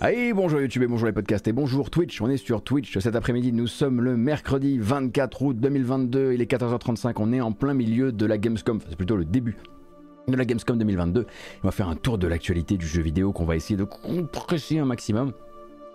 [0.00, 2.20] Allez, bonjour YouTube et bonjour les podcasts et bonjour Twitch.
[2.20, 3.52] On est sur Twitch cet après-midi.
[3.52, 6.34] Nous sommes le mercredi 24 août 2022.
[6.34, 7.14] Il est 14h35.
[7.16, 8.76] On est en plein milieu de la Gamescom.
[8.76, 9.56] Enfin, c'est plutôt le début
[10.28, 11.26] de la Gamescom 2022.
[11.64, 14.78] On va faire un tour de l'actualité du jeu vidéo qu'on va essayer de compresser
[14.78, 15.32] un maximum.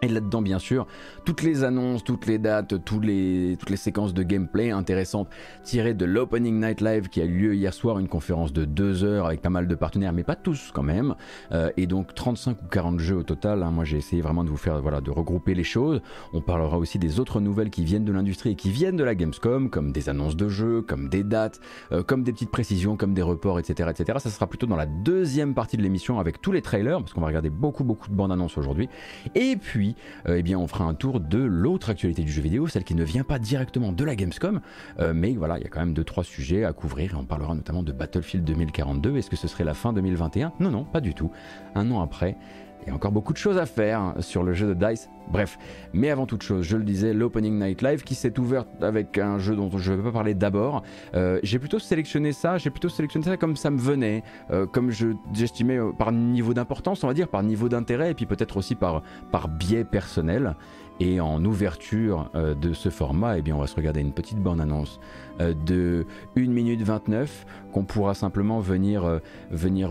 [0.03, 0.85] Et là-dedans, bien sûr,
[1.23, 5.29] toutes les annonces, toutes les dates, les, toutes les séquences de gameplay intéressantes
[5.63, 9.05] tirées de l'Opening Night Live qui a eu lieu hier soir, une conférence de deux
[9.05, 11.15] heures avec pas mal de partenaires, mais pas tous quand même.
[11.53, 13.63] Euh, et donc 35 ou 40 jeux au total.
[13.63, 13.71] Hein.
[13.71, 16.01] Moi, j'ai essayé vraiment de vous faire, voilà, de regrouper les choses.
[16.33, 19.15] On parlera aussi des autres nouvelles qui viennent de l'industrie et qui viennent de la
[19.15, 21.61] Gamescom, comme des annonces de jeux, comme des dates,
[21.93, 24.19] euh, comme des petites précisions, comme des reports, etc., etc.
[24.19, 27.21] Ça sera plutôt dans la deuxième partie de l'émission avec tous les trailers, parce qu'on
[27.21, 28.89] va regarder beaucoup, beaucoup de bandes annonces aujourd'hui.
[29.35, 29.92] Et puis,
[30.27, 32.95] euh, eh bien, on fera un tour de l'autre actualité du jeu vidéo, celle qui
[32.95, 34.61] ne vient pas directement de la Gamescom,
[34.99, 37.25] euh, mais voilà, il y a quand même deux trois sujets à couvrir et on
[37.25, 39.17] parlera notamment de Battlefield 2042.
[39.17, 41.31] Est-ce que ce serait la fin 2021 Non, non, pas du tout.
[41.75, 42.37] Un an après,
[42.85, 45.09] il y a encore beaucoup de choses à faire sur le jeu de Dice.
[45.31, 45.57] Bref,
[45.93, 49.39] mais avant toute chose, je le disais, l'Opening Night Live qui s'est ouvert avec un
[49.39, 50.83] jeu dont je ne vais pas parler d'abord.
[51.15, 54.91] Euh, j'ai plutôt sélectionné ça, j'ai plutôt sélectionné ça comme ça me venait, euh, comme
[55.33, 58.75] j'estimais euh, par niveau d'importance, on va dire, par niveau d'intérêt, et puis peut-être aussi
[58.75, 60.55] par, par biais personnel.
[60.99, 64.99] Et en ouverture de ce format, eh bien, on va se regarder une petite bande-annonce
[65.39, 66.05] de
[66.37, 69.89] 1 minute 29 qu'on pourra simplement venir, venir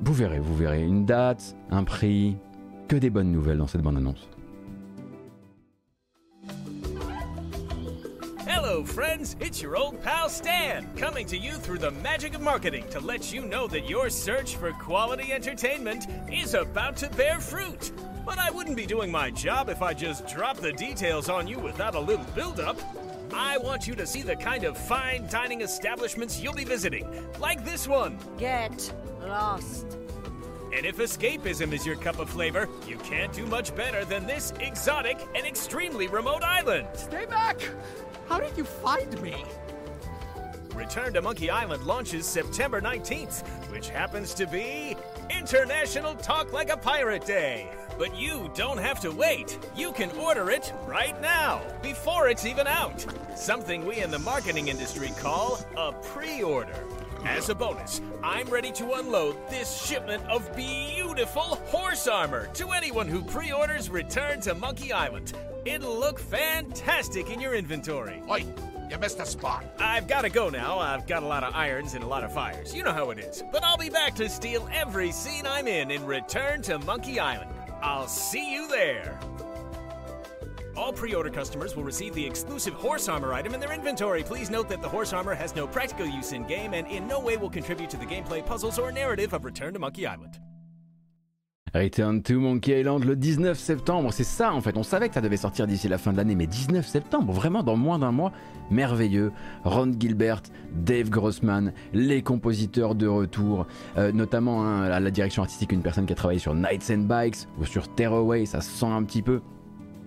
[0.00, 0.82] vous verrez, vous verrez.
[0.82, 2.36] Une date, un prix,
[2.88, 4.28] que des bonnes nouvelles dans cette bande-annonce.
[8.46, 9.36] Hello, friends.
[9.40, 13.32] It's your old pal Stan, coming to you through the magic of marketing to let
[13.32, 17.92] you know that your search for quality entertainment is about to bear fruit.
[18.24, 21.58] But I wouldn't be doing my job if I just dropped the details on you
[21.58, 22.76] without a little build-up.
[23.32, 27.06] I want you to see the kind of fine dining establishments you'll be visiting,
[27.38, 28.18] like this one.
[28.38, 29.98] Get lost.
[30.72, 34.52] And if escapism is your cup of flavor, you can't do much better than this
[34.60, 36.88] exotic and extremely remote island.
[36.94, 37.60] Stay back!
[38.28, 39.44] How did you find me?
[40.76, 44.94] Return to Monkey Island launches September 19th, which happens to be
[45.30, 47.70] International Talk Like a Pirate Day.
[47.98, 49.58] But you don't have to wait.
[49.74, 53.06] You can order it right now, before it's even out.
[53.34, 56.76] Something we in the marketing industry call a pre order.
[57.24, 63.08] As a bonus, I'm ready to unload this shipment of beautiful horse armor to anyone
[63.08, 65.32] who pre orders Return to Monkey Island.
[65.64, 68.22] It'll look fantastic in your inventory.
[68.30, 68.44] Oi,
[68.90, 69.64] you missed a spot.
[69.78, 70.78] I've got to go now.
[70.78, 72.74] I've got a lot of irons and a lot of fires.
[72.74, 73.42] You know how it is.
[73.52, 77.50] But I'll be back to steal every scene I'm in in Return to Monkey Island.
[77.82, 79.18] I'll see you there.
[80.76, 84.22] All pre-order customers will receive the exclusive horse armor item in their inventory.
[84.22, 87.18] Please note that the horse armor has no practical use in game and in no
[87.18, 90.38] way will contribute to the gameplay, puzzles, or narrative of Return to Monkey Island.
[91.76, 95.20] Return to Monkey Island le 19 septembre, c'est ça en fait, on savait que ça
[95.20, 98.32] devait sortir d'ici la fin de l'année, mais 19 septembre, vraiment dans moins d'un mois,
[98.70, 99.32] merveilleux.
[99.64, 100.42] Ron Gilbert,
[100.72, 103.66] Dave Grossman, les compositeurs de retour,
[103.98, 107.02] euh, notamment hein, à la direction artistique, une personne qui a travaillé sur Nights and
[107.02, 109.40] Bikes ou sur Tearaway, ça se sent un petit peu.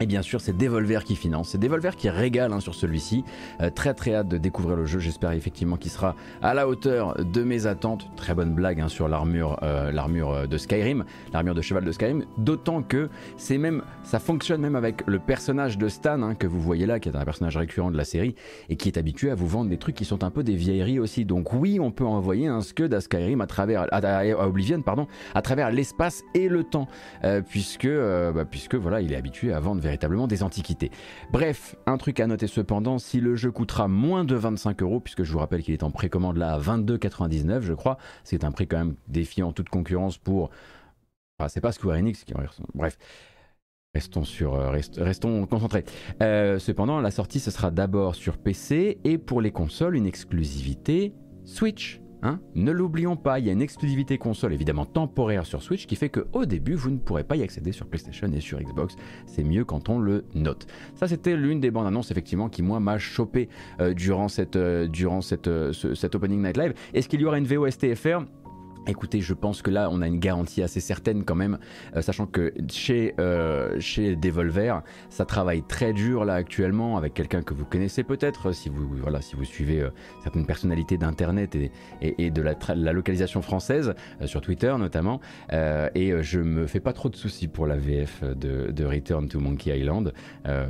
[0.02, 1.50] Et bien sûr, c'est Devolver qui finance.
[1.50, 3.26] C'est Devolver qui régale hein, sur celui-ci.
[3.60, 5.00] Euh, très très hâte de découvrir le jeu.
[5.00, 8.10] J'espère effectivement qu'il sera à la hauteur de mes attentes.
[8.16, 11.92] Très bonne blague hein, sur l'armure, euh, l'armure euh, de Skyrim, l'armure de cheval de
[11.92, 12.24] Skyrim.
[12.38, 16.62] D'autant que c'est même, ça fonctionne même avec le personnage de Stan hein, que vous
[16.62, 18.36] voyez là, qui est un personnage récurrent de la série
[18.70, 21.00] et qui est habitué à vous vendre des trucs qui sont un peu des vieilleries
[21.00, 21.26] aussi.
[21.26, 25.42] Donc oui, on peut envoyer un Scud à Skyrim à travers, à, Oblivion, pardon, à
[25.42, 26.88] travers l'espace et le temps,
[27.50, 29.82] puisque, bah, puisque voilà, il est habitué à vendre
[30.28, 30.92] des antiquités.
[31.32, 35.24] Bref, un truc à noter cependant, si le jeu coûtera moins de 25 euros, puisque
[35.24, 38.68] je vous rappelle qu'il est en précommande là à 22,99 je crois, c'est un prix
[38.68, 40.50] quand même défiant toute concurrence pour...
[41.40, 42.34] Enfin, c'est pas Square Enix qui...
[42.74, 42.98] Bref.
[43.96, 45.84] Restons, sur, euh, restons concentrés.
[46.22, 51.12] Euh, cependant, la sortie, ce sera d'abord sur PC et pour les consoles, une exclusivité
[51.44, 52.00] Switch.
[52.22, 52.40] Hein?
[52.56, 56.10] Ne l'oublions pas, il y a une exclusivité console évidemment temporaire sur Switch qui fait
[56.10, 58.96] qu'au début vous ne pourrez pas y accéder sur PlayStation et sur Xbox.
[59.26, 60.68] C'est mieux quand on le note.
[60.96, 63.50] Ça c'était l'une des bandes annonces effectivement qui moi m'a chopé
[63.80, 66.74] euh, durant, cette, euh, euh, Opening Night Live.
[66.94, 68.26] Est-ce qu'il y aura une VOSTFR
[68.88, 71.60] Écoutez, je pense que là, on a une garantie assez certaine quand même,
[71.96, 77.44] euh, sachant que chez, euh, chez Devolver, ça travaille très dur là actuellement avec quelqu'un
[77.44, 79.90] que vous connaissez peut-être si vous, voilà, si vous suivez euh,
[80.24, 81.72] certaines personnalités d'Internet et,
[82.02, 83.94] et, de la, localisation française,
[84.26, 85.20] sur Twitter notamment.
[85.52, 89.40] et je me fais pas trop de soucis pour la VF de, de Return to
[89.40, 90.14] Monkey Island.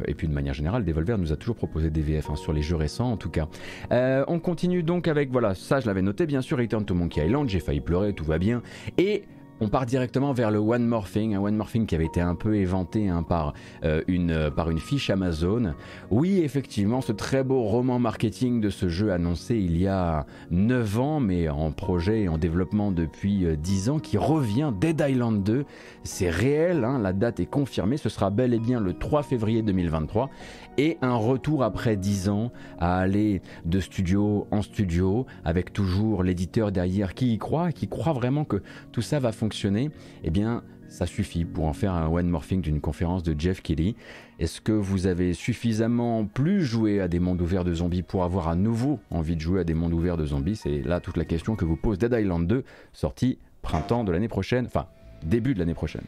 [0.07, 2.61] et puis de manière générale, Devolver nous a toujours proposé des VF hein, sur les
[2.61, 3.47] jeux récents en tout cas.
[3.91, 7.49] on continue donc avec, voilà, ça je l'avais noté bien sûr, Return to Monkey Island,
[7.49, 8.61] j'ai failli pleurer tout va bien.
[8.97, 9.23] Et
[9.61, 12.55] on part directement vers le One Morphing, un One Morphing qui avait été un peu
[12.55, 13.53] éventé hein, par,
[13.83, 15.73] euh, une, euh, par une fiche Amazon.
[16.11, 20.99] Oui, effectivement, ce très beau roman marketing de ce jeu annoncé il y a 9
[20.99, 25.65] ans, mais en projet et en développement depuis 10 ans, qui revient Dead Island 2.
[26.03, 29.61] C'est réel, hein, la date est confirmée, ce sera bel et bien le 3 février
[29.61, 30.29] 2023
[30.77, 36.71] et un retour après 10 ans à aller de studio en studio avec toujours l'éditeur
[36.71, 38.61] derrière qui y croit, qui croit vraiment que
[38.91, 39.91] tout ça va fonctionner,
[40.23, 43.95] eh bien ça suffit pour en faire un one morphing d'une conférence de Jeff Kelly.
[44.39, 48.49] Est-ce que vous avez suffisamment plus joué à des mondes ouverts de zombies pour avoir
[48.49, 50.55] à nouveau envie de jouer à des mondes ouverts de zombies?
[50.55, 54.27] C'est là toute la question que vous pose Dead Island 2, sorti printemps de l'année
[54.27, 54.87] prochaine, enfin
[55.23, 56.05] début de l'année prochaine.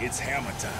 [0.00, 0.72] It's hammer time.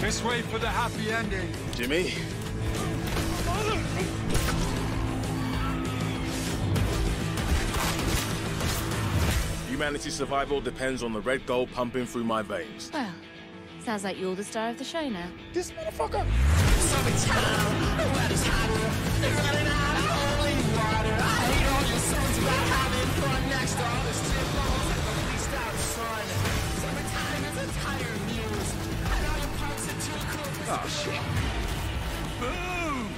[0.00, 1.50] This way for the happy ending.
[1.74, 2.12] Jimmy?
[9.70, 12.90] Humanity's survival depends on the red gold pumping through my veins.
[12.92, 13.10] Well,
[13.82, 15.30] sounds like you're the star of the show now.
[15.54, 16.26] This motherfucker!
[30.68, 31.20] Oh, shit.
[32.40, 33.08] Boom!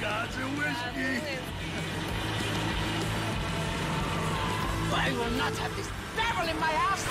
[0.00, 1.20] Gods and whiskey.
[4.94, 7.04] I will not have this devil in my house!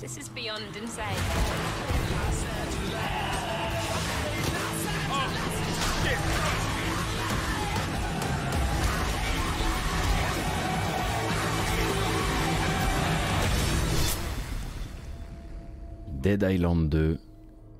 [0.00, 1.16] This is beyond insane.
[16.20, 17.18] Dead Island 2,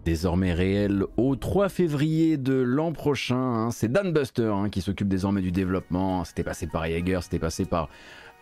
[0.05, 3.37] désormais réel au 3 février de l'an prochain.
[3.37, 3.71] Hein.
[3.71, 6.25] C'est Dan Buster hein, qui s'occupe désormais du développement.
[6.25, 7.89] C'était passé par Jaeger, c'était passé par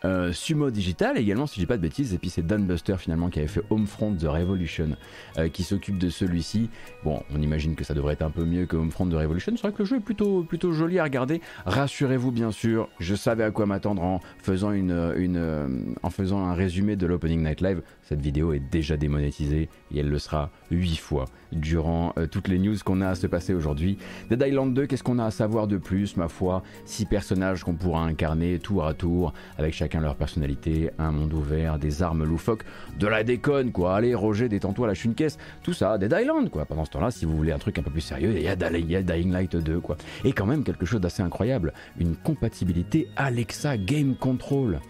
[0.07, 2.15] euh, Sumo Digital également, si je dis pas de bêtises.
[2.15, 4.91] Et puis c'est Dan Buster finalement qui avait fait Homefront The Revolution
[5.39, 6.71] euh, qui s'occupe de celui-ci.
[7.05, 9.53] Bon, on imagine que ça devrait être un peu mieux que Homefront The Revolution.
[9.57, 11.41] C'est vrai que le jeu est plutôt, plutôt joli à regarder.
[11.67, 15.69] Rassurez-vous bien sûr, je savais à quoi m'attendre en faisant, une, une euh,
[16.03, 17.83] en faisant un résumé de l'Opening Night Live.
[18.03, 22.77] Cette vidéo est déjà démonétisée et elle le sera 8 fois durant toutes les news
[22.85, 23.99] qu'on a à se passer aujourd'hui.
[24.31, 27.75] Dead Island 2, qu'est-ce qu'on a à savoir de plus Ma foi, 6 personnages qu'on
[27.75, 32.65] pourra incarner tour à tour avec chacun leur personnalité, un monde ouvert, des armes loufoques,
[32.99, 33.97] de la déconne quoi.
[33.97, 35.39] Allez Roger, détends-toi, lâche une caisse.
[35.63, 36.65] Tout ça, Dead Island quoi.
[36.65, 38.57] Pendant ce temps-là, si vous voulez un truc un peu plus sérieux, il y a,
[39.03, 39.97] Dying Light 2 quoi.
[40.25, 44.81] Et quand même quelque chose d'assez incroyable, une compatibilité Alexa Game Control.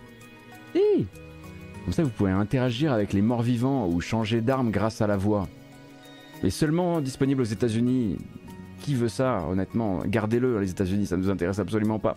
[0.75, 1.07] Et
[1.85, 5.17] comme ça, vous pouvez interagir avec les morts vivants ou changer d'arme grâce à la
[5.17, 5.47] voix.
[6.43, 8.19] Mais seulement disponible aux États-Unis.
[8.87, 12.17] Qui veut ça, honnêtement Gardez-le, les États-Unis, ça ne nous intéresse absolument pas.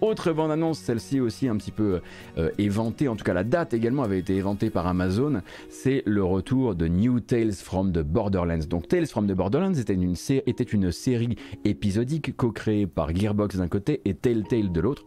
[0.00, 2.00] Autre bande-annonce, celle-ci aussi un petit peu
[2.38, 6.24] euh, éventée, en tout cas la date également avait été éventée par Amazon, c'est le
[6.24, 8.64] retour de New Tales from the Borderlands.
[8.66, 13.68] Donc Tales from the Borderlands était une, était une série épisodique co-créée par Gearbox d'un
[13.68, 15.04] côté et Telltale de l'autre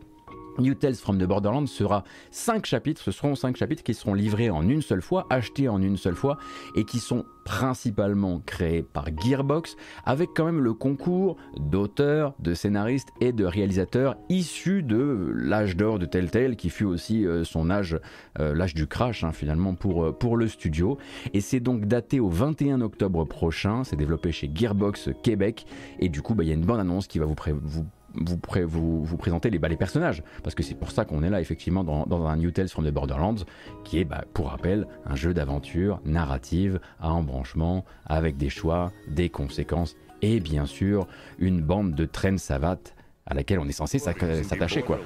[0.59, 4.49] New Tales from the Borderlands sera 5 chapitres, ce seront 5 chapitres qui seront livrés
[4.49, 6.37] en une seule fois, achetés en une seule fois,
[6.75, 9.75] et qui sont principalement créés par Gearbox,
[10.05, 15.97] avec quand même le concours d'auteurs, de scénaristes et de réalisateurs issus de l'âge d'or
[15.97, 17.99] de Telltale, qui fut aussi euh, son âge,
[18.39, 20.99] euh, l'âge du crash hein, finalement pour, euh, pour le studio.
[21.33, 25.65] Et c'est donc daté au 21 octobre prochain, c'est développé chez Gearbox Québec,
[25.99, 27.85] et du coup bah, il y a une bonne annonce qui va vous, vous
[28.19, 30.23] vous, vous, vous présenter les, bah, les personnages.
[30.43, 32.85] Parce que c'est pour ça qu'on est là, effectivement, dans, dans, un New Tales from
[32.85, 33.43] the Borderlands,
[33.83, 39.29] qui est, bah, pour rappel, un jeu d'aventure narrative à embranchement, avec des choix, des
[39.29, 41.07] conséquences, et bien sûr,
[41.37, 42.95] une bande de traînes savates
[43.25, 44.99] à laquelle on est censé s'attacher, quoi.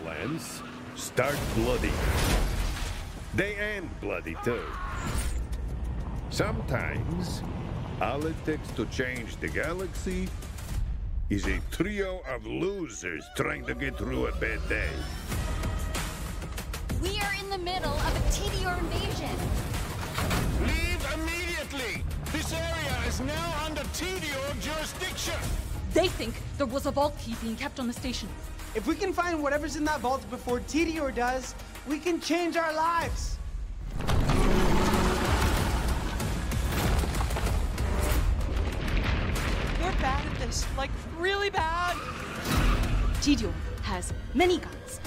[0.96, 1.92] Start bloody.
[3.36, 4.62] They end bloody too.
[6.30, 7.42] Sometimes,
[8.00, 10.30] all it takes to change the galaxy
[11.30, 14.90] is a trio of losers trying to get through a bad day.
[17.02, 19.36] We are in the middle of a TDR invasion.
[20.68, 22.04] Leave immediately!
[22.32, 25.40] This area is now under TDO jurisdiction.
[25.94, 28.28] They think there was a vault key being kept on the station.
[28.76, 31.56] If we can find whatever's in that vault before Tedior does,
[31.88, 33.38] we can change our lives.
[39.84, 41.98] We're bad at this, like really bad.
[43.20, 45.02] Tidio has many guns,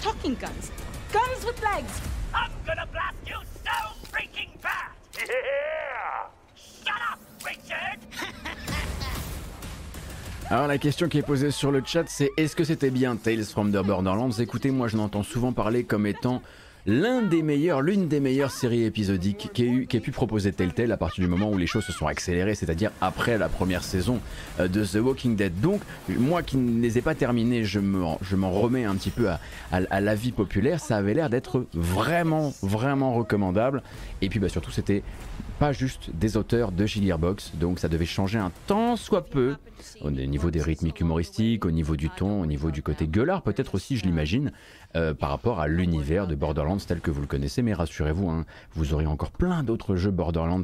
[0.00, 0.70] talking guns,
[1.12, 2.00] guns with legs.
[2.32, 3.34] I'm gonna blast you
[3.64, 3.72] so
[4.12, 4.92] freaking bad!
[5.18, 6.28] Yeah!
[6.84, 7.98] Shut up, Richard!
[10.48, 13.42] Alors la question qui est posée sur le chat c'est est-ce que c'était bien Tales
[13.42, 14.38] from the Borderlands?
[14.38, 16.40] Écoutez, moi je n'entends souvent parler comme étant
[16.86, 21.58] l'une des meilleures séries épisodiques qui ait, pu proposer Telltale à partir du moment où
[21.58, 24.20] les choses se sont accélérées, c'est-à-dire après la première saison
[24.58, 25.60] euh, de The Walking Dead.
[25.60, 29.40] Donc, moi qui ne les ai pas terminés, je m'en remets un petit peu à,
[29.72, 30.80] à, à l'avis populaire.
[30.80, 33.82] Ça avait l'air d'être vraiment, vraiment recommandable.
[34.22, 35.02] Et puis, bah, surtout, c'était
[35.60, 39.56] pas juste des auteurs de Gearbox, donc ça devait changer un tant soit peu
[40.00, 43.74] au niveau des rythmiques humoristiques, au niveau du ton, au niveau du côté gueulard peut-être
[43.74, 44.52] aussi, je l'imagine,
[44.96, 47.62] euh, par rapport à l'univers de Borderlands tel que vous le connaissez.
[47.62, 50.62] Mais rassurez-vous, hein, vous aurez encore plein d'autres jeux Borderlands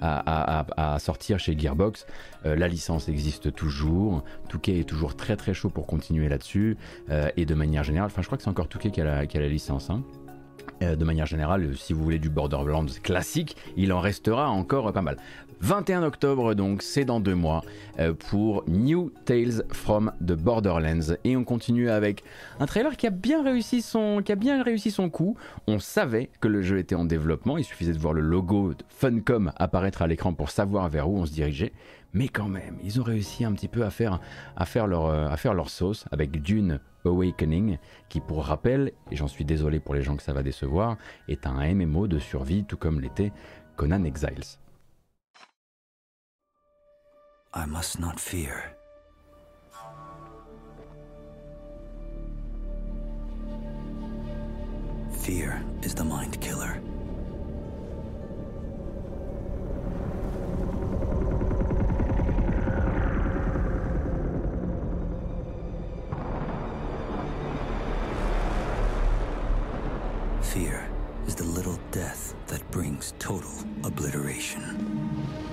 [0.00, 2.06] à, sortir chez Gearbox.
[2.46, 6.78] Euh, la licence existe toujours, Touquet est toujours très très chaud pour continuer là-dessus,
[7.10, 9.48] euh, et de manière générale, enfin je crois que c'est encore Touquet qui a la,
[9.48, 9.90] licence.
[9.90, 10.02] Hein.
[10.80, 15.16] De manière générale, si vous voulez du Borderlands classique, il en restera encore pas mal.
[15.60, 17.62] 21 octobre donc, c'est dans deux mois
[17.98, 22.22] euh, pour New Tales from the Borderlands et on continue avec
[22.60, 25.36] un trailer qui a bien réussi son coup.
[25.66, 29.52] On savait que le jeu était en développement, il suffisait de voir le logo Funcom
[29.56, 31.72] apparaître à l'écran pour savoir vers où on se dirigeait.
[32.12, 34.20] Mais quand même, ils ont réussi un petit peu à faire,
[34.56, 39.16] à faire, leur, euh, à faire leur sauce avec Dune Awakening, qui pour rappel, et
[39.16, 40.96] j'en suis désolé pour les gens que ça va décevoir,
[41.28, 43.32] est un MMO de survie tout comme l'était
[43.76, 44.58] Conan Exiles.
[47.56, 48.76] I must not fear.
[55.10, 56.82] Fear is the mind killer.
[70.42, 70.90] Fear
[71.26, 73.50] is the little death that brings total
[73.82, 75.45] obliteration.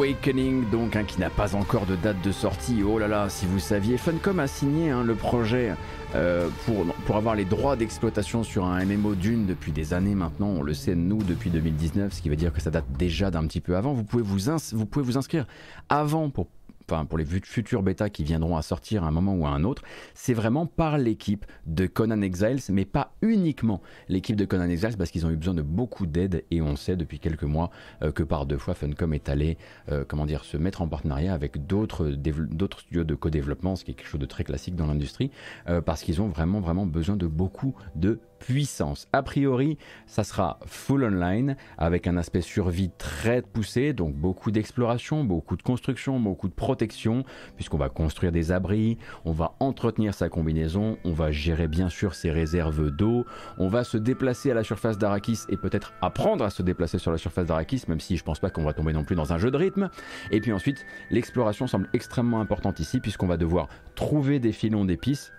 [0.00, 2.82] Awakening, donc, hein, qui n'a pas encore de date de sortie.
[2.82, 5.74] Oh là là, si vous saviez, Funcom a signé hein, le projet
[6.14, 10.46] euh, pour, pour avoir les droits d'exploitation sur un MMO Dune depuis des années maintenant.
[10.56, 13.46] On le sait, nous, depuis 2019, ce qui veut dire que ça date déjà d'un
[13.46, 13.92] petit peu avant.
[13.92, 14.38] Vous pouvez vous,
[14.72, 15.46] vous, pouvez vous inscrire
[15.90, 16.46] avant pour
[16.90, 19.64] enfin pour les futurs bêtas qui viendront à sortir à un moment ou à un
[19.64, 19.82] autre,
[20.14, 25.10] c'est vraiment par l'équipe de Conan Exiles, mais pas uniquement l'équipe de Conan Exiles, parce
[25.10, 27.70] qu'ils ont eu besoin de beaucoup d'aide et on sait depuis quelques mois
[28.02, 29.58] euh, que par deux fois Funcom est allé,
[29.90, 33.92] euh, comment dire, se mettre en partenariat avec d'autres d'autres studios de co-développement, ce qui
[33.92, 35.30] est quelque chose de très classique dans l'industrie,
[35.68, 39.06] euh, parce qu'ils ont vraiment vraiment besoin de beaucoup de puissance.
[39.12, 45.22] A priori, ça sera full online avec un aspect survie très poussé, donc beaucoup d'exploration,
[45.22, 50.28] beaucoup de construction, beaucoup de protection, puisqu'on va construire des abris, on va entretenir sa
[50.28, 53.24] combinaison, on va gérer bien sûr ses réserves d'eau,
[53.58, 57.12] on va se déplacer à la surface d'Arakis et peut-être apprendre à se déplacer sur
[57.12, 59.38] la surface d'Arakis, même si je pense pas qu'on va tomber non plus dans un
[59.38, 59.90] jeu de rythme.
[60.30, 65.32] Et puis ensuite, l'exploration semble extrêmement importante ici, puisqu'on va devoir trouver des filons d'épices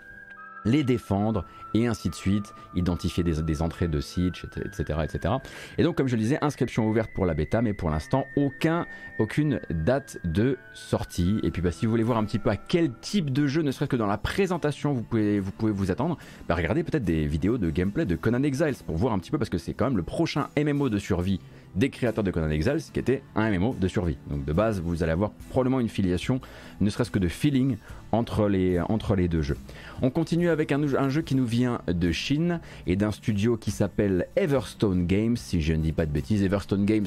[0.65, 5.35] les défendre et ainsi de suite, identifier des, entrées de siege, etc., etc.
[5.77, 8.85] Et donc, comme je le disais, inscription ouverte pour la bêta, mais pour l'instant, aucun,
[9.19, 11.39] aucune date de sortie.
[11.43, 13.61] Et puis, bah, si vous voulez voir un petit peu à quel type de jeu,
[13.61, 17.03] ne serait-ce que dans la présentation, vous pouvez vous, pouvez vous attendre, bah, regardez peut-être
[17.03, 19.73] des vidéos de gameplay de Conan Exiles pour voir un petit peu, parce que c'est
[19.73, 21.39] quand même le prochain MMO de survie
[21.75, 24.17] des créateurs de Conan Exiles, qui était un MMO de survie.
[24.29, 26.41] Donc de base, vous allez avoir probablement une filiation,
[26.81, 27.77] ne serait-ce que de feeling
[28.11, 29.57] entre les, entre les deux jeux.
[30.01, 33.71] On continue avec un, un, jeu qui nous vient de Chine et d'un studio qui
[33.71, 36.43] s'appelle Everstone Games, si je ne dis pas de bêtises.
[36.43, 37.05] Everstone Games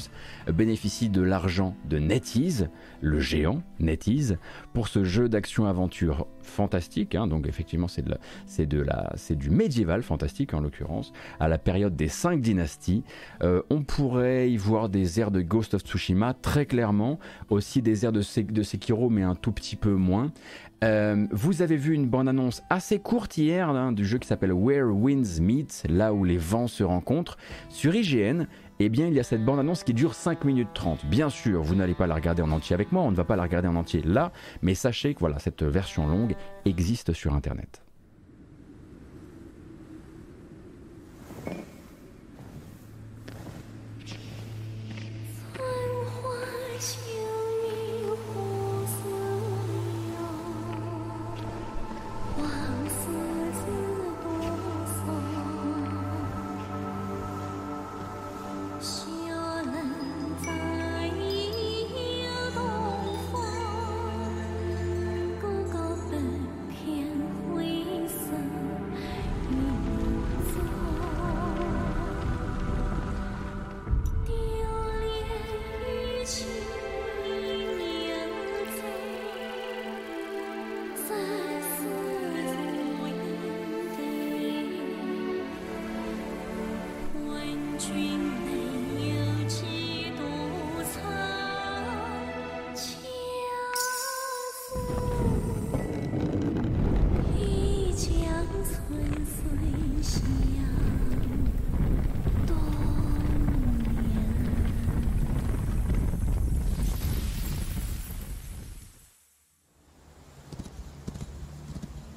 [0.51, 2.69] bénéficie de l'argent de NetEase,
[3.01, 4.37] le géant NetEase,
[4.73, 7.15] pour ce jeu d'action-aventure fantastique.
[7.15, 7.27] Hein.
[7.27, 13.03] donc effectivement, c'est du médiéval fantastique en l'occurrence, à la période des cinq dynasties.
[13.41, 17.19] Euh, on pourrait y voir des airs de Ghost of Tsushima très clairement,
[17.49, 20.31] aussi des airs de Sekiro, mais un tout petit peu moins.
[20.83, 24.87] Euh, vous avez vu une bande-annonce assez courte hier hein, du jeu qui s'appelle Where
[24.87, 27.37] Winds Meet, là où les vents se rencontrent,
[27.69, 28.45] sur IGN.
[28.79, 31.05] Eh bien, il y a cette bande-annonce qui dure 5 minutes 30.
[31.05, 33.37] Bien sûr, vous n'allez pas la regarder en entier avec moi, on ne va pas
[33.37, 37.84] la regarder en entier là, mais sachez que voilà, cette version longue existe sur Internet.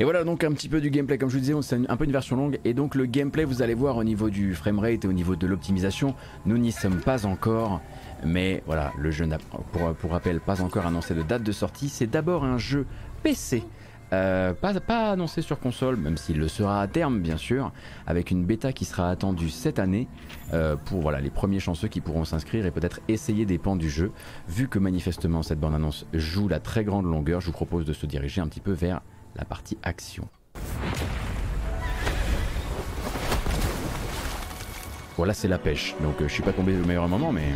[0.09, 2.13] Voilà donc un petit peu du gameplay, comme je vous disais, c'est un peu une
[2.13, 2.59] version longue.
[2.65, 5.47] Et donc le gameplay, vous allez voir au niveau du framerate et au niveau de
[5.47, 6.15] l'optimisation,
[6.47, 7.83] nous n'y sommes pas encore.
[8.25, 11.91] Mais voilà, le jeu n'a, pour, pour rappel, pas encore annoncé de date de sortie.
[11.91, 12.87] C'est d'abord un jeu
[13.23, 13.63] PC.
[14.15, 17.71] Euh, pas, annoncé sur console, même s'il le sera à terme bien sûr,
[18.07, 20.09] avec une bêta qui sera attendue cette année
[20.55, 23.91] euh, pour voilà, les premiers chanceux qui pourront s'inscrire et peut-être essayer des pans du
[23.91, 24.11] jeu.
[24.49, 28.07] Vu que manifestement cette bande-annonce joue la très grande longueur, je vous propose de se
[28.07, 29.03] diriger un petit peu vers
[29.37, 30.29] la partie action.
[35.17, 35.95] Voilà, c'est la pêche.
[36.01, 37.53] Donc euh, je suis pas tombé au meilleur moment, mais...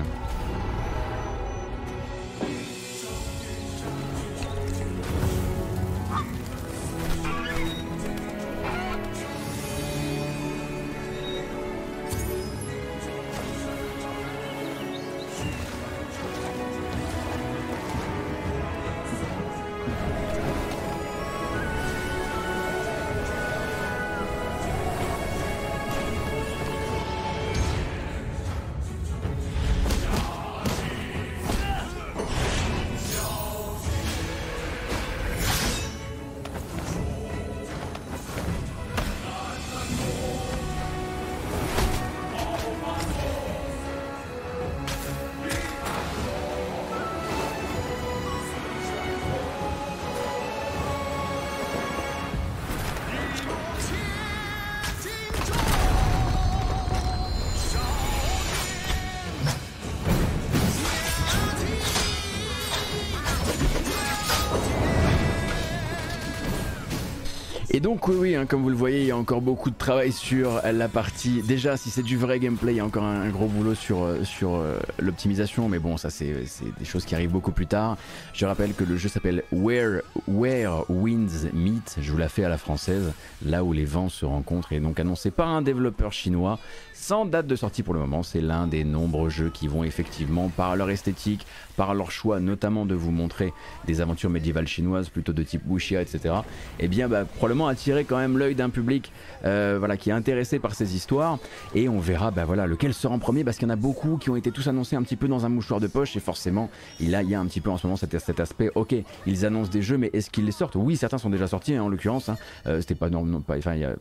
[68.52, 71.40] comme vous le voyez, il y a encore beaucoup de travail sur la partie.
[71.40, 74.18] Déjà, si c'est du vrai gameplay, il y a encore un, gros boulot sur, euh,
[74.42, 76.34] euh, l'optimisation, mais bon, ça c'est
[76.78, 77.96] des choses qui arrivent beaucoup plus tard.
[78.34, 82.50] Je rappelle que le jeu s'appelle Where, Where Winds Meet, je vous la fais à
[82.50, 86.58] la française, là où les vents se rencontrent, et donc annoncé par un développeur chinois
[87.02, 88.22] sans date de sortie pour le moment.
[88.22, 92.86] C'est l'un des nombreux jeux qui vont effectivement, par leur esthétique, par leur choix notamment
[92.86, 93.52] de vous montrer
[93.86, 96.34] des aventures médiévales chinoises plutôt de type wuxia, etc.
[96.78, 99.10] Et eh bien, bah, probablement attirer quand même l'œil d'un public
[99.44, 101.38] euh, voilà, qui est intéressé par ces histoires.
[101.74, 104.16] Et on verra bah, voilà, lequel sera en premier parce qu'il y en a beaucoup
[104.16, 106.16] qui ont été tous annoncés un petit peu dans un mouchoir de poche.
[106.16, 108.94] Et forcément, il y a un petit peu en ce moment cet, aspect, ok,
[109.26, 110.76] ils annoncent des jeux, mais est-ce qu'ils les sortent?
[110.76, 112.28] Oui, certains sont déjà sortis hein, en l'occurrence.
[112.28, 112.36] Hein.
[112.66, 113.94] Euh, c'était pas, non, pas, enfin, il y, a,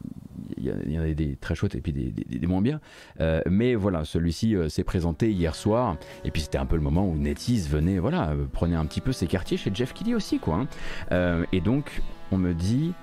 [0.88, 2.80] y, en a des très chouettes et puis des, des, moins bien.
[3.20, 5.98] Euh, mais voilà, celui-ci s'est présenté hier soir.
[6.24, 9.12] Et puis c'était un peu le moment où NetEase venait, voilà, prenait un petit peu
[9.12, 10.66] ses quartiers chez Jeff Kelly aussi, quoi.
[11.12, 11.44] Hein.
[11.52, 12.02] et donc,
[12.32, 12.94] on me dit,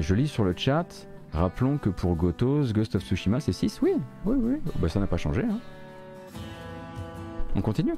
[0.00, 0.86] je lis sur le chat.
[1.32, 3.92] Rappelons que pour Gotos, Ghost of Tsushima, c'est 6 Oui,
[4.24, 4.54] oui, oui.
[4.78, 5.42] Bah, ça n'a pas changé.
[5.42, 5.58] Hein.
[7.54, 7.94] On continue?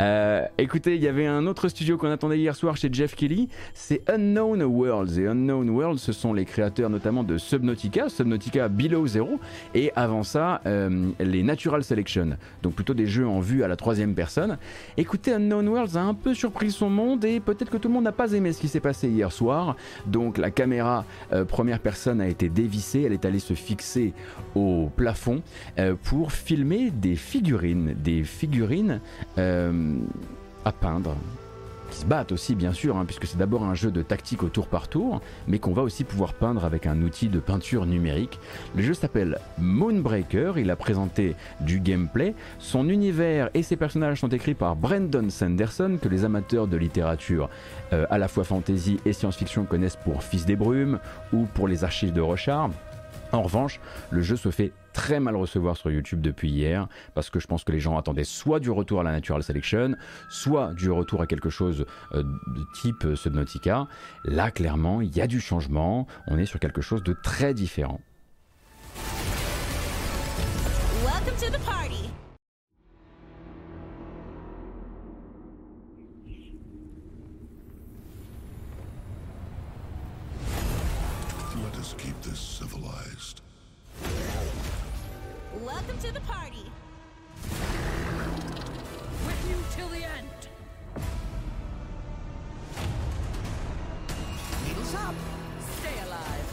[0.00, 3.48] Euh, écoutez, il y avait un autre studio qu'on attendait hier soir chez Jeff Kelly,
[3.74, 5.18] c'est Unknown Worlds.
[5.18, 9.40] Et Unknown Worlds, ce sont les créateurs notamment de Subnautica, Subnautica Below Zero,
[9.74, 13.76] et avant ça, euh, les Natural Selection, donc plutôt des jeux en vue à la
[13.76, 14.58] troisième personne.
[14.96, 18.04] Écoutez, Unknown Worlds a un peu surpris son monde et peut-être que tout le monde
[18.04, 19.76] n'a pas aimé ce qui s'est passé hier soir.
[20.06, 24.12] Donc la caméra euh, première personne a été dévissée, elle est allée se fixer
[24.54, 25.42] au plafond
[26.04, 29.00] pour filmer des figurines, des figurines
[30.64, 31.16] à peindre,
[31.92, 34.48] qui se battent aussi bien sûr, hein, puisque c'est d'abord un jeu de tactique au
[34.48, 38.38] tour par tour, mais qu'on va aussi pouvoir peindre avec un outil de peinture numérique.
[38.74, 44.28] Le jeu s'appelle Moonbreaker, il a présenté du gameplay, son univers et ses personnages sont
[44.28, 47.50] écrits par Brandon Sanderson, que les amateurs de littérature
[47.92, 50.98] euh, à la fois fantasy et science-fiction connaissent pour Fils des Brumes
[51.32, 52.70] ou pour les archives de Rochard.
[53.32, 53.80] En revanche,
[54.10, 57.64] le jeu se fait très mal recevoir sur YouTube depuis hier, parce que je pense
[57.64, 59.94] que les gens attendaient soit du retour à la Natural Selection,
[60.28, 63.88] soit du retour à quelque chose euh, de type euh, Subnautica.
[64.24, 68.00] Là, clairement, il y a du changement, on est sur quelque chose de très différent.
[71.04, 72.10] Welcome to the party.
[81.62, 83.41] Let us keep this civilized.
[85.64, 86.72] Welcome to the party.
[89.26, 90.48] With you till the end.
[94.66, 95.14] Needles up.
[95.78, 96.46] Stay alive.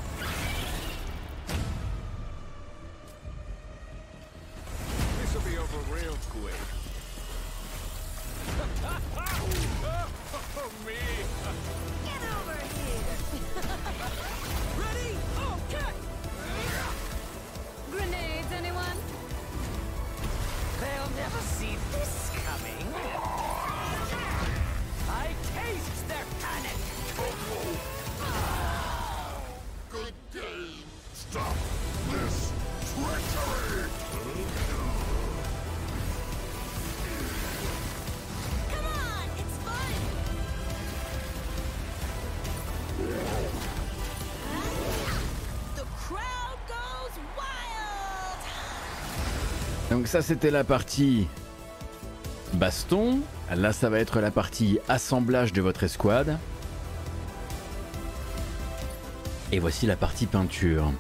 [5.22, 6.79] This'll be over real quick.
[50.00, 51.28] Donc ça c'était la partie
[52.54, 53.20] baston.
[53.54, 56.38] Là ça va être la partie assemblage de votre escouade.
[59.52, 60.94] Et voici la partie peinture.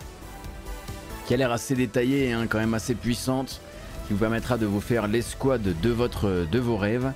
[1.26, 3.62] Qui a l'air assez détaillée, hein, quand même assez puissante.
[4.06, 7.14] Qui vous permettra de vous faire l'escouade de, vos rêves.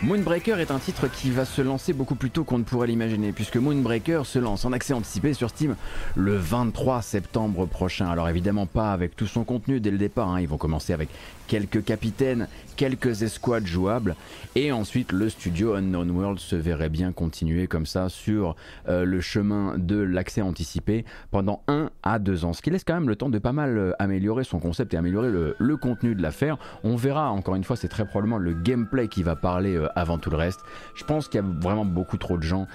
[0.00, 3.32] Moonbreaker est un titre qui va se lancer beaucoup plus tôt qu'on ne pourrait l'imaginer,
[3.32, 5.74] puisque Moonbreaker se lance en accès anticipé sur Steam
[6.14, 8.08] le 23 septembre prochain.
[8.08, 10.40] Alors évidemment pas avec tout son contenu dès le départ, hein.
[10.40, 11.08] ils vont commencer avec
[11.48, 14.14] quelques capitaines, quelques escouades jouables,
[14.54, 18.54] et ensuite le studio Unknown World se verrait bien continuer comme ça sur
[18.88, 22.94] euh, le chemin de l'accès anticipé pendant un à deux ans, ce qui laisse quand
[22.94, 26.22] même le temps de pas mal euh, améliorer son concept et améliorer le, contenu de
[26.22, 26.58] l'affaire.
[26.84, 30.18] On verra, encore une fois, c'est très probablement le gameplay qui va parler euh, avant
[30.18, 30.60] tout le reste.
[30.94, 32.66] Je pense qu'il y a vraiment beaucoup trop de gens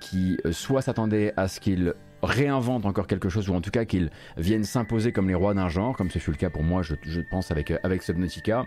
[0.00, 1.92] qui soit s'attendaient à ce qu'ils
[2.26, 5.68] réinventent encore quelque chose ou en tout cas qu'ils viennent s'imposer comme les rois d'un
[5.68, 8.66] genre, comme ce fut le cas pour moi, je, pense avec, euh, avec Subnautica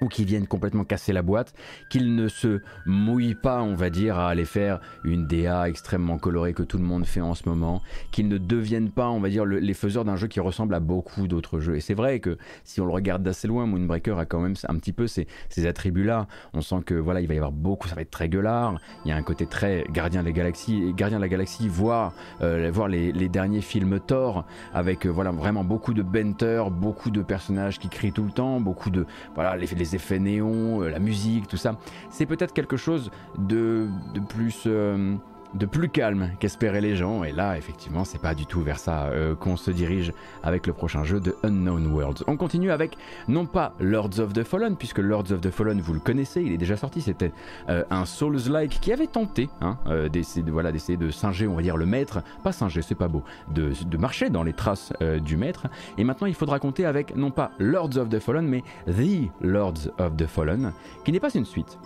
[0.00, 1.54] ou qui viennent complètement casser la boîte,
[1.88, 6.54] qu'ils ne se mouillent pas, on va dire, à aller faire une DA extrêmement colorée
[6.54, 7.82] que tout le monde fait en ce moment,
[8.12, 10.80] qu'ils ne deviennent pas, on va dire, le- les faiseurs d'un jeu qui ressemble à
[10.80, 11.76] beaucoup d'autres jeux.
[11.76, 14.74] Et c'est vrai que si on le regarde d'assez loin, Moonbreaker a quand même un
[14.76, 15.26] petit peu ces,
[15.58, 16.28] attributs-là.
[16.54, 18.78] On sent que voilà, il va y avoir beaucoup, ça va être très gueulard.
[19.04, 22.70] Il y a un côté très Gardien des Galaxies, Gardien de la Galaxie, voire, euh,
[22.72, 27.78] voir les, derniers films Thor, avec euh, voilà vraiment beaucoup de benter, beaucoup de personnages
[27.78, 31.56] qui crient tout le temps, beaucoup de voilà les effets néons, euh, la musique, tout
[31.56, 31.78] ça.
[32.10, 35.14] C'est peut-être quelque chose de, de plus euh,
[35.54, 37.24] de plus calme qu'espéraient les gens.
[37.24, 40.72] Et là, effectivement, c'est pas du tout vers ça euh, qu'on se dirige avec le
[40.72, 42.24] prochain jeu de Unknown Worlds.
[42.26, 42.96] On continue avec
[43.28, 46.52] non pas Lords of the Fallen, puisque Lords of the Fallen, vous le connaissez, il
[46.52, 47.00] est déjà sorti.
[47.00, 47.32] C'était
[47.68, 51.62] euh, un Souls-like qui avait tenté hein, euh, d'essayer de, voilà, de singer, on va
[51.62, 52.22] dire, le maître.
[52.42, 53.22] Pas singer, c'est pas beau.
[53.48, 54.92] De, marcher dans les traces
[55.24, 55.66] du maître.
[55.96, 59.88] Et maintenant, il faudra compter avec non pas Lords of the Fallen, mais The Lords
[59.98, 60.72] of the Fallen,
[61.04, 61.78] qui n'est pas une suite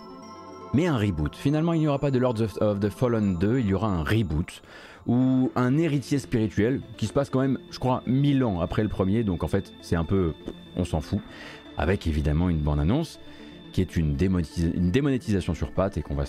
[0.73, 1.35] mais un reboot.
[1.35, 4.03] Finalement, il n'y aura pas de Lords of, the Fallen 2, il y aura un
[4.03, 4.61] reboot
[5.05, 8.89] ou un héritier spirituel qui se passe quand même, je crois, 1000 ans après le
[8.89, 10.33] premier, donc en fait, c'est un peu,
[10.77, 11.19] on s'en fout,
[11.77, 13.19] avec évidemment une bande-annonce
[13.73, 16.25] qui est une, démonétis- une démonétisation sur pattes et qu'on va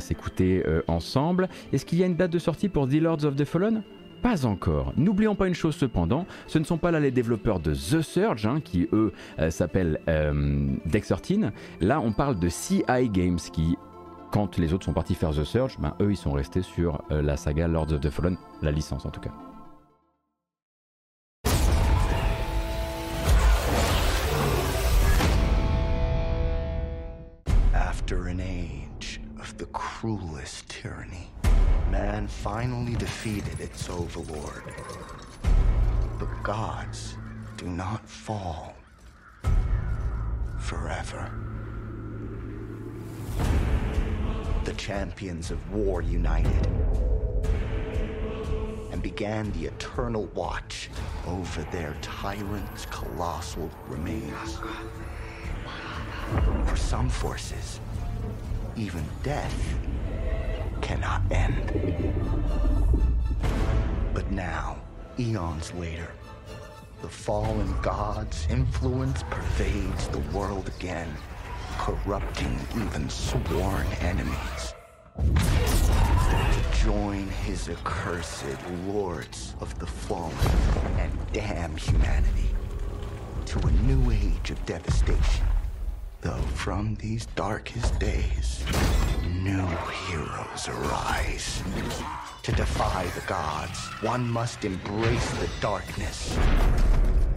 [0.00, 1.48] s'écouter euh, ensemble.
[1.72, 3.82] Est-ce qu'il y a une date de sortie pour The Lords of the Fallen?
[4.24, 4.94] Pas encore.
[4.96, 8.46] N'oublions pas une chose cependant, ce ne sont pas là les développeurs de The Surge,
[8.46, 11.50] hein, qui eux euh, s'appellent euh, Dex 13.
[11.82, 13.76] Là, on parle de CI Games, qui,
[14.32, 17.20] quand les autres sont partis faire The Surge, ben, eux, ils sont restés sur euh,
[17.20, 19.30] la saga Lords of the Fallen, la licence en tout cas.
[27.74, 31.30] After an age of the cruelest tyranny,
[31.94, 34.64] man finally defeated its overlord.
[36.18, 37.16] But gods
[37.56, 38.74] do not fall
[40.58, 41.30] forever.
[44.64, 46.66] The champions of war united
[48.90, 50.90] and began the eternal watch
[51.28, 54.58] over their tyrant's colossal remains.
[56.66, 57.78] For some forces,
[58.76, 59.76] even death
[60.84, 61.72] cannot end.
[64.12, 64.76] But now,
[65.18, 66.10] eons later,
[67.00, 71.08] the fallen god's influence pervades the world again,
[71.78, 74.74] corrupting even sworn enemies.
[76.84, 78.44] Join his accursed
[78.86, 80.36] lords of the fallen
[80.98, 82.50] and damn humanity
[83.46, 85.46] to a new age of devastation.
[86.24, 88.64] Though from these darkest days,
[89.42, 89.66] new
[90.08, 91.62] heroes arise.
[92.44, 96.34] To defy the gods, one must embrace the darkness.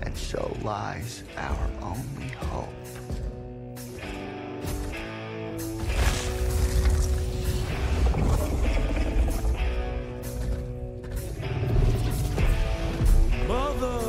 [0.04, 2.69] And so lies our only hope.
[13.50, 14.00] Mother,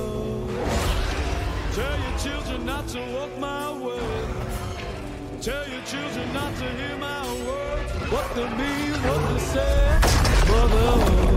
[1.72, 3.67] tell your children not to walk my.
[5.48, 7.92] Tell your children not to hear my words.
[8.12, 10.00] What they mean, what they say.
[10.46, 11.27] Mother.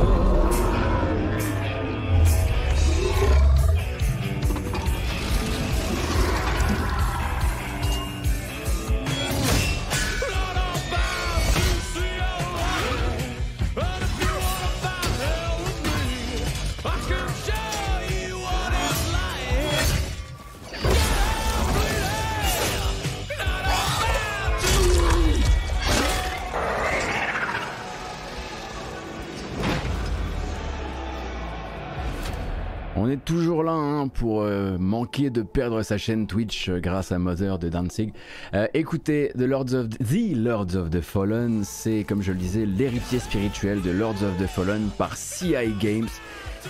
[33.11, 37.19] Est toujours là hein, pour euh, manquer de perdre sa chaîne Twitch euh, grâce à
[37.19, 38.13] Mother de Danzig.
[38.53, 42.65] Euh, écoutez, The Lords of the Lords of the Fallen, c'est comme je le disais
[42.65, 46.09] l'héritier spirituel de Lords of the Fallen par CI Games.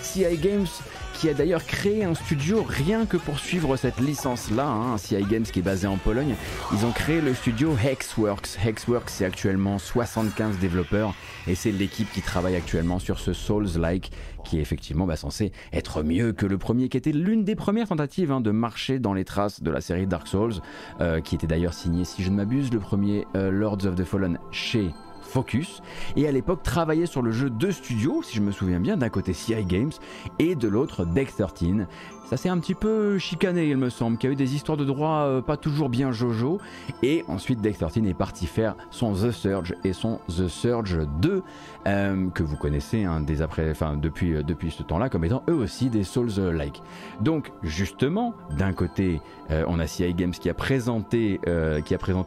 [0.00, 0.66] CI Games
[1.14, 5.44] qui a d'ailleurs créé un studio rien que pour suivre cette licence-là, hein, CI Games
[5.44, 6.34] qui est basé en Pologne.
[6.72, 8.58] Ils ont créé le studio Hexworks.
[8.64, 11.14] Hexworks, c'est actuellement 75 développeurs
[11.46, 14.10] et c'est l'équipe qui travaille actuellement sur ce Souls-like
[14.44, 17.88] qui est effectivement bah, censé être mieux que le premier, qui était l'une des premières
[17.88, 20.54] tentatives hein, de marcher dans les traces de la série Dark Souls,
[21.00, 24.04] euh, qui était d'ailleurs signé, si je ne m'abuse, le premier euh, Lords of the
[24.04, 24.90] Fallen chez
[25.22, 25.82] Focus,
[26.16, 29.08] et à l'époque travaillait sur le jeu de studio, si je me souviens bien, d'un
[29.08, 29.92] côté CI Games
[30.38, 31.86] et de l'autre Deck 13.
[32.24, 34.84] Ça s'est un petit peu chicané, il me semble, qu'il a eu des histoires de
[34.84, 36.60] droit euh, pas toujours bien jojo,
[37.02, 41.42] et ensuite Deck 13 est parti faire son The Surge et son The Surge 2,
[41.86, 45.54] euh, que vous connaissez hein, des après, depuis, euh, depuis ce temps-là comme étant eux
[45.54, 46.82] aussi des Souls-like.
[47.20, 49.20] Donc justement, d'un côté,
[49.68, 51.38] on a CI Games qui a présenté,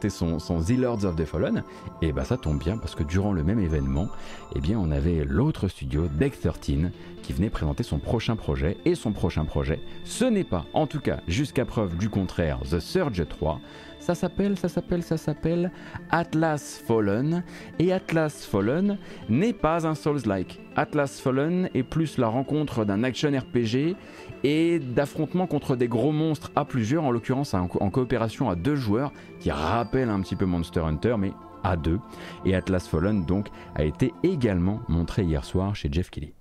[0.08, 1.64] son, The Lords of the Fallen,
[2.00, 4.08] et bah ça tombe bien parce que durant le même événement,
[4.54, 6.92] eh bien on avait l'autre studio, Deck 13,
[7.26, 11.00] qui venait présenter son prochain projet, et son prochain projet, ce n'est pas, en tout
[11.00, 13.60] cas jusqu'à preuve du contraire, The Surge 3,
[13.98, 15.72] ça s'appelle, ça s'appelle, ça s'appelle
[16.10, 17.42] Atlas Fallen.
[17.80, 20.60] Et Atlas Fallen n'est pas un Souls-like.
[20.76, 23.96] Atlas Fallen est plus la rencontre d'un action RPG
[24.44, 29.12] et d'affrontements contre des gros monstres à plusieurs, en l'occurrence en, coopération à deux joueurs,
[29.40, 31.32] qui rappelle un petit peu Monster Hunter, mais
[31.64, 31.98] à deux.
[32.44, 36.32] Et Atlas Fallen donc a été également montré hier soir chez Jeff Kelly.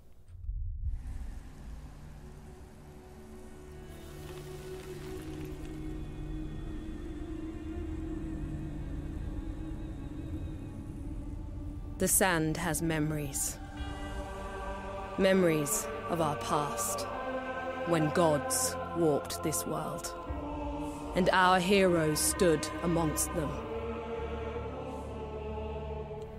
[12.05, 13.57] The sand has memories.
[15.17, 17.01] Memories of our past,
[17.87, 20.13] when gods walked this world,
[21.15, 23.49] and our heroes stood amongst them.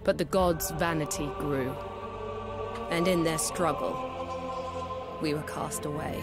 [0.04, 1.74] But the gods' vanity grew,
[2.90, 6.22] and in their struggle, we were cast away.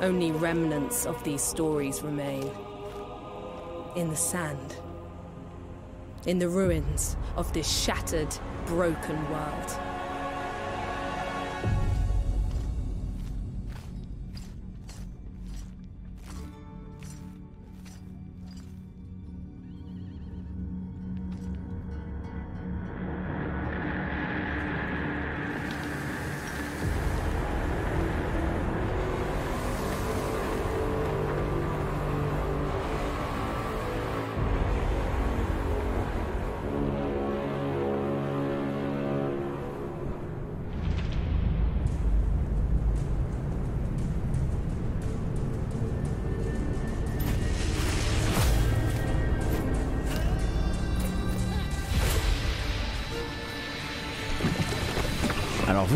[0.00, 2.50] Only remnants of these stories remain
[3.94, 4.78] in the sand
[6.26, 8.34] in the ruins of this shattered
[8.66, 9.91] broken world.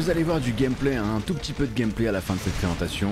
[0.07, 2.39] Vous allez voir du gameplay, un tout petit peu de gameplay à la fin de
[2.39, 3.11] cette présentation.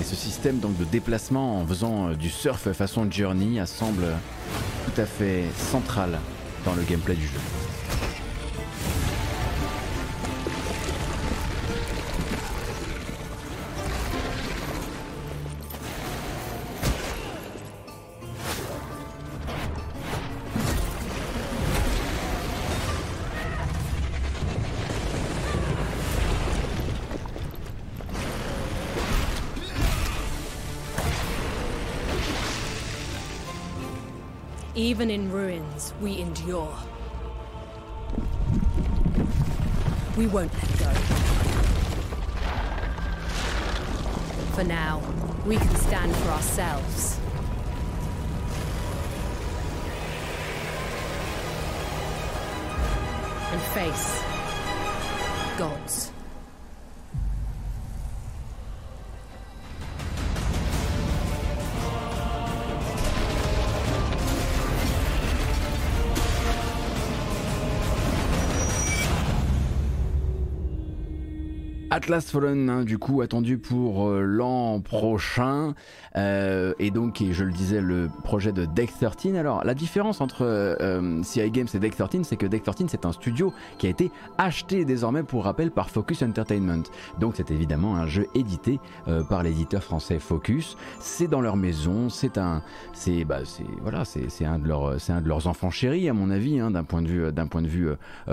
[0.00, 4.06] Et ce système donc de déplacement en faisant euh, du surf façon Journey semble
[4.86, 6.18] tout à fait central
[6.64, 7.57] dans le gameplay du jeu.
[53.74, 54.22] Face
[55.58, 56.12] gods.
[71.90, 75.74] Atlas Fallen, hein, du coup, attendu pour euh, l'an prochain.
[76.18, 79.34] Euh, et donc, je le disais, le projet de Deck 13.
[79.36, 83.06] Alors, la différence entre euh, CI Games et Deck 13, c'est que Deck 13, c'est
[83.06, 86.82] un studio qui a été acheté désormais, pour rappel, par Focus Entertainment.
[87.18, 88.80] Donc, c'est évidemment un jeu édité
[89.28, 90.76] par l'éditeur français Focus.
[91.00, 93.40] C'est dans leur maison, c'est un, c'est, bah,
[93.80, 97.32] voilà, c'est, un de leurs, enfants chéris, à mon avis, hein, d'un point de vue,
[97.50, 97.90] point de vue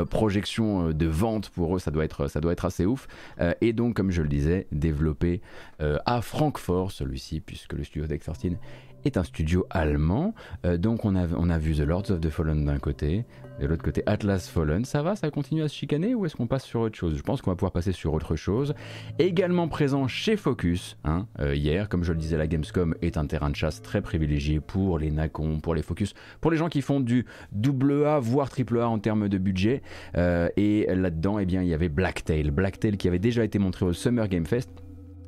[0.09, 3.07] projection de vente pour eux, ça doit être, ça doit être assez ouf.
[3.39, 5.41] Euh, et donc, comme je le disais, développé
[5.81, 8.57] euh, à Francfort, celui-ci, puisque le studio 13
[9.05, 10.33] est un studio allemand.
[10.65, 13.25] Euh, donc on a, on a vu The Lords of the Fallen d'un côté,
[13.59, 14.85] de l'autre côté Atlas Fallen.
[14.85, 17.15] Ça va, ça continue à se chicaner ou est-ce qu'on passe sur autre chose?
[17.15, 18.73] Je pense qu'on va pouvoir passer sur autre chose.
[19.19, 23.25] Également présent chez Focus, hein, euh, hier, comme je le disais, la Gamescom est un
[23.25, 26.81] terrain de chasse très privilégié pour les Nacons, pour les Focus, pour les gens qui
[26.81, 29.81] font du double A, voire triple A en termes de budget.
[30.17, 32.51] Euh, et là-dedans, eh bien, il y avait Blacktail.
[32.51, 34.69] Blacktail qui avait déjà été montré au Summer Game Fest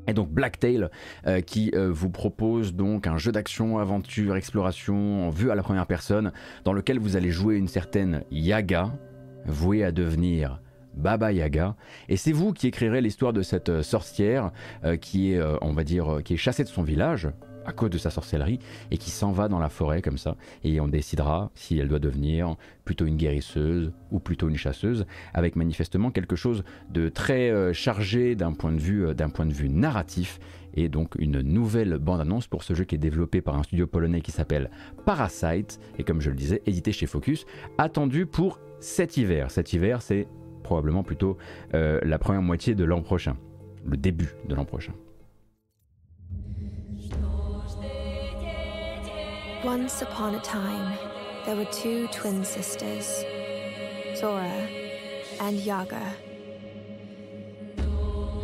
[0.08, 0.90] et donc Blacktail
[1.26, 5.64] euh, qui euh, vous propose donc un jeu d'action, aventure, exploration en vue à la
[5.64, 6.32] première personne
[6.64, 8.92] dans lequel vous allez jouer une certaine Yaga
[9.46, 10.62] vouée à devenir
[10.96, 11.76] Baba Yaga.
[12.10, 14.52] Et c'est vous qui écrirez l'histoire de cette euh, sorcière
[15.02, 17.30] qui est on va dire qui est chassée de son village
[17.68, 20.36] à cause de sa sorcellerie et qui s'en va dans la forêt comme ça.
[20.64, 25.56] Et on décidera si elle doit devenir plutôt une guérisseuse ou plutôt une chasseuse avec
[25.56, 29.54] manifestement quelque chose de très euh, chargé d'un point de vue euh, d'un point de
[29.54, 30.40] vue narratif.
[30.74, 34.22] Et donc une nouvelle bande-annonce pour ce jeu qui est développé par un studio polonais
[34.22, 34.70] qui s'appelle
[35.06, 35.80] Parasite.
[36.00, 37.46] Et comme je le disais édité chez Focus
[37.78, 39.52] attendu pour cet hiver.
[39.52, 40.28] Cet hiver c'est
[40.64, 41.38] probablement plutôt
[41.74, 43.36] euh, la première moitié de l'an prochain.
[43.86, 44.94] Le début de l'an prochain
[49.68, 50.98] Once upon a time,
[51.46, 53.26] there were two twin sisters,
[54.16, 54.66] Zora
[55.42, 56.14] and Yaga.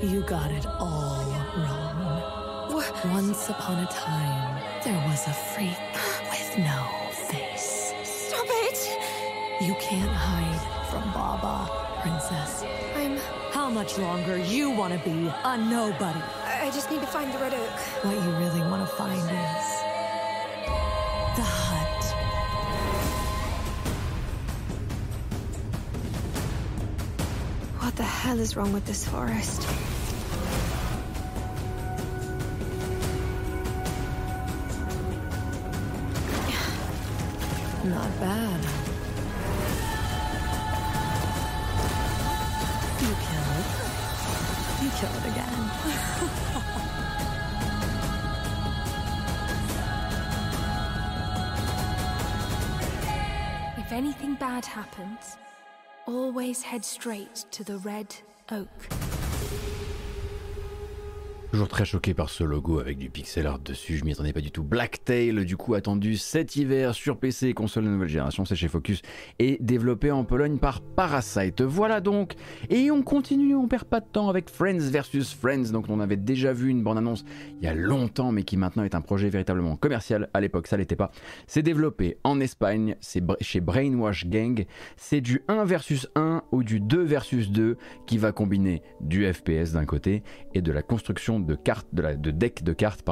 [0.02, 1.24] You got it all
[1.56, 2.74] wrong.
[2.74, 3.06] What?
[3.06, 5.94] Once upon a time, there was a freak
[6.30, 6.90] with no
[7.30, 7.94] face.
[8.04, 8.80] Stop it!
[9.62, 11.72] You can't hide from Baba,
[12.02, 12.66] princess.
[12.98, 13.18] I'm.
[13.54, 16.20] How much longer you want to be a nobody?
[16.44, 17.70] I just need to find the Red Oak.
[18.04, 19.83] What you really want to find is
[27.94, 29.62] What the hell is wrong with this forest?
[37.86, 38.60] Not bad.
[43.00, 43.62] You killed.
[43.62, 43.68] It.
[44.82, 45.62] You killed it again.
[53.78, 55.38] If anything bad happens,
[56.24, 58.16] always head straight to the Red
[58.50, 59.13] Oak.
[61.54, 64.42] Toujours très choqué par ce logo avec du pixel art dessus, je m'y attendais pas
[64.42, 64.64] du tout.
[64.64, 68.68] Blacktail, du coup attendu cet hiver sur PC et console de nouvelle génération, c'est chez
[68.68, 69.04] Focus
[69.38, 71.62] et développé en Pologne par Parasite.
[71.62, 72.34] Voilà donc,
[72.72, 76.18] et on continue, on perd pas de temps avec Friends versus Friends, donc on avait
[76.18, 77.24] déjà vu une bande-annonce
[77.62, 80.32] il y a longtemps, mais qui maintenant est un projet véritablement commercial.
[80.34, 81.12] À l'époque, ça l'était pas.
[81.46, 84.66] C'est développé en Espagne, c'est chez Brainwash Gang.
[84.98, 87.78] C'est du 1 versus 1 ou du 2 versus 2
[88.08, 90.24] qui va combiner du FPS d'un côté
[90.56, 93.04] et de la construction de deck de cartes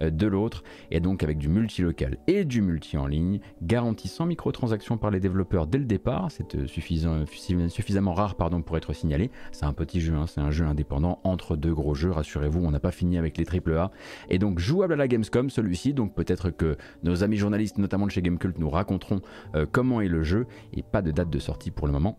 [0.00, 4.98] euh, de l'autre, et donc avec du multi-local et du multi en ligne, garantissant microtransactions
[4.98, 6.30] par les développeurs dès le départ.
[6.30, 7.24] C'est euh, suffisant,
[7.68, 9.30] suffisamment rare pardon, pour être signalé.
[9.52, 12.10] C'est un petit jeu, hein, c'est un jeu indépendant entre deux gros jeux.
[12.10, 13.90] Rassurez-vous, on n'a pas fini avec les AAA.
[14.30, 15.94] Et donc jouable à la Gamescom celui-ci.
[15.94, 19.20] Donc peut-être que nos amis journalistes, notamment de chez Gamecult, nous raconteront
[19.54, 22.18] euh, comment est le jeu et pas de date de sortie pour le moment.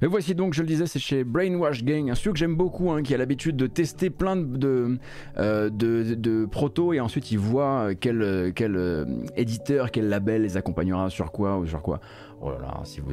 [0.00, 2.90] Le voici donc, je le disais, c'est chez Brainwash Gang, un studio que j'aime beaucoup,
[2.90, 4.98] hein, qui a l'habitude de tester plein de,
[5.36, 9.04] de, euh, protos et ensuite il voit quel, euh, quel euh,
[9.36, 12.00] éditeur, quel label les accompagnera sur quoi ou sur quoi.
[12.40, 13.10] Oh là là, si vous,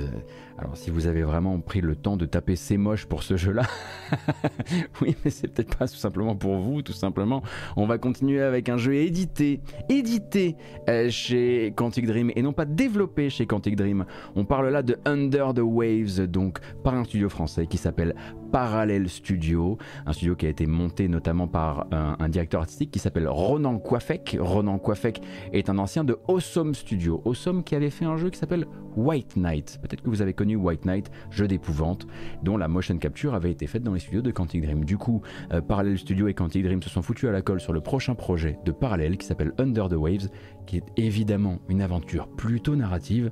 [0.58, 3.64] alors si vous avez vraiment pris le temps de taper c'est moche pour ce jeu-là,
[5.02, 7.44] oui, mais c'est peut-être pas tout simplement pour vous, tout simplement.
[7.76, 10.56] On va continuer avec un jeu édité, édité
[10.90, 14.06] euh, chez Quantic Dream et non pas développé chez Quantic Dream.
[14.36, 18.16] On parle là de Under the Waves, donc par un studio français qui s'appelle
[18.52, 23.28] Parallel Studio, un studio qui a été monté notamment par un, directeur artistique qui s'appelle
[23.28, 24.38] Ronan Coiffec.
[24.40, 28.40] Ronan Coiffec est un ancien de Awesome Studio, Awesome qui avait fait un jeu qui
[28.40, 29.80] s'appelle White Knight.
[29.82, 32.06] Peut-être que vous avez connu White Knight, jeu d'épouvante,
[32.44, 34.86] dont la motion capture avait été faite dans les studios de Quantic Dream.
[34.86, 35.22] Du coup,
[35.52, 38.14] euh, Parallel Studio et Quantic Dream se sont foutus à la colle sur le prochain
[38.14, 40.30] projet de Parallel qui s'appelle Under the Waves,
[40.68, 43.32] qui est évidemment une aventure plutôt narrative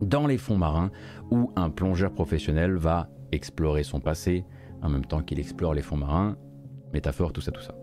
[0.00, 0.90] dans les fonds marins
[1.30, 4.44] où un plongeur professionnel va explorer son passé
[4.82, 6.36] en même temps qu'il explore les fonds marins.
[6.92, 7.79] Métaphore, tout ça, tout ça.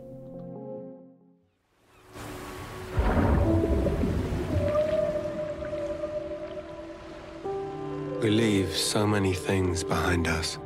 [8.27, 10.57] We leave so many things behind us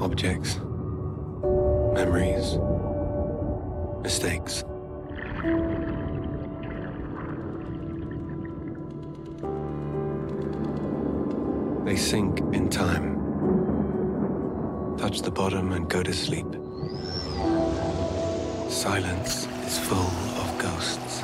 [0.00, 0.56] objects,
[1.94, 2.58] memories,
[4.02, 4.64] mistakes.
[11.84, 13.14] They sink in time,
[14.98, 16.48] touch the bottom, and go to sleep.
[18.68, 20.10] Silence is full
[20.42, 21.22] of ghosts.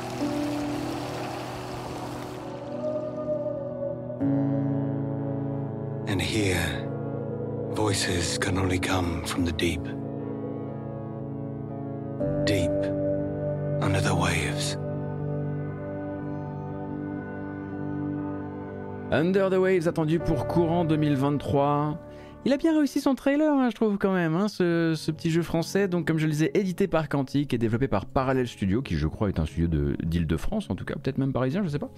[6.13, 6.87] And here,
[7.71, 9.81] voices can only come from the deep.
[12.45, 12.69] Deep
[13.81, 14.77] under the waves.
[19.11, 21.97] Under the Waves attendu pour courant 2023.
[22.45, 25.43] Il a bien réussi son trailer, hein, je trouve quand même, hein, ce, petit jeu
[25.43, 25.87] français.
[25.87, 29.07] Donc, comme je le disais, édité par Quantic et développé par Parallel Studio, qui je
[29.07, 31.89] crois est un studio d'Île-de-France, en tout cas, peut-être même parisien, je sais pas.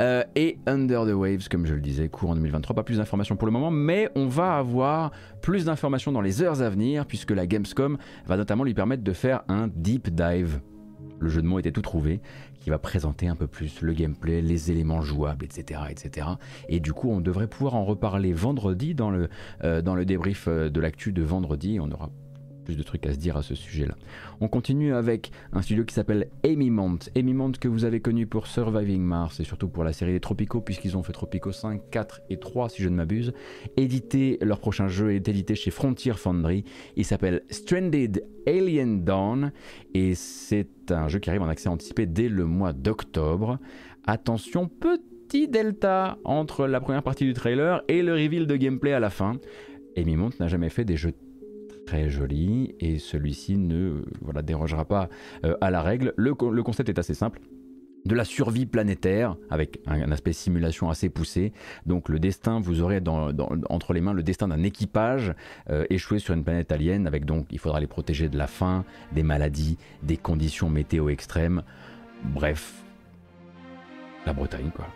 [0.00, 2.74] Euh, et Under the Waves, comme je le disais, courant 2023.
[2.74, 5.10] Pas plus d'informations pour le moment, mais on va avoir
[5.42, 9.12] plus d'informations dans les heures à venir, puisque la Gamescom va notamment lui permettre de
[9.12, 10.60] faire un deep dive.
[11.18, 12.22] Le jeu de mots était tout trouvé,
[12.60, 15.80] qui va présenter un peu plus le gameplay, les éléments jouables, etc.
[16.68, 19.28] Et du coup, on devrait pouvoir en reparler vendredi dans le,
[19.64, 21.78] euh, dans le débrief euh, de l'actu de vendredi.
[21.80, 22.10] On aura
[22.76, 23.94] de trucs à se dire à ce sujet-là.
[24.40, 26.98] On continue avec un studio qui s'appelle Amy Mont.
[27.16, 30.20] Amy Mont que vous avez connu pour Surviving Mars et surtout pour la série des
[30.20, 33.32] Tropico puisqu'ils ont fait Tropico 5, 4 et 3 si je ne m'abuse.
[33.76, 36.64] Édité, leur prochain jeu est édité chez Frontier Foundry.
[36.96, 39.52] Il s'appelle Stranded Alien Dawn
[39.94, 43.58] et c'est un jeu qui arrive en accès anticipé dès le mois d'octobre.
[44.06, 49.00] Attention, petit delta entre la première partie du trailer et le reveal de gameplay à
[49.00, 49.36] la fin.
[49.96, 51.12] Amy Mont n'a jamais fait des jeux
[51.86, 55.08] très jolis et celui-ci ne voilà, dérogera pas
[55.44, 56.12] euh, à la règle.
[56.16, 57.40] Le, le concept est assez simple
[58.06, 61.52] de la survie planétaire avec un, aspect simulation assez poussé.
[61.84, 63.30] Donc le destin, vous aurez dans-
[63.68, 65.34] entre les mains le destin d'un équipage
[65.68, 68.84] euh, échoué sur une planète alien avec donc il faudra les protéger de la faim,
[69.12, 71.62] des maladies, des conditions météo extrêmes.
[72.24, 72.82] Bref,
[74.26, 74.86] la Bretagne quoi.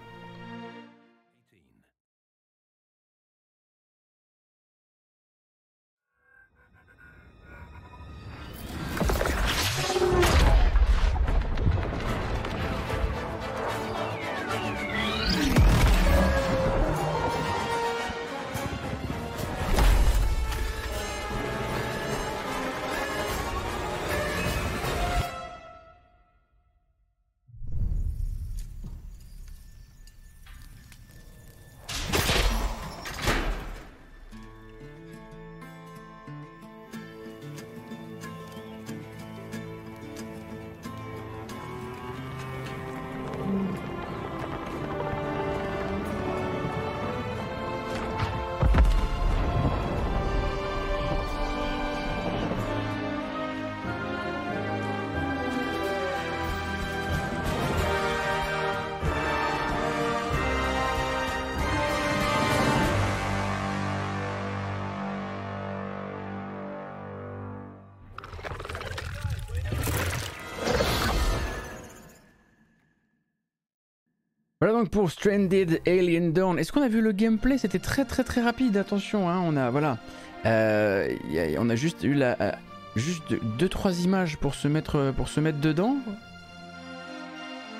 [74.75, 76.59] Donc pour Stranded Alien Dawn.
[76.59, 77.59] Est-ce qu'on a vu le gameplay?
[77.59, 78.77] C'était très très très rapide.
[78.77, 79.99] Attention, hein, on a voilà,
[80.47, 81.15] Euh,
[81.59, 82.53] on a juste eu la, euh,
[82.97, 85.97] juste deux, trois images pour se mettre pour se mettre dedans.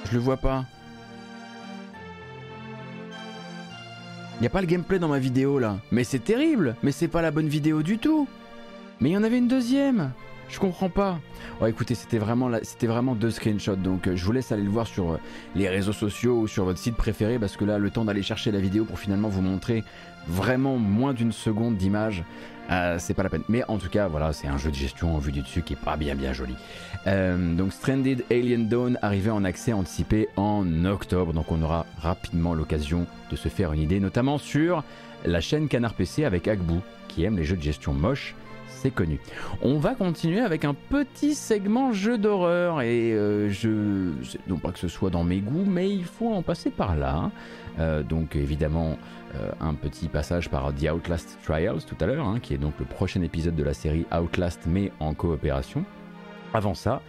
[0.07, 0.65] Je le vois pas.
[4.41, 5.79] Y a pas le gameplay dans ma vidéo là.
[5.91, 6.77] Mais c'est terrible.
[6.83, 8.27] Mais c'est pas la bonne vidéo du tout.
[9.01, 10.13] Mais il y en avait une deuxième.
[10.49, 11.19] Je comprends pas.
[11.61, 13.77] Oh, écoutez, c'était vraiment, deux screenshots.
[13.77, 15.21] Donc, euh, je vous laisse aller le voir sur euh,
[15.55, 18.51] les réseaux sociaux ou sur votre site préféré parce que là, le temps d'aller chercher
[18.53, 19.85] la vidéo pour finalement vous montrer
[20.29, 22.25] vraiment moins d'une seconde d'image,
[22.71, 23.43] euh, c'est pas la peine.
[23.49, 25.75] Mais en tout cas, voilà, c'est un jeu de gestion en vue du dessus qui
[25.75, 26.55] est pas bien bien joli.
[27.07, 31.35] Donc, Stranded Alien Dawn arrivé en accès anticipé en octobre.
[31.35, 34.83] Donc, on aura rapidement l'occasion de se faire une idée, notamment sur
[35.27, 38.35] la chaîne Canard PC avec Agbu qui aime les jeux de gestion moches
[38.91, 39.19] connu.
[39.63, 44.13] On va continuer avec un petit segment jeu d'horreur et euh, je
[44.49, 47.31] non pas que ce soit dans mes goûts, mais il faut en passer par là.
[47.79, 48.97] Euh, donc évidemment
[49.35, 52.75] euh, un petit passage par The Outlast Trials tout à l'heure, hein, qui est donc
[52.79, 55.85] le prochain épisode de la série Outlast mais en coopération.
[56.53, 57.03] Avant ça,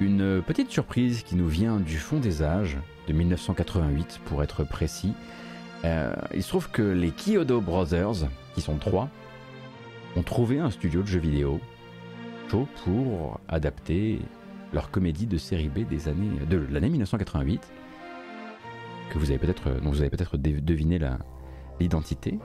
[0.00, 2.76] une petite surprise qui nous vient du fond des âges
[3.08, 5.14] de 1988 pour être précis.
[5.84, 9.08] Euh, il se trouve que les Kyoto Brothers, qui sont trois,
[10.16, 11.60] ont trouvé un studio de jeux vidéo
[12.84, 14.20] pour adapter
[14.72, 17.72] leur comédie de série B des années de l'année 1988
[19.10, 20.98] que vous avez peut-être dont vous avez peut-être deviné
[21.80, 22.38] l'identité.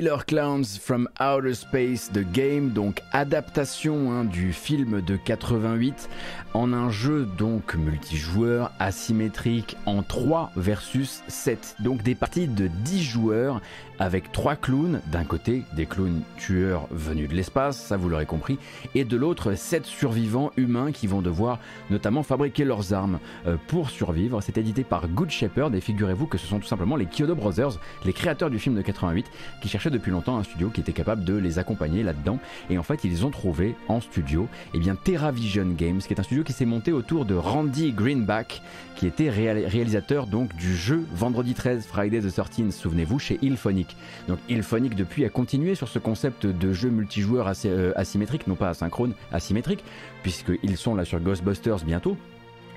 [0.00, 6.08] Killer Clowns from Outer Space The Game, donc adaptation hein, du film de 88
[6.54, 11.76] en un jeu donc multijoueur asymétrique en 3 versus 7.
[11.80, 13.60] Donc des parties de 10 joueurs
[13.98, 18.58] avec 3 clowns, d'un côté des clowns tueurs venus de l'espace, ça vous l'aurez compris,
[18.94, 21.58] et de l'autre 7 survivants humains qui vont devoir
[21.90, 24.40] notamment fabriquer leurs armes euh, pour survivre.
[24.40, 27.78] C'est édité par Good Shepherd et figurez-vous que ce sont tout simplement les Kyoto Brothers,
[28.04, 29.30] les créateurs du film de 88 88,
[29.62, 32.38] qui cherchaient depuis longtemps un studio qui était capable de les accompagner là-dedans.
[32.68, 36.24] Et en fait, ils ont trouvé en studio eh bien, TerraVision Games, qui est un
[36.24, 38.62] studio qui s'est monté autour de Randy Greenback,
[38.96, 43.96] qui était réal- réalisateur donc du jeu Vendredi 13, Friday the 13, souvenez-vous, chez Ilphonic.
[44.28, 48.68] Donc Ilphonic depuis a continué sur ce concept de jeu multijoueur euh, asymétrique, non pas
[48.70, 49.84] asynchrone, asymétrique,
[50.22, 52.16] puisqu'ils sont là sur Ghostbusters bientôt.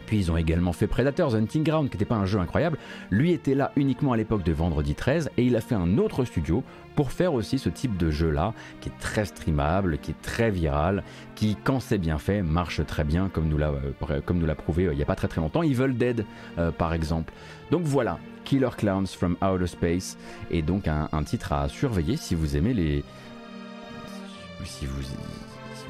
[0.05, 2.77] Puis ils ont également fait Predators Hunting Ground, qui n'était pas un jeu incroyable.
[3.09, 6.25] Lui était là uniquement à l'époque de Vendredi 13, et il a fait un autre
[6.25, 6.61] studio
[6.95, 11.03] pour faire aussi ce type de jeu-là, qui est très streamable, qui est très viral,
[11.35, 14.21] qui, quand c'est bien fait, marche très bien, comme nous l'a, euh,
[14.55, 15.63] prouvé euh, il n'y a pas très très longtemps.
[15.63, 16.25] Evil Dead,
[16.57, 17.33] euh, par exemple.
[17.71, 20.17] Donc voilà, Killer Clowns from Outer Space,
[20.51, 23.03] et donc un, titre à surveiller si vous aimez les...
[24.65, 25.15] Si vous, si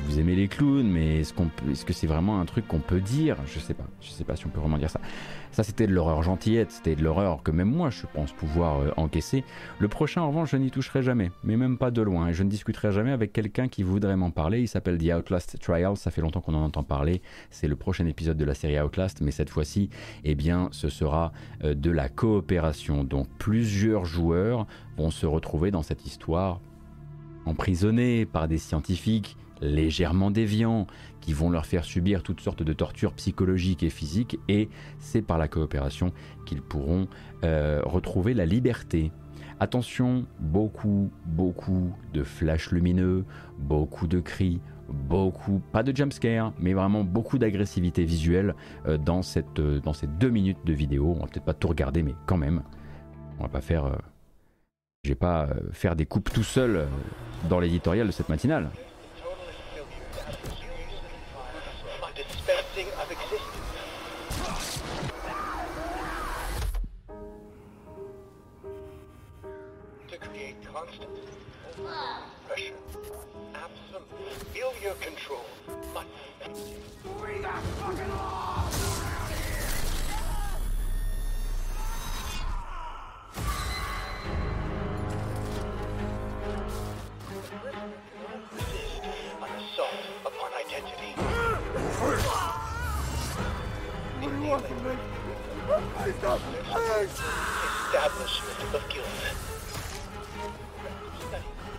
[0.05, 1.33] vous aimez les clowns, mais est-ce,
[1.71, 3.37] est-ce que c'est vraiment un truc qu'on peut dire?
[3.45, 3.85] Je sais pas.
[4.01, 4.99] Je sais pas si on peut vraiment dire ça.
[5.53, 8.89] Ça, c'était de l'horreur gentillette, c'était de l'horreur que même moi, je pense pouvoir euh,
[8.97, 9.43] encaisser.
[9.77, 12.29] Le prochain, en revanche, je n'y toucherai jamais, mais même pas de loin.
[12.29, 14.61] Et je ne discuterai jamais avec quelqu'un qui voudrait m'en parler.
[14.61, 15.95] Il s'appelle The Outlast Trial.
[15.95, 17.21] Ça fait longtemps qu'on en entend parler.
[17.51, 19.91] C'est le prochain épisode de la série Outlast, mais cette fois-ci,
[20.23, 21.31] eh bien, ce sera
[21.63, 23.03] euh, de la coopération.
[23.03, 24.65] Donc, plusieurs joueurs
[24.97, 26.61] vont se retrouver dans cette histoire
[27.45, 30.87] emprisonnés par des scientifiques légèrement déviants
[31.24, 34.67] qui vont leur faire subir toutes sortes de tortures psychologiques et physiques et
[34.99, 36.11] c'est par la coopération
[36.45, 37.07] qu'ils pourront
[37.45, 39.09] euh, retrouver la liberté.
[39.61, 43.24] Attention, beaucoup, beaucoup de flashs lumineux,
[43.57, 44.59] beaucoup de cris,
[44.89, 48.53] beaucoup, pas de jumpscare, mais vraiment beaucoup d'agressivité visuelle
[48.86, 51.15] euh, dans, cette, euh, dans ces deux minutes de vidéo.
[51.15, 52.63] On va peut-être pas tout regarder, mais quand même,
[53.39, 53.97] on va pas faire...
[55.05, 56.86] je vais pas faire des coupes tout seul
[57.47, 58.69] dans l'éditorial de cette matinale.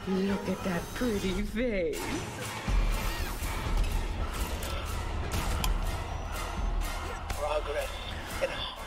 [0.07, 1.98] Look at that pretty face.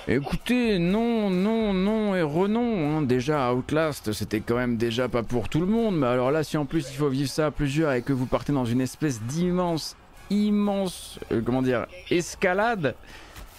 [0.09, 2.97] Écoutez, non, non, non et renon.
[2.97, 3.01] hein.
[3.01, 5.97] Déjà, Outlast, c'était quand même déjà pas pour tout le monde.
[5.97, 8.25] Mais alors là, si en plus il faut vivre ça à plusieurs et que vous
[8.25, 9.97] partez dans une espèce d'immense,
[10.29, 12.95] immense, euh, comment dire, escalade.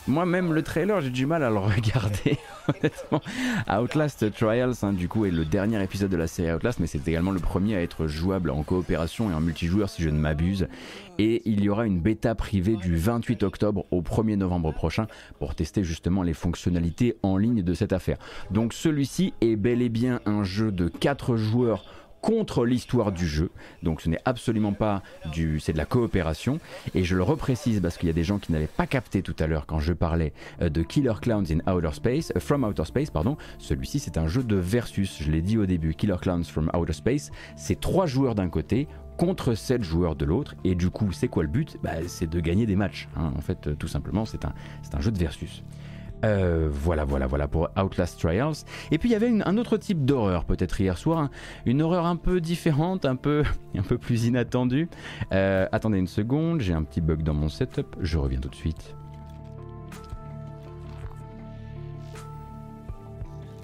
[0.08, 2.38] Moi-même, le trailer, j'ai du mal à le regarder,
[2.68, 3.20] honnêtement.
[3.70, 7.06] Outlast Trials, hein, du coup, est le dernier épisode de la série Outlast, mais c'est
[7.06, 10.66] également le premier à être jouable en coopération et en multijoueur, si je ne m'abuse.
[11.18, 15.54] Et il y aura une bêta privée du 28 octobre au 1er novembre prochain pour
[15.54, 18.16] tester justement les fonctionnalités en ligne de cette affaire.
[18.50, 21.84] Donc celui-ci est bel et bien un jeu de 4 joueurs
[22.28, 23.50] contre l'histoire du jeu.
[23.82, 25.02] Donc ce n'est absolument pas
[25.32, 26.58] du c'est de la coopération
[26.94, 29.34] et je le reprécise parce qu'il y a des gens qui n'avaient pas capté tout
[29.38, 32.84] à l'heure quand je parlais euh, de Killer Clowns in Outer Space euh, from Outer
[32.84, 33.38] Space pardon.
[33.58, 36.92] Celui-ci c'est un jeu de versus, je l'ai dit au début, Killer Clowns from Outer
[36.92, 41.28] Space, c'est trois joueurs d'un côté contre 7 joueurs de l'autre et du coup c'est
[41.28, 41.78] quoi le but?
[41.82, 43.32] Bah, c'est de gagner des matchs hein.
[43.38, 44.52] en fait euh, tout simplement c'est un,
[44.82, 45.62] c'est un jeu de versus
[46.24, 48.64] euh, voilà, voilà, voilà pour Outlast Trials.
[48.90, 51.30] Et puis il y avait un autre type d'horreur peut-être hier soir, hein.
[51.66, 53.44] une horreur un peu différente, un peu,
[53.76, 54.88] un peu plus inattendue.
[55.32, 58.54] Euh, attendez une seconde, j'ai un petit bug dans mon setup, je reviens tout de
[58.54, 58.94] suite.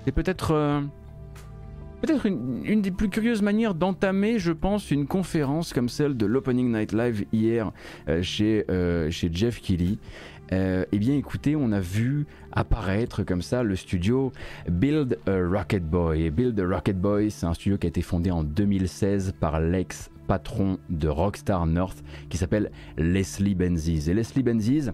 [0.05, 0.83] C'est peut-être euh,
[2.03, 6.71] peut-être une, des plus curieuses manières d'entamer, je pense, une conférence comme celle de l'Opening
[6.71, 7.73] Night Live hier
[8.21, 8.67] chez,
[9.11, 9.97] chez Jeff Keighley.
[10.55, 14.33] Euh, eh bien, écoutez, on a vu apparaître comme ça le studio
[14.69, 16.31] Build a Rocket Boy.
[16.31, 20.79] Build a Rocket Boy, c'est un studio qui a été fondé en 2016 par l'ex-patron
[20.91, 24.09] de Rockstar North qui s'appelle Leslie Benzies.
[24.09, 24.91] Et Leslie Benzies,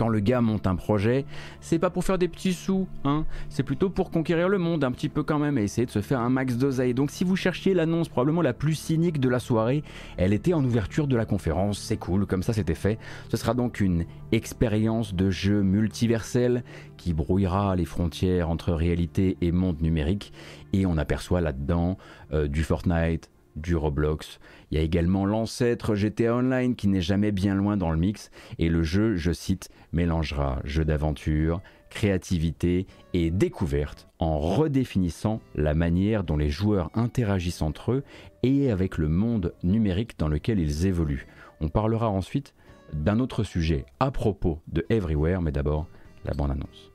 [0.00, 1.26] quand le gars monte un projet,
[1.60, 4.92] c'est pas pour faire des petits sous, hein, c'est plutôt pour conquérir le monde un
[4.92, 6.94] petit peu quand même et essayer de se faire un max d'oseille.
[6.94, 9.84] Donc si vous cherchiez l'annonce probablement la plus cynique de la soirée,
[10.16, 12.98] elle était en ouverture de la conférence, c'est cool, comme ça c'était fait.
[13.28, 16.64] Ce sera donc une expérience de jeu multiversel
[16.96, 20.32] qui brouillera les frontières entre réalité et monde numérique
[20.72, 21.98] et on aperçoit là-dedans
[22.32, 24.38] euh, du Fortnite, du Roblox.
[24.70, 28.30] Il y a également l'ancêtre GTA Online qui n'est jamais bien loin dans le mix
[28.58, 36.24] et le jeu, je cite, mélangera jeu d'aventure, créativité et découverte en redéfinissant la manière
[36.24, 38.04] dont les joueurs interagissent entre eux
[38.42, 41.26] et avec le monde numérique dans lequel ils évoluent.
[41.60, 42.54] On parlera ensuite
[42.92, 45.86] d'un autre sujet à propos de Everywhere, mais d'abord
[46.24, 46.89] la bande-annonce.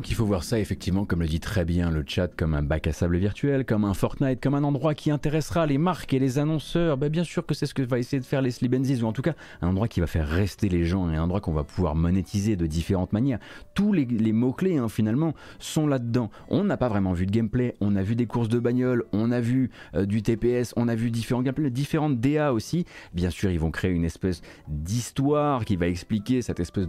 [0.00, 2.62] Donc il faut voir ça effectivement, comme le dit très bien le chat, comme un
[2.62, 6.18] bac à sable virtuel, comme un Fortnite, comme un endroit qui intéressera les marques et
[6.18, 6.96] les annonceurs.
[6.96, 9.12] Ben, bien sûr que c'est ce que va essayer de faire Leslie Benzies, ou en
[9.12, 11.96] tout cas un endroit qui va faire rester les gens un endroit qu'on va pouvoir
[11.96, 13.40] monétiser de différentes manières.
[13.74, 16.30] Tous les, mots-clés hein, finalement sont là-dedans.
[16.48, 19.30] On n'a pas vraiment vu de gameplay, on a vu des courses de bagnole, on
[19.30, 22.86] a vu euh, du TPS, on a vu différents gameplays, différentes DA aussi.
[23.12, 26.86] Bien sûr, ils vont créer une espèce d'histoire qui va expliquer cette espèce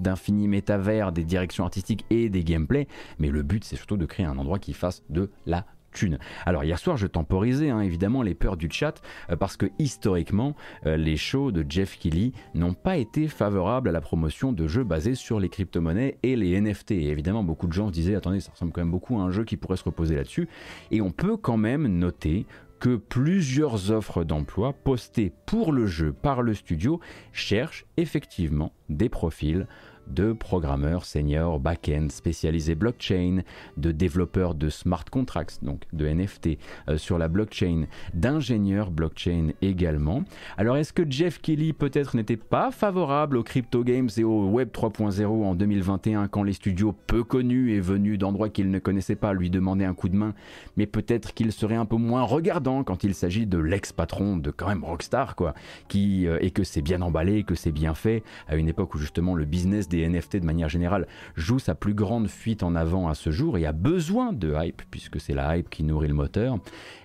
[0.00, 4.26] d'infini métavers des directions artistiques et des gameplays, mais le but c'est surtout de créer
[4.26, 6.18] un endroit qui fasse de la thune.
[6.46, 10.56] Alors hier soir je temporisais hein, évidemment les peurs du chat euh, parce que historiquement
[10.86, 14.84] euh, les shows de Jeff Keighley n'ont pas été favorables à la promotion de jeux
[14.84, 16.92] basés sur les crypto-monnaies et les NFT.
[16.92, 19.30] Et évidemment beaucoup de gens se disaient attendez ça ressemble quand même beaucoup à un
[19.30, 20.48] jeu qui pourrait se reposer là-dessus
[20.90, 22.46] et on peut quand même noter
[22.80, 26.98] que plusieurs offres d'emploi postées pour le jeu par le studio
[27.32, 29.68] cherchent effectivement des profils
[30.12, 33.42] de programmeurs seniors back-end spécialisés blockchain,
[33.76, 36.58] de développeurs de smart contracts, donc de NFT
[36.88, 40.24] euh, sur la blockchain, d'ingénieurs blockchain également.
[40.56, 44.68] Alors est-ce que Jeff Kelly peut-être n'était pas favorable aux crypto games et au web
[44.72, 49.32] 3.0 en 2021 quand les studios peu connus et venus d'endroits qu'il ne connaissait pas
[49.32, 50.34] lui demandaient un coup de main,
[50.76, 54.68] mais peut-être qu'il serait un peu moins regardant quand il s'agit de l'ex-patron de quand
[54.68, 55.54] même Rockstar quoi,
[55.88, 58.98] qui euh, et que c'est bien emballé, que c'est bien fait à une époque où
[58.98, 63.08] justement le business des NFT de manière générale joue sa plus grande fuite en avant
[63.08, 66.14] à ce jour et a besoin de hype puisque c'est la hype qui nourrit le
[66.14, 66.58] moteur.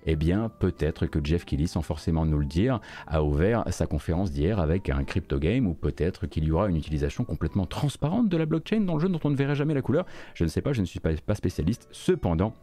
[0.06, 4.32] Eh bien, peut-être que Jeff Keighley, sans forcément nous le dire, a ouvert sa conférence
[4.32, 8.38] d'hier avec un crypto game ou peut-être qu'il y aura une utilisation complètement transparente de
[8.38, 10.06] la blockchain dans le jeu dont on ne verrait jamais la couleur.
[10.34, 11.88] Je ne sais pas, je ne suis pas spécialiste.
[11.92, 12.54] Cependant,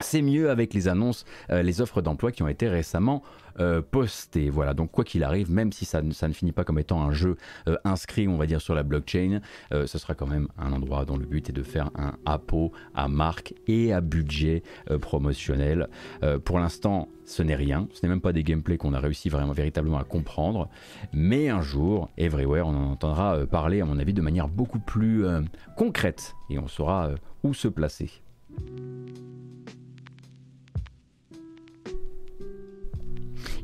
[0.00, 3.20] c'est mieux avec les annonces, euh, les offres d'emploi qui ont été récemment
[3.58, 4.48] euh, postées.
[4.48, 7.36] Voilà, donc quoi qu'il arrive, même si ça, ne- finit pas comme étant un jeu
[7.66, 9.40] euh, inscrit, on va dire, sur la blockchain,
[9.72, 13.08] ce sera quand même un endroit dont le but est de faire un appôt à
[13.08, 14.62] marque et à budget
[15.00, 15.88] promotionnel.
[16.44, 19.52] Pour l'instant, ce n'est rien, ce n'est même pas des gameplays qu'on a réussi vraiment
[19.52, 20.68] véritablement à comprendre,
[21.12, 25.24] mais un jour, Everywhere, on en entendra parler, à mon avis, de manière beaucoup plus
[25.76, 27.10] concrète et on saura
[27.42, 28.10] où se placer.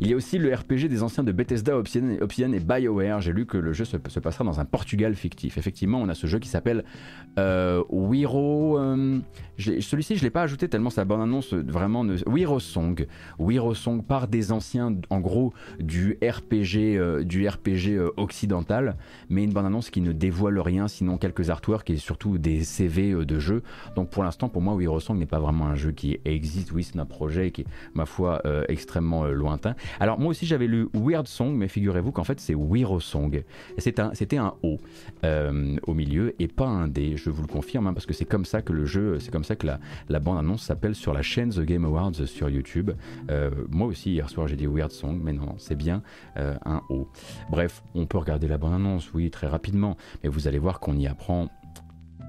[0.01, 3.20] Il y a aussi le RPG des anciens de Bethesda, Obsidian, et BioWare.
[3.20, 5.57] J'ai lu que le jeu se, se passera dans un Portugal fictif.
[5.59, 6.84] Effectivement, on a ce jeu qui s'appelle
[7.38, 8.78] euh, Wiro.
[8.78, 9.18] euh,
[9.59, 12.05] Celui-ci, je ne l'ai pas ajouté tellement sa bonne annonce vraiment.
[12.05, 12.16] Ne...
[12.26, 13.07] Wiro Song.
[13.38, 18.97] Wiro Song par des anciens, en gros, du RPG, euh, du RPG euh, occidental,
[19.28, 23.12] mais une bonne annonce qui ne dévoile rien, sinon quelques artworks et surtout des CV
[23.12, 23.62] euh, de jeux.
[23.97, 26.72] Donc pour l'instant, pour moi, Wiro Song n'est pas vraiment un jeu qui existe.
[26.72, 29.74] Oui, c'est un projet qui est, ma foi, euh, extrêmement euh, lointain.
[30.01, 33.43] Alors moi aussi j'avais lu Weird Song, mais figurez-vous qu'en fait c'est Wiro Song.
[33.78, 34.78] C'était un, O
[35.24, 38.24] euh, au milieu et pas un D, je vous le confirme, hein, parce que c'est
[38.24, 41.51] comme ça que le jeu, c'est comme ça que la, bande-annonce s'appelle sur la chaîne
[41.51, 42.91] The Game Awards sur YouTube.
[43.30, 46.03] Euh, moi aussi hier soir j'ai dit Weird Song, mais non, non, c'est bien
[46.37, 47.09] euh, un O.
[47.51, 51.07] Bref, on peut regarder la bande-annonce, oui, très rapidement, mais vous allez voir qu'on y
[51.07, 51.49] apprend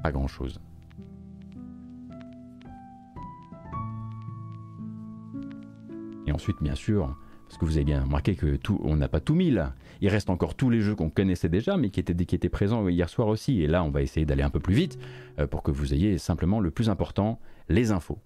[0.04, 0.60] pas grand-chose.
[6.28, 7.16] Et ensuite, bien sûr,
[7.48, 9.74] parce que vous avez bien remarqué que tout, on n'a pas tout mis là.
[10.02, 12.88] Il reste encore tous les jeux qu'on connaissait déjà, mais qui étaient, qui étaient présents
[12.88, 13.62] hier soir aussi.
[13.62, 15.00] Et là, on va essayer d'aller un peu plus vite
[15.40, 17.40] euh, pour que vous ayez simplement le plus important,
[17.70, 18.20] les infos.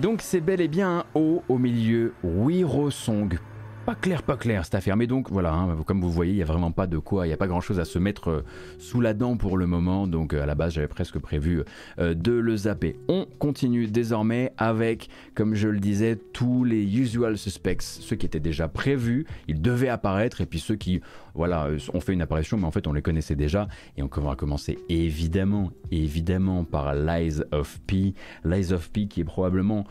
[0.00, 3.36] Donc c'est bel et bien un O au milieu, Wiro Song.
[3.88, 4.98] Pas clair, pas clair cette affaire.
[4.98, 7.30] Mais donc voilà, hein, comme vous voyez, il n'y a vraiment pas de quoi, il
[7.30, 8.44] n'y a pas grand chose à se mettre euh,
[8.76, 10.06] sous la dent pour le moment.
[10.06, 11.62] Donc euh, à la base, j'avais presque prévu
[11.98, 12.96] euh, de le zapper.
[13.08, 18.40] On continue désormais avec, comme je le disais, tous les usual suspects, ceux qui étaient
[18.40, 21.00] déjà prévus, ils devaient apparaître, et puis ceux qui,
[21.34, 23.68] voilà, ont fait une apparition, mais en fait on les connaissait déjà.
[23.96, 28.12] Et on va commencer évidemment, évidemment par Lies of P.
[28.44, 29.86] Lies of P qui est probablement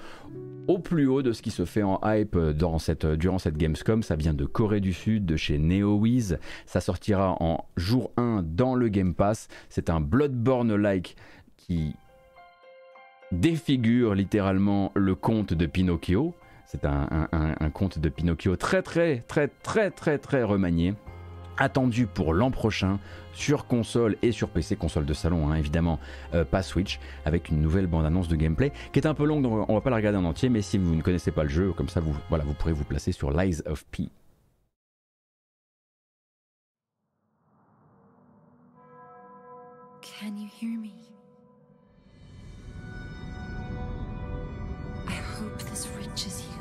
[0.68, 4.04] au plus haut de ce qui se fait en hype dans cette, durant cette Gamescom.
[4.04, 6.40] Ça vient de Corée du Sud, de chez NeoWiz.
[6.66, 9.48] Ça sortira en jour 1 dans le Game Pass.
[9.70, 11.16] C'est un Bloodborne-like
[11.58, 11.96] qui
[13.32, 16.34] défigure littéralement le conte de Pinocchio.
[16.66, 20.94] C'est un- un conte de Pinocchio très très très très très très remanié.
[21.58, 23.00] Attendu pour l'an prochain
[23.34, 26.00] sur console et sur PC, console de salon hein, évidemment,
[26.34, 29.68] euh, pas Switch, avec une nouvelle bande-annonce de gameplay qui est un peu longue, donc
[29.70, 31.74] on va pas la regarder en entier, mais si vous ne connaissez pas le jeu,
[31.74, 34.10] comme ça vous, voilà, vous pourrez vous placer sur Lies of P.
[40.20, 40.94] Can you hear me?
[45.08, 46.60] I hope this reaches you.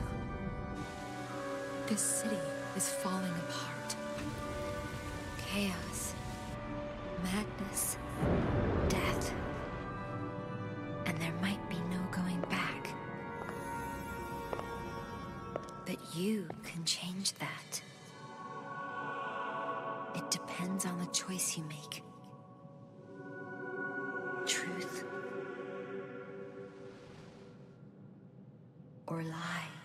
[1.86, 2.36] This city
[2.76, 3.76] is falling apart.
[5.57, 6.15] Chaos,
[7.25, 7.97] madness,
[8.91, 9.33] death.
[11.07, 12.91] And there might be no going back.
[15.87, 17.81] But you can change that.
[20.15, 22.03] It depends on the choice you make.
[24.45, 25.05] Truth
[29.07, 29.76] or lie.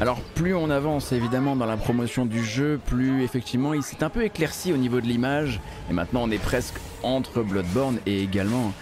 [0.00, 4.08] Alors plus on avance évidemment dans la promotion du jeu, plus effectivement il s'est un
[4.08, 8.72] peu éclairci au niveau de l'image, et maintenant on est presque entre Bloodborne et également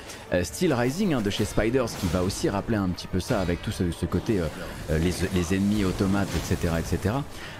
[0.43, 3.63] Steel Rising hein, de chez Spiders qui va aussi rappeler un petit peu ça avec
[3.63, 4.47] tout ce, ce côté euh,
[4.91, 7.15] euh, les, les ennemis automates etc etc.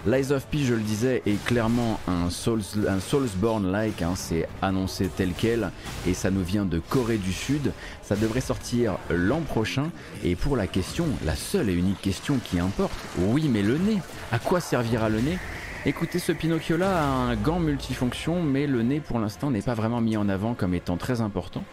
[0.05, 5.09] Lies of P je le disais est clairement un, Souls, un Soulsborne-like, hein, c'est annoncé
[5.15, 5.71] tel quel
[6.07, 7.71] et ça nous vient de Corée du Sud.
[8.03, 9.89] Ça devrait sortir l'an prochain
[10.23, 13.99] et pour la question, la seule et unique question qui importe, oui mais le nez,
[14.31, 15.39] à quoi servira le nez?
[15.85, 19.75] Écoutez, ce Pinocchio là a un gant multifonction, mais le nez pour l'instant n'est pas
[19.75, 21.63] vraiment mis en avant comme étant très important.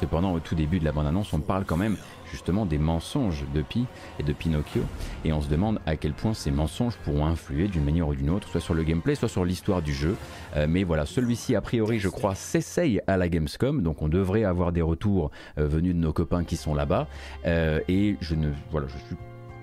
[0.00, 1.96] Cependant, au tout début de la bande-annonce, on parle quand même
[2.30, 3.86] justement des mensonges de Pi
[4.18, 4.82] et de Pinocchio,
[5.24, 8.30] et on se demande à quel point ces mensonges pourront influer d'une manière ou d'une
[8.30, 10.16] autre, soit sur le gameplay, soit sur l'histoire du jeu.
[10.56, 14.44] Euh, mais voilà, celui-ci, a priori, je crois, s'essaye à la Gamescom, donc on devrait
[14.44, 17.06] avoir des retours euh, venus de nos copains qui sont là-bas.
[17.46, 19.16] Euh, et je ne, voilà, je suis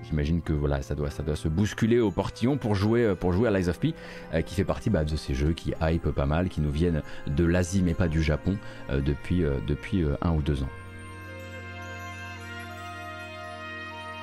[0.08, 3.32] J'imagine que voilà, ça doit, ça doit se bousculer au portillon pour jouer, euh, pour
[3.32, 3.94] jouer à Lies of P,
[4.34, 7.02] euh, qui fait partie bah, de ces jeux qui hype pas mal, qui nous viennent
[7.26, 8.56] de l'Asie mais pas du Japon
[8.90, 10.68] euh, depuis, depuis un ou deux ans.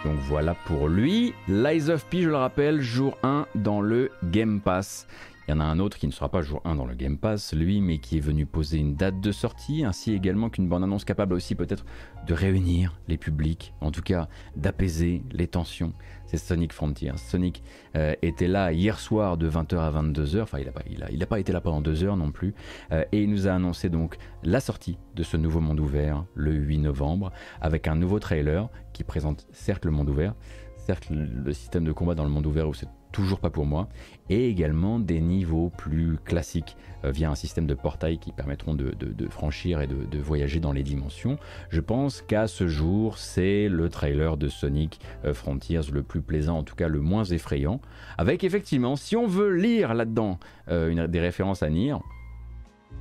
[0.03, 1.34] Donc voilà pour lui.
[1.47, 5.07] Lies of P, je le rappelle, jour 1 dans le Game Pass.
[5.52, 7.18] Il y en a un autre qui ne sera pas jour 1 dans le Game
[7.18, 11.04] Pass, lui, mais qui est venu poser une date de sortie, ainsi également qu'une bande-annonce
[11.04, 11.84] capable aussi peut-être
[12.26, 15.91] de réunir les publics, en tout cas d'apaiser les tensions.
[16.26, 17.18] C'est Sonic Frontiers.
[17.18, 17.64] Sonic
[17.97, 21.12] euh, était là hier soir de 20h à 22h, enfin il n'a pas, il a,
[21.12, 22.54] il a pas été là pendant deux heures non plus,
[22.93, 26.54] euh, et il nous a annoncé donc la sortie de ce nouveau monde ouvert le
[26.54, 30.34] 8 novembre, avec un nouveau trailer qui présente certes le monde ouvert,
[30.78, 33.89] certes le système de combat dans le monde ouvert où c'est toujours pas pour moi,
[34.30, 38.93] et également des niveaux plus classiques euh, via un système de portail qui permettront de,
[39.30, 41.38] franchir et de, voyager dans les dimensions.
[41.70, 46.59] Je pense qu'à ce jour, c'est le trailer de Sonic euh, Frontiers le plus plaisant,
[46.59, 47.82] en tout cas le moins effrayant,
[48.18, 50.39] avec effectivement, si on veut lire là-dedans
[50.70, 51.95] euh, des références à Nier,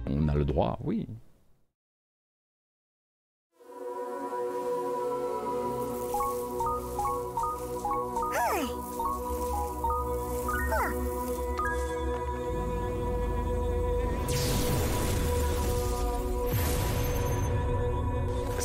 [0.06, 1.06] on a le droit, oui.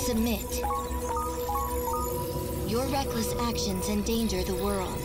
[0.05, 0.61] Submit.
[2.67, 5.01] Your reckless actions endanger the world.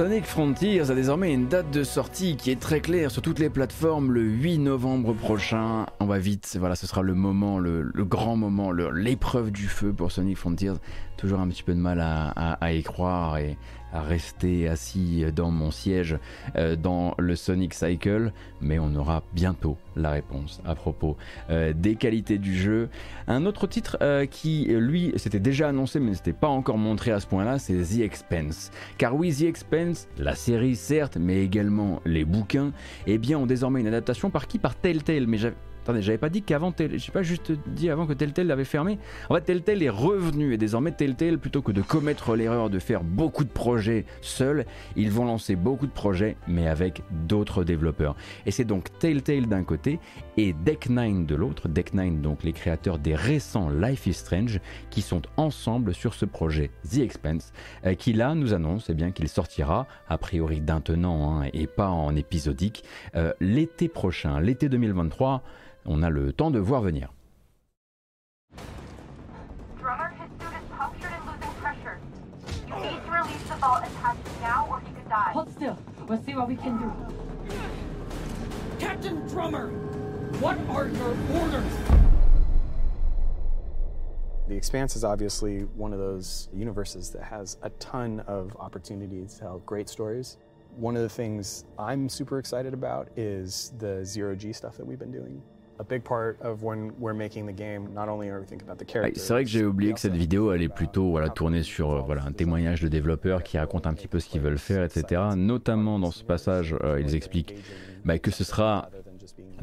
[0.00, 3.50] Sonic Frontiers a désormais une date de sortie qui est très claire sur toutes les
[3.50, 5.84] plateformes le 8 novembre prochain.
[6.00, 10.10] On va vite, voilà, ce sera le moment, le, grand moment, l'épreuve du feu pour
[10.10, 10.72] Sonic Frontiers.
[11.18, 13.58] Toujours un petit peu de mal à, à- y croire et
[13.92, 16.18] rester assis dans mon siège
[16.56, 21.16] euh, dans le Sonic Cycle, mais on aura bientôt la réponse à propos
[21.50, 22.88] euh, des qualités du jeu.
[23.26, 27.10] Un autre titre euh, qui, lui, s'était déjà annoncé mais ne s'était pas encore montré
[27.10, 28.70] à ce point-là, c'est The Expense.
[28.98, 32.72] Car oui, The Expense, la série certes, mais également les bouquins,
[33.06, 35.26] eh bien, ont désormais une adaptation par qui Par Telltale.
[35.26, 35.56] Mais j'avais...
[35.90, 39.00] Attendez, j'avais pas dit qu'avant, Tell- j'ai pas juste dit avant que Telltale l'avait fermé.
[39.28, 43.02] En fait, Telltale est revenu et désormais Telltale, plutôt que de commettre l'erreur de faire
[43.02, 48.14] beaucoup de projets seuls, ils vont lancer beaucoup de projets, mais avec d'autres développeurs.
[48.46, 49.98] Et c'est donc Telltale d'un côté
[50.36, 51.68] et Deck9 de l'autre.
[51.68, 54.60] Deck9, donc les créateurs des récents Life is Strange,
[54.90, 57.52] qui sont ensemble sur ce projet The Expanse,
[57.84, 61.66] euh, qui là nous annonce eh bien qu'il sortira, a priori d'un tenant hein, et
[61.66, 62.84] pas en épisodique,
[63.16, 65.42] euh, l'été prochain, l'été 2023.
[65.86, 67.08] On a le temps de voir venir.
[69.78, 71.98] Drummer, his suit is punctured and losing pressure.
[72.68, 75.30] You need to release the vault attachment now or he could die.
[75.32, 75.78] Hold still.
[76.06, 76.92] We'll see what we can do.
[78.78, 79.68] Captain Drummer,
[80.40, 81.72] what are your orders?
[84.48, 89.40] The Expanse is obviously one of those universes that has a ton of opportunities to
[89.40, 90.36] tell great stories.
[90.76, 94.98] One of the things I'm super excited about is the zero G stuff that we've
[94.98, 95.40] been doing.
[95.80, 98.76] A big part of when we're making the game, not only are we thinking about
[98.76, 99.22] the Ouais, characters.
[99.22, 102.22] C'est vrai que j'ai oublié que cette vidéo elle est plutôt voilà, tournée sur voilà,
[102.26, 105.22] un témoignage de développeurs qui racontent un petit peu ce qu'ils veulent faire, etc.
[105.36, 107.54] Notamment dans ce passage, euh, ils expliquent
[108.04, 108.90] bah, que ce sera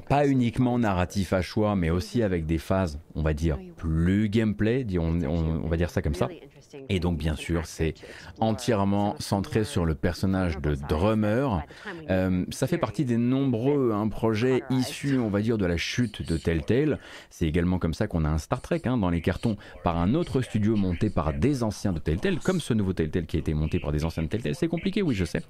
[0.09, 4.83] pas uniquement narratif à choix, mais aussi avec des phases, on va dire, plus gameplay,
[4.85, 6.29] dis- on, on- on va dire ça comme ça.
[6.89, 7.93] Et donc, bien sûr, c'est
[8.39, 11.63] entièrement centré sur le personnage de Drummer.
[12.09, 16.27] Euh, ça fait partie des nombreux hein, projets issus, on va dire, de la chute
[16.27, 16.99] de Telltale.
[17.29, 20.13] C'est également comme ça qu'on a un Star Trek hein, dans les cartons par un
[20.13, 23.53] autre studio monté par des anciens de Telltale, comme ce nouveau Telltale qui a été
[23.53, 24.55] monté par des anciens de Telltale.
[24.55, 25.41] C'est compliqué, oui, je sais.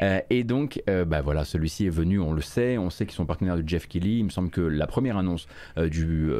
[0.00, 3.14] Euh, et donc, euh, bah voilà, celui-ci est venu, on le sait, on sait qu'ils
[3.16, 4.18] sont partenaires de Jeff Keighley.
[4.18, 5.46] Il me semble que la première annonce
[5.78, 6.30] euh, du,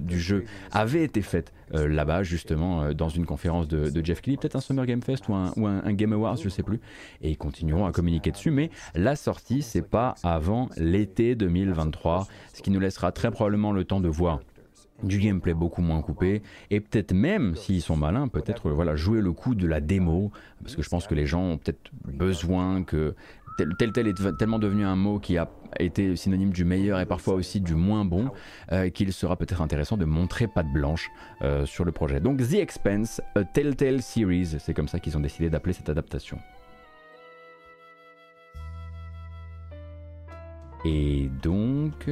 [0.00, 4.36] du jeu avait été faite euh, là-bas, justement, euh, dans une conférence de, Jeff Keighley,
[4.36, 6.80] peut-être un Summer Game Fest ou un, Game Awards, je sais plus.
[7.22, 8.50] Et ils continueront à communiquer dessus.
[8.50, 13.84] Mais la sortie, c'est pas avant l'été 2023, ce qui nous laissera très probablement le
[13.84, 14.40] temps de voir
[15.02, 19.20] du gameplay beaucoup moins coupé et peut-être même s'ils sont malins peut-être euh, voilà jouer
[19.20, 20.30] le coup de la démo
[20.62, 23.16] parce que je pense que les gens ont peut-être besoin que
[23.58, 27.06] tel tel, tel est tellement devenu un mot qui a été synonyme du meilleur et
[27.06, 28.30] parfois aussi du moins bon
[28.72, 31.10] euh, qu'il sera peut-être intéressant de montrer patte blanche
[31.42, 32.20] euh, sur le projet.
[32.20, 36.38] Donc The Expense a Telltale Series c'est comme ça qu'ils ont décidé d'appeler cette adaptation.
[40.84, 42.08] Et donc,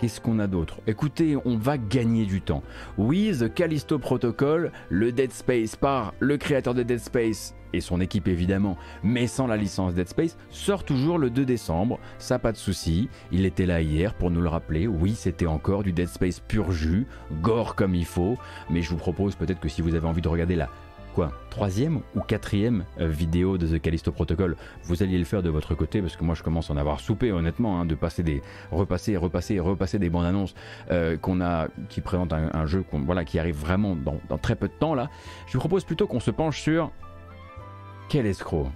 [0.00, 0.80] qu'est-ce qu'on a d'autre?
[0.86, 2.62] Écoutez, on va gagner du temps.
[2.96, 8.00] Oui, The Callisto Protocol, le Dead Space par le créateur de Dead Space et son
[8.00, 12.00] équipe évidemment, mais sans la licence Dead Space, sort toujours le 2 décembre.
[12.18, 13.08] Ça, pas de souci.
[13.30, 14.86] Il était là hier pour nous le rappeler.
[14.86, 17.06] Oui, c'était encore du Dead Space pur jus,
[17.42, 18.38] gore comme il faut.
[18.70, 20.70] Mais je vous propose peut-être que si vous avez envie de regarder la
[21.10, 25.50] quoi troisième ou quatrième euh, vidéo de The Callisto Protocol, vous alliez le faire de
[25.50, 28.22] votre côté parce que moi je commence à en avoir soupé honnêtement, hein, de passer
[28.22, 30.54] des repasser, repasser, repasser des bandes annonces
[30.90, 34.72] euh, qu'on a, qui présentent un, jeu voilà qui arrive vraiment dans, très peu de
[34.72, 35.10] temps là.
[35.46, 36.90] Je vous propose plutôt qu'on se penche sur
[38.08, 38.68] quel escroc.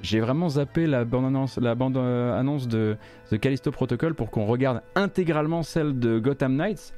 [0.00, 2.96] J'ai vraiment zappé la bande annonce, euh, de
[3.30, 6.94] The Callisto Protocol pour qu'on regarde intégralement celle de Gotham Knights.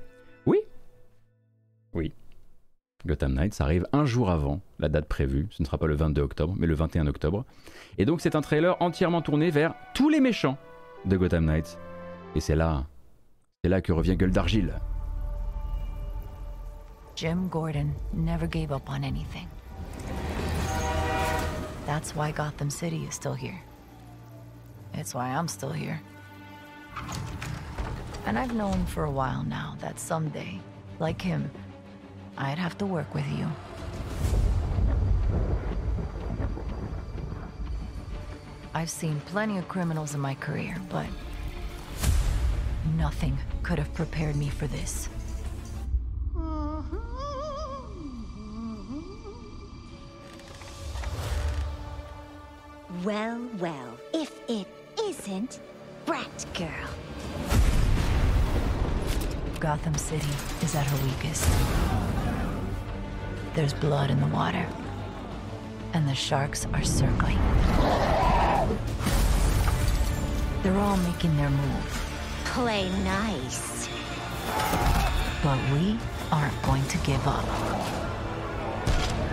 [0.47, 0.59] Oui,
[1.93, 2.12] oui.
[3.07, 5.46] Gotham Knights arrive un jour avant la date prévue.
[5.50, 7.44] Ce ne sera pas le 22 octobre, mais le 21 octobre.
[7.98, 10.57] Et donc c'est un trailer entièrement tourné vers tous les méchants
[11.05, 11.78] de Gotham Knights.
[12.34, 12.84] Et c'est là,
[13.62, 14.74] c'est là que revient Gueule d'Argile.
[17.16, 18.88] Jim Gordon never gave up.
[21.86, 23.61] That's why Gotham City is still here.
[24.94, 26.00] It's why I'm still here.
[28.26, 30.59] And I've known for a while now that someday,
[30.98, 31.50] like him,
[32.37, 33.49] I'd have to work with you.
[38.74, 41.07] I've seen plenty of criminals in my career, but
[42.97, 45.09] nothing could have prepared me for this.
[53.05, 54.66] Well, well, if it
[55.03, 55.61] isn't
[56.07, 56.89] Brat Girl.
[59.61, 60.26] Gotham City
[60.62, 62.13] is at her weakest.
[63.55, 64.66] There's blood in the water,
[65.92, 67.38] and the sharks are circling.
[70.62, 72.11] They're all making their move,
[72.46, 73.88] Play nice.
[75.42, 75.98] but we
[76.32, 77.44] aren't going to give up.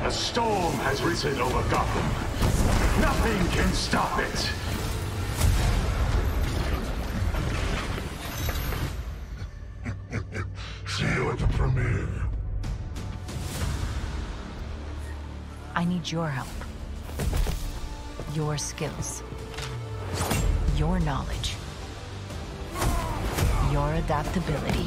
[0.04, 3.02] A storm has risen over Gotham.
[3.02, 4.52] Nothing can stop it.
[15.82, 16.48] I need your help.
[18.36, 19.24] Your skills.
[20.78, 21.56] Your knowledge.
[23.74, 24.86] Your adaptability.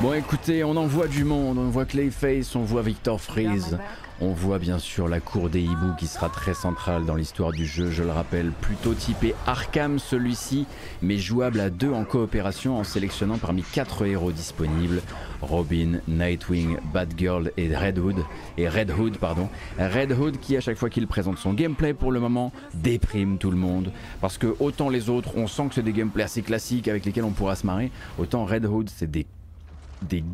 [0.00, 3.76] Bon écoutez, on en voit du monde, on voit Clayface, on voit Victor Freeze,
[4.20, 7.66] on voit bien sûr la cour des hiboux qui sera très centrale dans l'histoire du
[7.66, 10.66] jeu, je le rappelle, plutôt typé Arkham celui-ci,
[11.02, 15.02] mais jouable à deux en coopération en sélectionnant parmi quatre héros disponibles,
[15.40, 18.24] Robin, Nightwing, Batgirl et Red Hood,
[18.56, 19.48] et Red Hood pardon,
[19.78, 23.50] Red Hood qui à chaque fois qu'il présente son gameplay pour le moment déprime tout
[23.50, 26.88] le monde, parce que autant les autres on sent que c'est des gameplays assez classiques
[26.88, 29.26] avec lesquels on pourra se marrer, autant Red Hood c'est des
[30.02, 30.24] des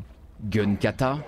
[0.42, 1.18] gun kata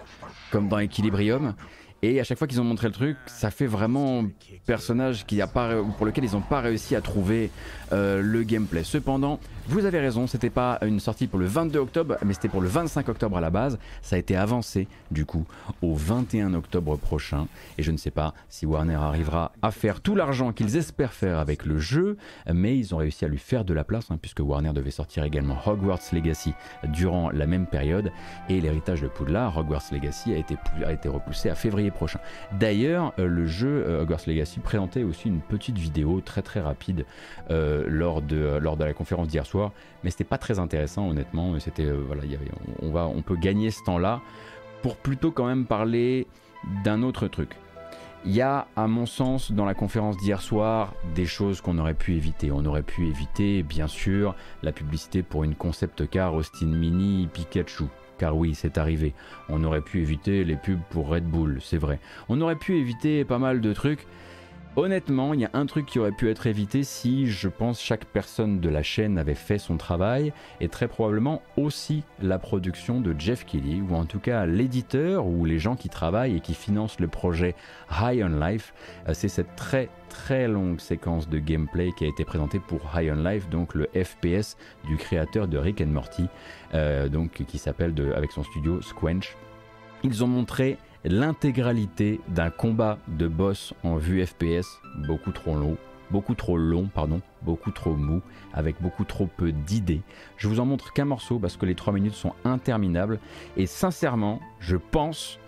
[0.51, 1.55] comme dans Equilibrium
[2.03, 4.25] et à chaque fois qu'ils ont montré le truc ça fait vraiment
[4.67, 7.51] personnage qui a pas, pour lequel ils n'ont pas réussi à trouver
[7.93, 8.85] euh, le gameplay.
[8.85, 12.61] Cependant vous avez raison c'était pas une sortie pour le 22 octobre mais c'était pour
[12.61, 13.79] le 25 octobre à la base.
[14.01, 15.45] Ça a été avancé du coup
[15.83, 17.49] au 21 octobre prochain.
[17.77, 21.39] Et je ne sais pas si Warner arrivera à faire tout l'argent qu'ils espèrent faire
[21.39, 22.17] avec le jeu
[22.53, 25.25] mais ils ont réussi à lui faire de la place hein, puisque Warner devait sortir
[25.25, 28.13] également Hogwarts Legacy durant la même période.
[28.49, 32.21] Et l'héritage de Poudlard Hogwarts Legacy a été, repoussé à février prochain.
[32.53, 37.05] D'ailleurs euh, le jeu euh, Hogwarts Legacy présentait aussi une petite vidéo très très rapide
[37.51, 39.56] euh, lors, de, lors de la conférence d'hier soir
[40.03, 42.23] mais c'était pas très intéressant honnêtement c'était euh, voilà
[42.81, 44.21] on, on va on peut gagner ce temps là
[44.83, 46.27] pour plutôt quand même parler
[46.85, 47.57] d'un autre truc
[48.27, 51.95] il y a, à mon sens, dans la conférence d'hier soir, des choses qu'on aurait
[51.95, 52.51] pu éviter.
[52.51, 54.35] On aurait pu éviter, bien sûr,
[54.65, 57.85] la publicité pour une concept car Austin Mini Pikachu.
[58.19, 59.15] Car oui, c'est arrivé.
[59.49, 62.01] On aurait pu éviter les pubs pour Red Bull, c'est vrai.
[62.29, 64.09] On aurait pu éviter pas mal de trucs.
[64.79, 68.05] Honnêtement, il y a un truc qui aurait pu être évité si, je pense, chaque
[68.05, 73.15] personne de la chaîne avait fait son travail, et très probablement aussi la production de
[73.19, 77.01] Jeff Kelly, ou en tout cas l'éditeur ou les gens qui travaillent et qui financent
[77.01, 77.55] le projet
[77.91, 78.75] High on Life.
[79.09, 83.15] Euh, C'est cette très très longue séquence de gameplay qui a été présentée pour High
[83.17, 86.27] on Life, donc le FPS du créateur de Rick and Morty,
[86.75, 89.39] euh, donc qui s'appelle avec son studio Squench.
[90.03, 94.67] Ils ont montré l'intégralité d'un combat de boss en vue FPS,
[95.07, 95.77] beaucoup trop long,
[96.11, 100.03] beaucoup trop long, pardon, beaucoup trop mou, avec beaucoup trop peu d'idées.
[100.37, 103.19] Je vous en montre qu'un morceau parce que les 3 minutes sont interminables
[103.57, 105.39] et sincèrement, je pense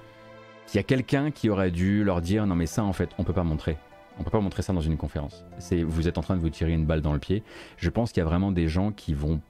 [0.66, 3.24] qu'il y a quelqu'un qui aurait dû leur dire non mais ça en fait, on
[3.24, 3.76] peut pas montrer.
[4.20, 5.44] On peut pas montrer ça dans une conférence.
[5.58, 7.44] C'est vous êtes en train de vous tirer une balle dans le pied.
[7.76, 9.40] Je pense qu'il y a vraiment des gens qui vont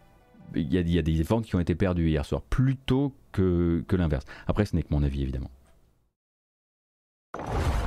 [0.54, 4.24] il y, a, des ventes qui ont été perdues hier soir, plutôt que, que l'inverse.
[4.46, 5.50] Après, ce n'est que mon avis, évidemment.
[7.34, 7.77] you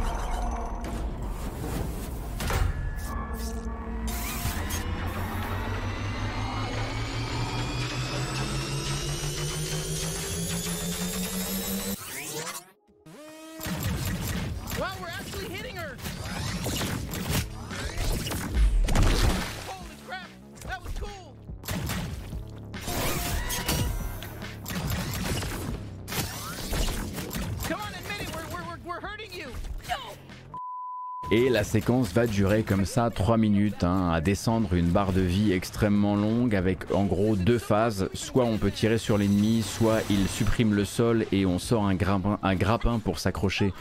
[31.33, 35.21] Et la séquence va durer comme ça 3 minutes, hein, à descendre une barre de
[35.21, 38.09] vie extrêmement longue avec en gros deux phases.
[38.13, 41.95] Soit on peut tirer sur l'ennemi, soit il supprime le sol et on sort un
[41.95, 43.71] grappin, un grappin pour s'accrocher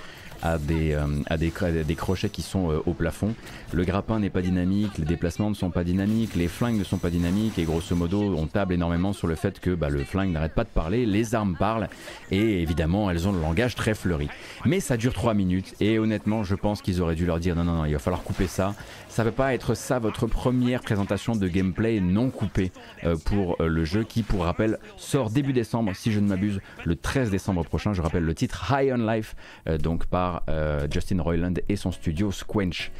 [0.43, 3.35] à, des, euh, des crochets qui sont euh, au plafond.
[3.73, 6.99] Le grappin n'est pas dynamique, les déplacements ne sont pas dynamiques, les flingues ne sont
[6.99, 10.31] pas dynamiques et grosso modo on table énormément sur le fait que bah, le flingue
[10.31, 11.89] n'arrête pas de parler, les armes parlent
[12.31, 14.29] et évidemment elles ont le langage très fleuri.
[14.65, 17.65] Mais ça dure 3 minutes et honnêtement je pense qu'ils auraient dû leur dire non
[17.65, 18.75] non non il va falloir couper ça.
[19.11, 22.70] Ça peut pas être ça votre première présentation de gameplay non coupée
[23.03, 26.61] euh, pour euh, le jeu qui pour rappel sort début décembre si je ne m'abuse
[26.85, 27.93] le 13 décembre prochain.
[27.93, 29.35] Je rappelle le titre High on Life
[29.69, 30.45] euh, donc par
[30.93, 32.93] Justin Roiland et son studio Squench.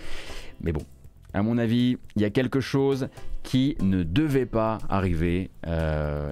[0.61, 0.83] Mais bon,
[1.33, 3.09] à mon avis, il y a quelque chose
[3.45, 5.51] qui ne devait pas arriver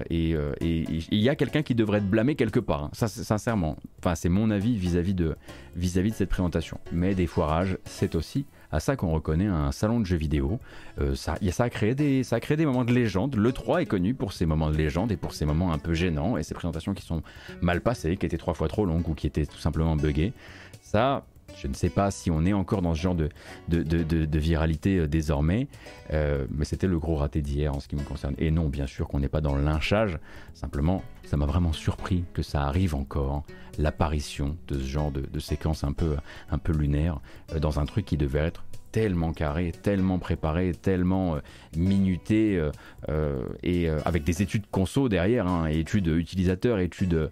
[0.09, 0.35] et
[0.71, 2.83] il y a quelqu'un qui devrait être blâmé quelque part.
[2.83, 2.91] hein.
[3.07, 5.35] Sincèrement, enfin, c'est mon avis vis-à-vis de,
[5.77, 6.79] vis-à-vis de cette présentation.
[6.91, 10.59] Mais des foirages, c'est aussi à ça qu'on reconnaît un salon de jeux vidéo.
[10.99, 13.35] Euh, ça, ça, a créé des, ça a créé des moments de légende.
[13.35, 15.93] Le 3 est connu pour ses moments de légende et pour ses moments un peu
[15.93, 17.23] gênants et ses présentations qui sont
[17.61, 20.33] mal passées, qui étaient trois fois trop longues ou qui étaient tout simplement buggées.
[20.81, 21.25] Ça,
[21.61, 23.29] je ne sais pas si on est encore dans ce genre de,
[23.67, 25.67] de, viralité euh, désormais,
[26.13, 28.33] euh, mais c'était le gros raté d'hier en ce qui me concerne.
[28.37, 30.17] Et non, bien sûr qu'on n'est pas dans le lynchage,
[30.53, 33.43] simplement, ça m'a vraiment surpris que ça arrive encore,
[33.77, 36.15] l'apparition de ce genre de, de séquence un peu,
[36.49, 37.19] un peu lunaire,
[37.53, 41.39] euh, dans un truc qui devait être tellement carré, tellement préparé, tellement euh,
[41.77, 42.71] minuté, euh,
[43.09, 47.29] euh, et avec des études conso derrière, hein, études utilisateurs, études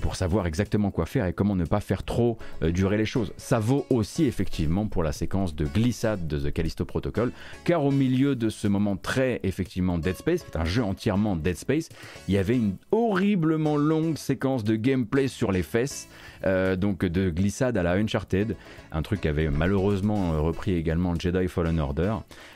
[0.00, 3.32] pour savoir exactement quoi faire et comment ne pas faire trop durer les choses.
[3.36, 7.32] Ça vaut aussi effectivement pour la séquence de glissade de The Callisto Protocol,
[7.64, 11.36] car au milieu de ce moment très effectivement Dead Space, qui est un jeu entièrement
[11.36, 11.88] Dead Space,
[12.28, 16.08] il y avait une horriblement longue séquence de gameplay sur les fesses,
[16.44, 18.56] euh, donc de glissade à la Uncharted,
[18.92, 22.14] un truc qu'avait malheureusement euh, repris également Jedi Fallen Order,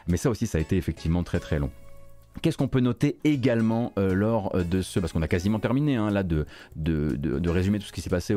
[0.08, 1.70] mais ça aussi ça a été effectivement très très long.
[2.42, 5.96] Qu'est-ce qu'on peut noter également euh, lors euh, de ce, parce qu'on a quasiment terminé
[5.96, 8.34] hein, de, résumer tout ce qui s'est passé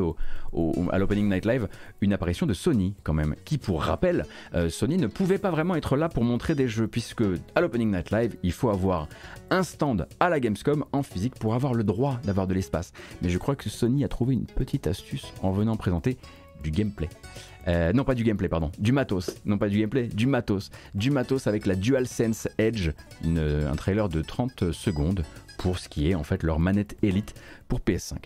[0.90, 1.68] à l'Opening Night Live,
[2.00, 5.76] une apparition de Sony quand même, qui pour rappel, euh, Sony ne pouvait pas vraiment
[5.76, 9.08] être là pour montrer des jeux, puisque à l'Opening Night Live, il faut avoir
[9.50, 12.92] un stand à la Gamescom en physique pour avoir le droit d'avoir de l'espace.
[13.22, 16.18] Mais je crois que Sony a trouvé une petite astuce en venant présenter
[16.62, 17.08] du gameplay.
[17.66, 21.10] Euh, non pas du gameplay pardon, du matos, non pas du gameplay, du matos, du
[21.10, 22.90] matos avec la DualSense Edge,
[23.24, 25.24] une- un trailer de 30 secondes
[25.58, 27.34] pour ce qui est en fait leur manette Elite
[27.68, 28.16] pour PS5.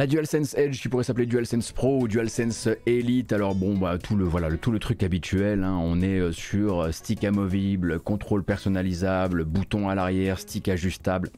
[0.00, 3.34] La DualSense Edge qui pourrait s'appeler DualSense Pro ou DualSense Elite.
[3.34, 5.62] Alors bon bah tout le voilà tout le truc habituel.
[5.62, 5.78] hein.
[5.78, 11.28] On est euh, sur stick amovible, contrôle personnalisable, bouton à l'arrière, stick ajustable.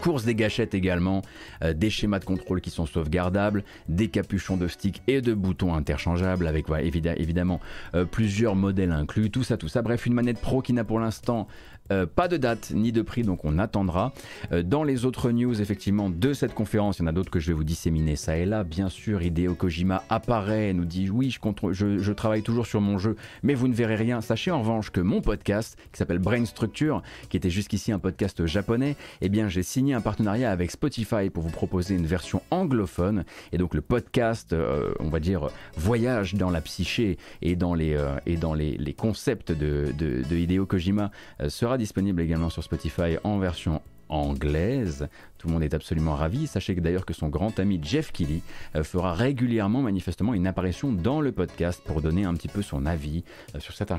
[0.00, 1.22] Course des gâchettes également,
[1.64, 5.74] euh, des schémas de contrôle qui sont sauvegardables, des capuchons de stick et de boutons
[5.74, 7.58] interchangeables avec évidemment
[7.96, 9.82] euh, plusieurs modèles inclus, tout ça, tout ça.
[9.82, 11.48] Bref, une manette pro qui n'a pour l'instant
[11.92, 14.12] euh, pas de date ni de prix, donc on attendra.
[14.52, 17.40] Euh, dans les autres news, effectivement, de cette conférence, il y en a d'autres que
[17.40, 18.64] je vais vous disséminer ça et là.
[18.64, 22.80] Bien sûr, Hideo Kojima apparaît, nous dit oui, je, contre- je, je travaille toujours sur
[22.80, 24.20] mon jeu, mais vous ne verrez rien.
[24.20, 28.44] Sachez en revanche que mon podcast, qui s'appelle Brain Structure, qui était jusqu'ici un podcast
[28.46, 33.24] japonais, eh bien j'ai signé un partenariat avec Spotify pour vous proposer une version anglophone.
[33.52, 37.94] Et donc le podcast, euh, on va dire, voyage dans la psyché et dans les,
[37.94, 41.10] euh, et dans les, les concepts de, de, de Hideo Kojima
[41.40, 45.08] euh, sera disponible également sur Spotify en version anglaise.
[45.38, 46.48] Tout le monde est absolument ravi.
[46.48, 48.42] Sachez d'ailleurs que son grand ami Jeff Keighley
[48.74, 52.86] euh, fera régulièrement manifestement une apparition dans le podcast pour donner un petit peu son
[52.86, 53.22] avis
[53.54, 53.98] euh, sur certaines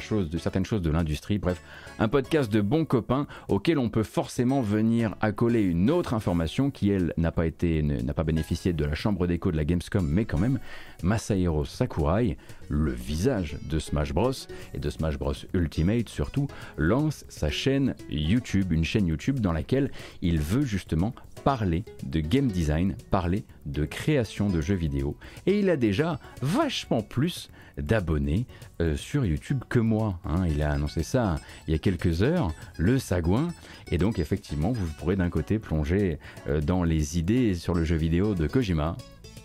[0.65, 1.37] choses de, l'industrie.
[1.37, 1.61] Bref,
[1.97, 6.89] un podcast de bons copains auquel on peut forcément venir accoler une autre information qui
[6.89, 10.25] elle n'a pas été n'a pas bénéficié de la chambre d'écho de la Gamescom mais
[10.25, 10.59] quand même
[11.03, 12.37] Masahiro Sakurai,
[12.67, 14.31] le visage de Smash Bros
[14.73, 16.47] et de Smash Bros Ultimate surtout,
[16.77, 19.91] lance sa chaîne YouTube, une chaîne YouTube dans laquelle
[20.21, 21.13] il veut justement
[21.43, 25.15] parler de game design, parler de création de jeux vidéo.
[25.45, 28.45] Et il a déjà vachement plus d'abonnés
[28.81, 30.19] euh, sur YouTube que moi.
[30.25, 30.45] hein.
[30.47, 31.37] Il a annoncé ça
[31.67, 33.49] il y a quelques heures, le sagouin.
[33.91, 37.95] Et donc effectivement, vous pourrez d'un côté plonger euh, dans les idées sur le jeu
[37.95, 38.97] vidéo de Kojima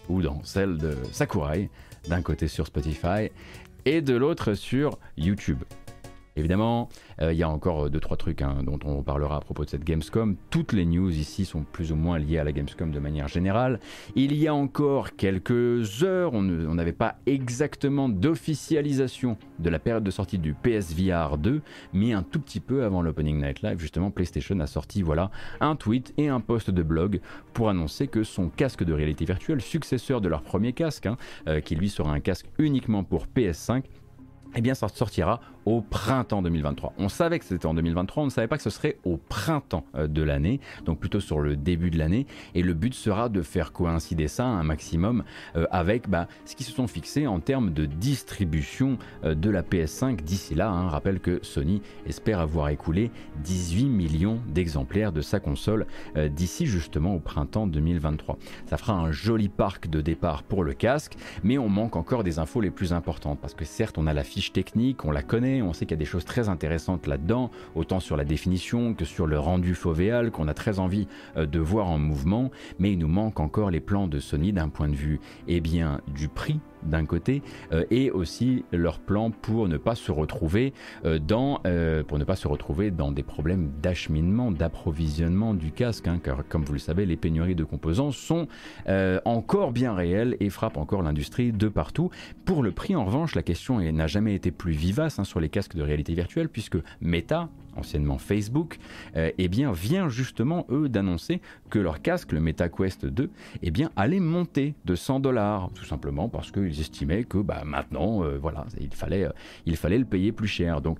[0.09, 1.71] ou dans celle de Sakurai,
[2.09, 3.31] d'un côté sur Spotify
[3.85, 5.63] et de l'autre sur YouTube.
[6.37, 6.89] Évidemment,
[7.23, 9.85] euh, il y a encore 2-3 trucs hein, dont on parlera à propos de cette
[9.85, 10.37] Gamescom.
[10.51, 13.79] Toutes les news ici sont plus ou moins liées à la Gamescom de manière générale.
[14.17, 20.11] Il y a encore quelques heures, on n'avait pas exactement d'officialisation de la période de
[20.11, 21.63] sortie du PSVR 2,
[21.93, 25.31] mais un tout petit peu avant l'Opening Night Live, justement, PlayStation a sorti voilà,
[25.61, 27.21] un tweet et un post de blog
[27.53, 31.17] pour annoncer que son casque de réalité virtuelle, successeur de leur premier casque, hein,
[31.47, 33.85] euh, qui lui sera un casque uniquement pour PS5,
[34.57, 36.93] eh bien, ça sortira au printemps 2023.
[36.99, 39.85] On savait que c'était en 2023, on ne savait pas que ce serait au printemps
[39.95, 42.27] euh, de l'année, donc plutôt sur le début de l'année.
[42.55, 45.25] Et le but sera de faire coïncider ça un maximum
[45.57, 49.63] euh, avec bah, ce qu'ils se sont fixés en termes de distribution euh, de la
[49.63, 50.71] PS5 d'ici là.
[50.71, 50.89] Hein.
[50.89, 53.11] Rappelle que Sony espère avoir écoulé
[53.43, 55.87] 18 millions d'exemplaires de sa console
[56.31, 58.39] d'ici justement au printemps 2023.
[58.67, 62.39] Ça fera un joli parc de départ pour le casque, mais on manque encore des
[62.39, 65.54] infos les plus importantes parce que certes on a la fiche technique, on la connaît,
[65.63, 69.05] on sait qu'il y a des choses très intéressantes là-dedans, autant sur la définition que
[69.05, 71.07] sur le rendu fovéal qu'on a très envie
[71.37, 74.69] euh, de voir en mouvement, mais il nous manque encore les plans de Sony d'un
[74.69, 77.43] point de vue eh bien, du prix d'un côté
[77.73, 80.73] euh, et aussi leur plan pour ne pas se retrouver
[81.05, 86.09] euh, dans euh, pour ne pas se retrouver dans des problèmes d'acheminement d'approvisionnement du casque
[86.09, 88.47] hein, car comme vous le savez les pénuries de composants sont
[89.25, 92.11] encore bien réelles et frappent encore l'industrie de partout.
[92.45, 95.41] Pour le prix en revanche la question est- n'a jamais été plus vivace hein, sur
[95.41, 98.79] les casques de réalité virtuelle puisque Meta anciennement Facebook,
[99.17, 101.41] euh, eh bien vient justement eux d'annoncer
[101.71, 103.31] que leur casque, le MetaQuest 2,
[103.63, 108.25] eh bien allait monter de 100 dollars, tout simplement parce qu'ils estimaient que bah, maintenant,
[108.25, 109.33] euh, voilà, il fallait, euh,
[109.67, 110.81] il fallait le payer plus cher.
[110.81, 110.99] Donc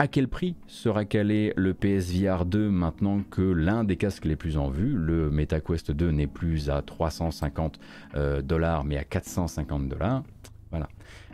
[0.00, 4.56] à quel prix sera calé le PSVR 2 maintenant que l'un des casques les plus
[4.56, 7.78] en vue, le MetaQuest 2, n'est plus à 350
[8.14, 10.22] euh, dollars mais à 450 dollars?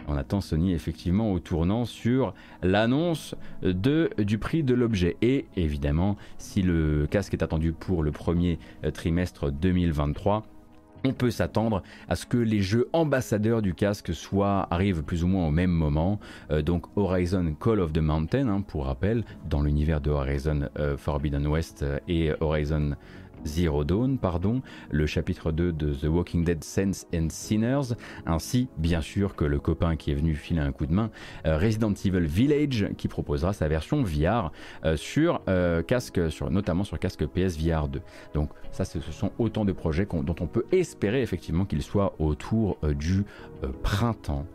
[0.07, 5.17] On attend Sony effectivement au tournant sur l'annonce du prix de l'objet.
[5.23, 10.47] Et évidemment, si le casque est attendu pour le premier euh, trimestre 2023,
[11.05, 15.29] on peut s'attendre à ce que les jeux ambassadeurs du casque soient, arrivent plus ou
[15.29, 16.19] moins au même moment.
[16.51, 20.97] Euh, donc Horizon Call of the Mountain, hein, pour rappel, dans l'univers de Horizon euh,
[20.97, 22.95] Forbidden West et Horizon
[23.45, 27.95] Zero Dawn, pardon, le chapitre 2 de The Walking Dead Saints and Sinners,
[28.27, 31.11] ainsi bien sûr que le copain qui est venu filer un coup de main,
[31.47, 34.53] euh, Resident Evil Village, qui proposera sa version VR
[34.85, 38.01] euh, sur euh, casque, sur, notamment sur casque PSVR 2.
[38.35, 42.79] Donc ça, ce sont autant de projets dont on peut espérer effectivement qu'ils soient autour
[42.85, 43.25] euh, du
[43.83, 44.47] printemps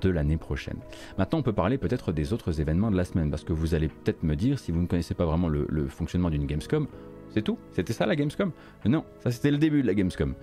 [0.00, 0.76] de l'année prochaine.
[1.16, 3.88] Maintenant, on peut parler peut-être des autres événements de la semaine, parce que vous allez
[3.88, 6.86] peut-être me dire, si vous ne connaissez pas vraiment le fonctionnement d'une Gamescom,
[7.32, 7.58] c'est tout.
[7.72, 8.52] C'était ça la Gamescom?
[8.84, 10.34] Non, ça c'était le début de la Gamescom.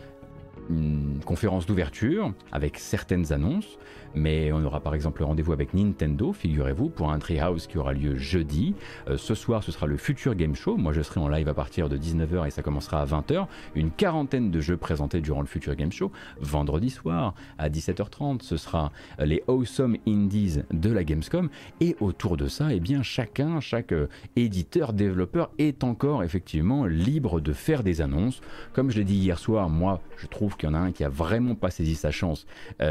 [0.70, 3.78] une conférence d'ouverture avec certaines annonces,
[4.16, 8.16] mais on aura par exemple rendez-vous avec Nintendo, figurez-vous, pour un Treehouse qui aura lieu
[8.16, 8.76] jeudi.
[9.08, 10.78] Euh, ce soir, ce sera le Future Game Show.
[10.78, 13.48] Moi, je serai en live à partir de 19h et ça commencera à 20h.
[13.76, 16.12] Une quarantaine de jeux présentés durant le Future Game Show.
[16.40, 21.50] Vendredi soir, à 17h30, ce sera euh, les Awesome Indies de la Gamescom.
[21.82, 27.40] Et autour de ça, eh bien, chacun, chaque euh, éditeur, développeur est encore effectivement libre
[27.40, 28.42] de faire des annonces.
[28.74, 31.04] Comme je l'ai dit hier soir, moi, je trouve qu'il y en a un qui
[31.04, 32.46] a vraiment pas saisi sa chance,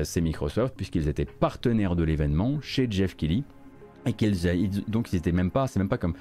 [0.04, 3.44] c'est Microsoft, puisqu'ils étaient partenaires de l'événement chez Jeff Kelly.
[4.08, 6.14] Et qu'ils, ils- donc ils étaient même pas, c'est même pas comme,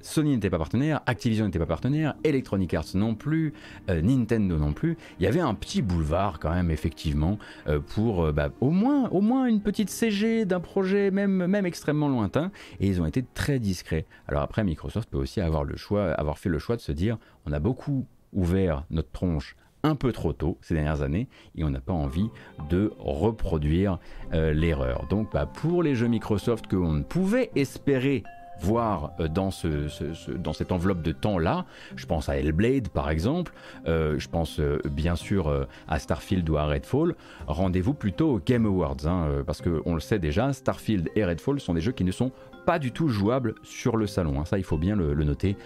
[0.00, 3.52] Sony n'était pas partenaire, Activision n'était pas partenaire, Electronic Arts non plus,
[3.90, 4.96] euh, Nintendo non plus.
[5.18, 9.08] Il y avait un petit boulevard quand même effectivement euh, pour euh, bah, au moins,
[9.10, 12.52] au moins une petite CG d'un projet même, même extrêmement lointain.
[12.78, 14.06] Et ils ont été très discrets.
[14.28, 17.18] Alors après, Microsoft peut aussi avoir le choix, avoir fait le choix de se dire,
[17.46, 21.70] on a beaucoup ouvert notre tronche un peu trop tôt ces dernières années et on
[21.70, 22.28] n'a pas envie
[22.70, 23.98] de reproduire
[24.32, 25.06] euh, l'erreur.
[25.08, 28.24] Donc bah, pour les jeux Microsoft que on pouvait espérer
[28.60, 31.66] voir euh, dans, ce, ce- ce- dans cette enveloppe de temps-là,
[31.96, 33.52] je pense à Hellblade par exemple,
[33.86, 37.14] euh, je pense bien sûr à Starfield ou à Redfall,
[37.46, 41.74] rendez-vous plutôt aux Game Awards, hein, parce qu'on le sait déjà, Starfield et Redfall sont
[41.74, 42.32] des jeux qui ne sont
[42.64, 44.44] pas du tout jouables sur le salon, hein.
[44.46, 45.56] ça il faut bien le noter.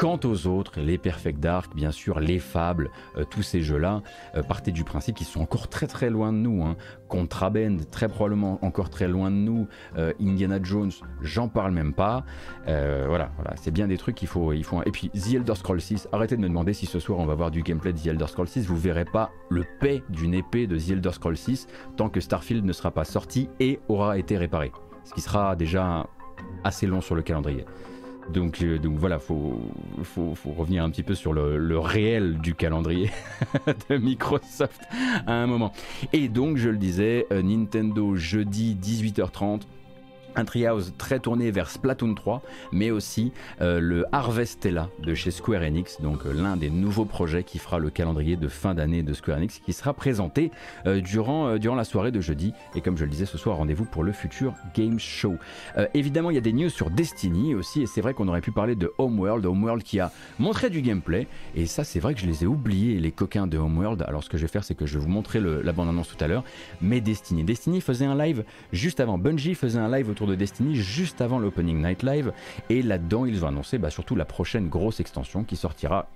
[0.00, 4.00] Quant aux autres, les Perfect Dark, bien sûr, les Fables, euh, tous ces jeux-là,
[4.34, 6.64] euh, partaient du principe qu'ils sont encore très très loin de nous.
[6.64, 6.78] Hein.
[7.06, 9.68] Contraband, très probablement encore très loin de nous.
[9.98, 10.90] Euh, Indiana Jones,
[11.20, 12.24] j'en parle même pas.
[12.64, 14.82] Voilà, voilà, c'est bien des trucs qu'il faut, il faut.
[14.86, 17.34] Et puis The Elder Scrolls 6, arrêtez de me demander si ce soir on va
[17.34, 18.64] voir du gameplay de The Elder Scrolls 6.
[18.66, 21.66] Vous verrez pas le paix d'une épée de The Elder Scrolls 6
[21.98, 24.72] tant que Starfield ne sera pas sorti et aura été réparé.
[25.04, 26.06] Ce qui sera déjà
[26.64, 27.66] assez long sur le calendrier.
[28.32, 29.60] Donc, euh, donc voilà, faut,
[30.02, 33.10] faut revenir un petit peu sur le, le réel du calendrier
[33.88, 34.80] de Microsoft
[35.26, 35.72] à un moment.
[36.12, 39.62] Et donc, je le disais, euh, Nintendo jeudi 18h30.
[40.36, 42.42] Un Treehouse très tourné vers Splatoon 3,
[42.72, 47.42] mais aussi euh, le Harvestella de chez Square Enix, donc euh, l'un des nouveaux projets
[47.42, 50.50] qui fera le calendrier de fin d'année de Square Enix, qui sera présenté
[50.86, 52.52] euh, durant, durant la soirée de jeudi.
[52.74, 55.36] Et comme je le disais ce soir, rendez-vous pour le futur Game Show.
[55.94, 58.52] Évidemment, il y a des news sur Destiny aussi, et c'est vrai qu'on aurait pu
[58.52, 62.26] parler de Homeworld, Homeworld qui a montré du gameplay, et ça c'est vrai que je
[62.26, 64.02] les ai oubliés, les coquins de Homeworld.
[64.06, 66.22] Alors ce que je vais faire, c'est que je vais vous montrer la bande-annonce tout
[66.22, 66.44] à l'heure,
[66.80, 67.44] mais Destiny.
[67.44, 71.38] Destiny faisait un live juste avant, Bungie faisait un live autour de Destiny juste avant
[71.38, 72.32] l'Opening Night Live,
[72.68, 76.08] et là-dedans ils ont annoncé bah, surtout la prochaine grosse extension qui sortira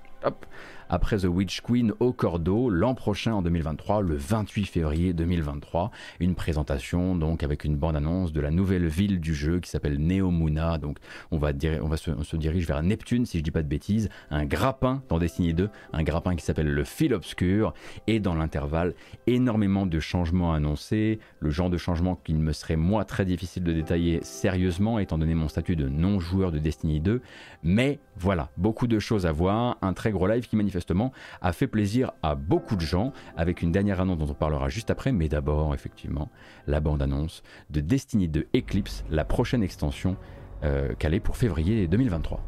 [0.89, 5.91] après The Witch Queen au cordeau l'an prochain en 2023, le 28 février 2023.
[6.21, 10.79] Une présentation donc avec une bande-annonce de la nouvelle ville du jeu qui s'appelle Neomuna.
[10.79, 10.99] Donc
[11.31, 11.51] on va,
[11.83, 14.09] on va se, dirige vers Neptune si je dis pas de bêtises.
[14.31, 17.75] Un grappin dans Destiny 2, un grappin qui s'appelle le fil obscur.
[18.07, 18.95] Et dans l'intervalle,
[19.27, 21.19] énormément de changements annoncés.
[21.41, 25.35] Le genre de changement qu'il me serait moi très difficile de détailler sérieusement étant donné
[25.35, 27.21] mon statut de non-joueur de Destiny 2.
[27.63, 29.79] Mais voilà, beaucoup de choses à voir.
[29.83, 33.71] Un très gros live qui manifestement a fait plaisir à beaucoup de gens avec une
[33.71, 35.13] dernière annonce dont on parlera juste après.
[35.13, 36.31] Mais d'abord, effectivement,
[36.67, 40.17] la bande-annonce de Destiny 2 Eclipse, la prochaine extension
[40.65, 42.41] euh, calée pour février 2023.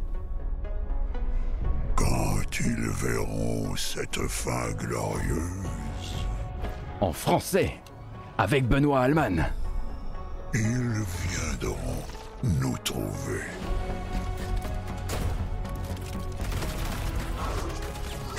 [1.94, 6.26] Quand ils verront cette fin glorieuse,
[7.00, 7.72] En français,
[8.38, 9.46] avec Benoît Allman.
[10.54, 12.02] ils viendront
[12.60, 13.44] nous trouver.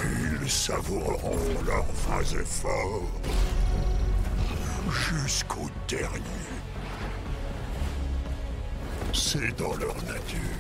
[0.04, 3.02] Ils savoureront leurs vains efforts
[4.90, 6.22] jusqu'au dernier.
[9.14, 10.58] C'est dans leur nature.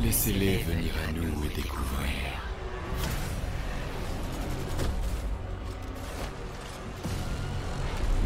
[0.00, 2.40] Laissez-les venir à nous et découvrir.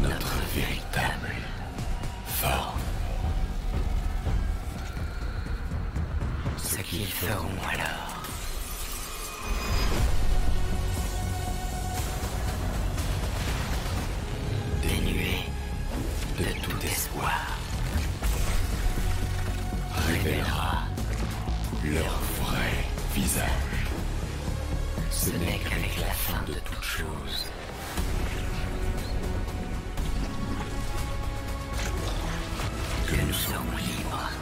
[0.01, 1.35] Notre véritable
[2.25, 2.88] forme.
[6.63, 8.21] Ce qu'ils feront alors.
[14.81, 15.45] Dénués
[16.37, 17.57] de tout espoir.
[20.07, 20.83] Révélera
[21.83, 23.45] leur vrai visage.
[25.11, 27.45] Ce n'est qu'avec la fin de toute chose
[33.07, 34.38] que nous serons libres.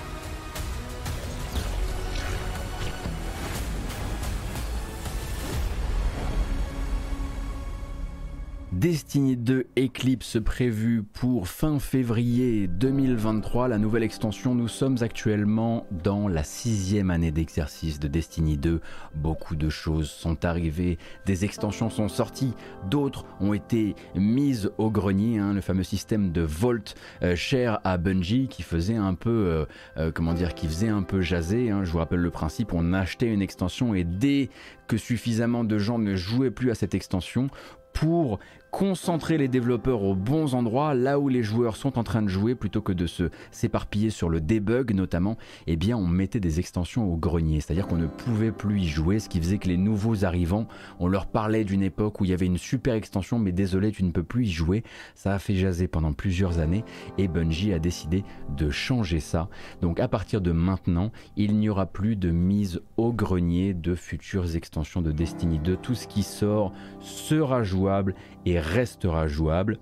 [8.77, 14.53] Destiny 2 Eclipse prévu pour fin février 2023, la nouvelle extension.
[14.53, 18.79] Nous sommes actuellement dans la sixième année d'exercice de Destiny 2.
[19.15, 22.53] Beaucoup de choses sont arrivées, des extensions sont sorties,
[22.87, 25.39] d'autres ont été mises au grenier.
[25.39, 26.93] hein, le fameux système de Vault
[27.23, 29.65] euh, cher à Bungie qui faisait un peu, euh,
[29.97, 31.71] euh, comment dire, qui faisait un peu jaser.
[31.71, 31.83] hein.
[31.83, 34.51] Je vous rappelle le principe, on achetait une extension et dès
[34.87, 37.49] que suffisamment de gens ne jouaient plus à cette extension,
[37.97, 38.37] pour
[38.77, 42.53] concentrer les développeurs aux bons endroits, là où les joueurs sont en train de jouer,
[42.53, 45.35] plutôt que de se s'éparpiller sur le debug notamment,
[45.65, 49.17] eh bien on mettait des extensions au grenier, c'est-à-dire qu'on ne pouvait plus y jouer,
[49.17, 50.67] ce qui faisait que les nouveaux arrivants,
[50.99, 54.03] on leur parlait d'une époque où il y avait une super extension, mais désolé, tu
[54.03, 54.83] ne peux plus y jouer.
[55.15, 56.83] Ça a fait jaser pendant plusieurs années
[57.17, 58.23] et Bungie a décidé
[58.55, 59.49] de changer ça.
[59.81, 64.55] Donc à partir de maintenant, il n'y aura plus de mise au grenier de futures
[64.55, 65.77] extensions de Destiny 2.
[65.77, 68.13] Tout ce qui sort sera jouable
[68.45, 69.79] et restera jouable.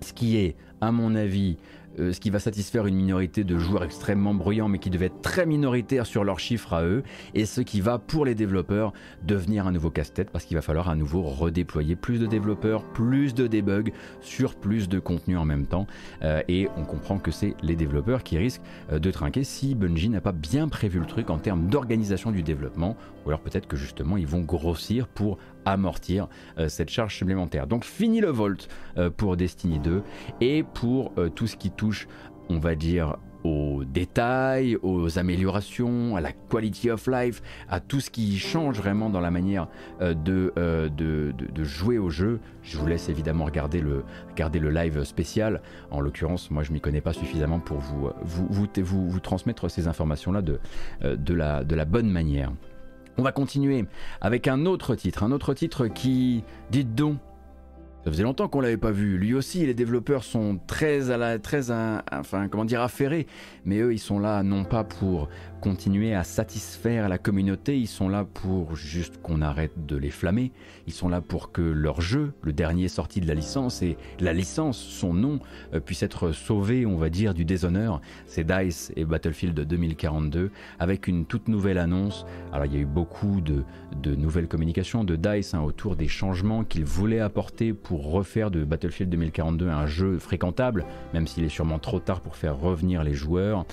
[0.00, 1.56] Ce qui est, à mon avis,
[1.98, 5.22] euh, ce qui va satisfaire une minorité de joueurs extrêmement bruyants, mais qui devait être
[5.22, 8.92] très minoritaire sur leurs chiffres à eux, et ce qui va, pour les développeurs,
[9.24, 13.32] devenir un nouveau casse-tête, parce qu'il va falloir à nouveau redéployer plus de développeurs, plus
[13.32, 15.86] de debug sur plus de contenu en même temps,
[16.22, 18.62] Euh, et on comprend que c'est les développeurs qui risquent
[18.92, 22.42] euh, de trinquer si Bungie n'a pas bien prévu le truc en termes d'organisation du
[22.42, 26.28] développement, ou alors peut-être que justement ils vont grossir pour amortir
[26.58, 27.66] euh, cette charge supplémentaire.
[27.66, 30.02] Donc fini le Volt euh, pour Destiny 2
[30.40, 32.08] et pour euh, tout ce qui touche,
[32.48, 38.10] on va dire, aux détails, aux améliorations, à la quality of life, à tout ce
[38.10, 39.68] qui change vraiment dans la manière
[40.00, 42.40] de, de, jouer au jeu.
[42.62, 45.62] Je vous laisse évidemment regarder le, regarder le live spécial.
[45.92, 50.42] En l'occurrence, moi je m'y connais pas suffisamment pour vous, vous, vous, transmettre ces informations-là
[50.42, 50.58] de,
[51.32, 52.50] la, de la bonne manière.
[53.18, 53.86] On va continuer
[54.20, 57.16] avec un autre titre, un autre titre qui, dites donc,
[58.06, 59.18] ça faisait longtemps qu'on l'avait pas vu.
[59.18, 63.26] Lui aussi, les développeurs sont très à la, très, à- enfin, comment dire, affairés.
[63.64, 65.28] Mais eux, ils sont là non pas pour
[65.60, 70.52] continuer à satisfaire la communauté, ils sont là pour juste qu'on arrête de les flammer.
[70.86, 74.32] Ils sont là pour que leur jeu, le dernier sorti de la licence et la
[74.32, 75.40] licence, son nom,
[75.74, 78.00] euh, puisse être sauvé, on va dire, du déshonneur.
[78.26, 82.26] C'est Dice et Battlefield 2042 avec une toute nouvelle annonce.
[82.52, 83.64] Alors, il y a eu beaucoup de,
[84.14, 89.10] nouvelles communications de Dice hein, autour des changements qu'ils voulaient apporter pour refaire de Battlefield
[89.10, 93.64] 2042 un jeu fréquentable, même s'il est sûrement trop tard pour faire revenir les joueurs.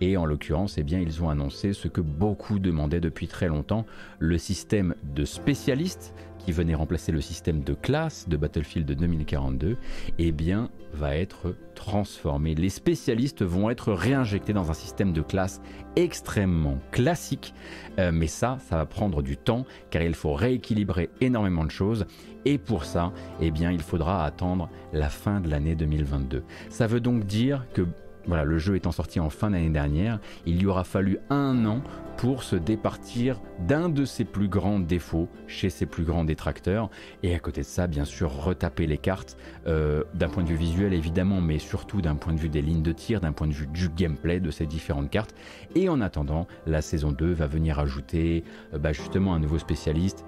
[0.00, 3.86] Et en l'occurrence, eh ils ont annoncé ce que beaucoup demandaient depuis très longtemps,
[4.18, 6.14] le système de spécialistes
[6.46, 9.76] qui venait remplacer le système de classe de Battlefield 2042,
[10.18, 12.54] eh bien, va être transformé.
[12.54, 15.60] Les spécialistes vont être réinjectés dans un système de classe
[15.96, 17.52] extrêmement classique,
[17.98, 22.06] euh, mais ça, ça va prendre du temps car il faut rééquilibrer énormément de choses
[22.46, 26.44] et pour ça, eh bien, il faudra attendre la fin de l'année 2022.
[26.70, 27.86] Ça veut donc dire que
[28.26, 31.80] voilà, le jeu étant sorti en fin d'année dernière, il y aura fallu un an
[32.16, 36.88] pour se départir d'un de ses plus grands défauts chez ses plus grands détracteurs.
[37.22, 39.36] Et à côté de ça, bien sûr, retaper les cartes
[39.66, 42.82] euh, d'un point de vue visuel évidemment, mais surtout d'un point de vue des lignes
[42.82, 45.34] de tir, d'un point de vue du gameplay de ces différentes cartes.
[45.74, 50.24] Et en attendant, la saison 2 va venir ajouter euh, bah, justement un nouveau spécialiste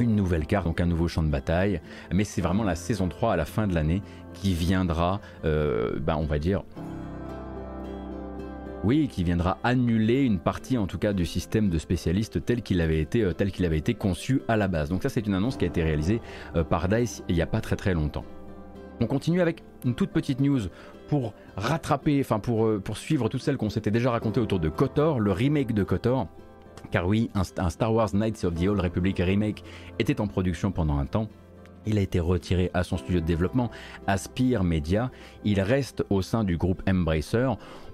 [0.00, 1.80] une nouvelle carte, donc un nouveau champ de bataille.
[2.12, 4.02] Mais c'est vraiment la saison 3 à la fin de l'année
[4.34, 6.62] qui viendra, euh, bah, on va dire,
[8.84, 12.80] oui, qui viendra annuler une partie en tout cas du système de spécialistes tel qu'il
[12.80, 14.88] avait été, euh, tel qu'il avait été conçu à la base.
[14.88, 16.20] Donc ça c'est une annonce qui a été réalisée
[16.54, 18.24] euh, par DICE il n'y a pas très très longtemps.
[19.00, 20.60] On continue avec une toute petite news
[21.08, 25.20] pour rattraper, enfin pour, pour suivre toutes celles qu'on s'était déjà racontées autour de KOTOR,
[25.20, 26.28] le remake de KOTOR.
[26.90, 29.62] Car oui, un, Star Wars Knights of the Old Republic remake
[29.98, 31.28] était en production pendant un temps.
[31.86, 33.70] Il a été retiré à son studio de développement,
[34.06, 35.10] Aspire Media.
[35.44, 37.48] Il reste au sein du groupe Embracer.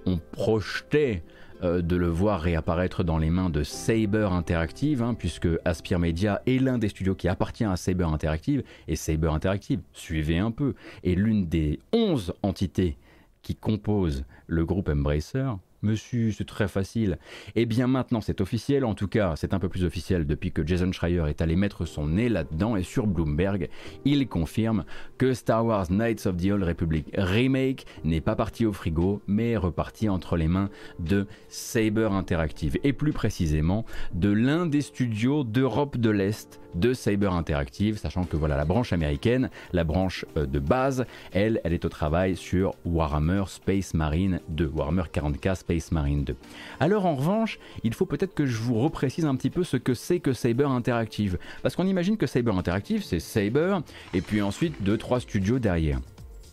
[0.07, 1.23] On projetait
[1.63, 6.43] euh, de le voir réapparaître dans les mains de Saber Interactive, hein, puisque Aspire Media
[6.47, 8.65] est l'un des studios qui appartient à Saber Interactive.
[8.89, 10.75] Et Saber Interactive, suivez un peu,
[11.05, 12.97] est l'une des 11 entités
[13.43, 15.53] qui composent le groupe Embracer.
[15.85, 17.19] Monsieur, c'est très facile.
[17.57, 20.67] Eh bien maintenant c'est officiel, en tout cas c'est un peu plus officiel depuis que
[20.67, 23.69] Jason Schreier est allé mettre son nez là-dedans et sur Bloomberg,
[24.07, 24.87] il confirme
[25.19, 29.51] que Star Wars Knights of the Old Republic Remake n'est pas parti au frigo mais
[29.51, 30.71] est reparti entre les mains
[31.01, 33.85] de Saber Interactive et plus précisément
[34.15, 38.93] de l'un des studios d'Europe de l'Est de Saber Interactive, sachant que voilà la branche
[38.93, 44.41] américaine, la branche euh, de base, elle, elle est au travail sur Warhammer Space Marine
[44.49, 46.37] 2, Warhammer 40k Space Marine 2.
[46.81, 49.95] Alors en revanche, il faut peut-être que je vous reprécise un petit peu ce que
[49.95, 51.39] c'est que Saber Interactive.
[51.63, 53.79] Parce qu'on imagine que Saber Interactive, c'est Saber,
[54.13, 56.01] et puis ensuite deux, trois studios derrière.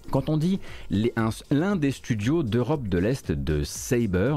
[0.10, 4.36] Quand on dit l'un des studios d'Europe de l'Est de Saber,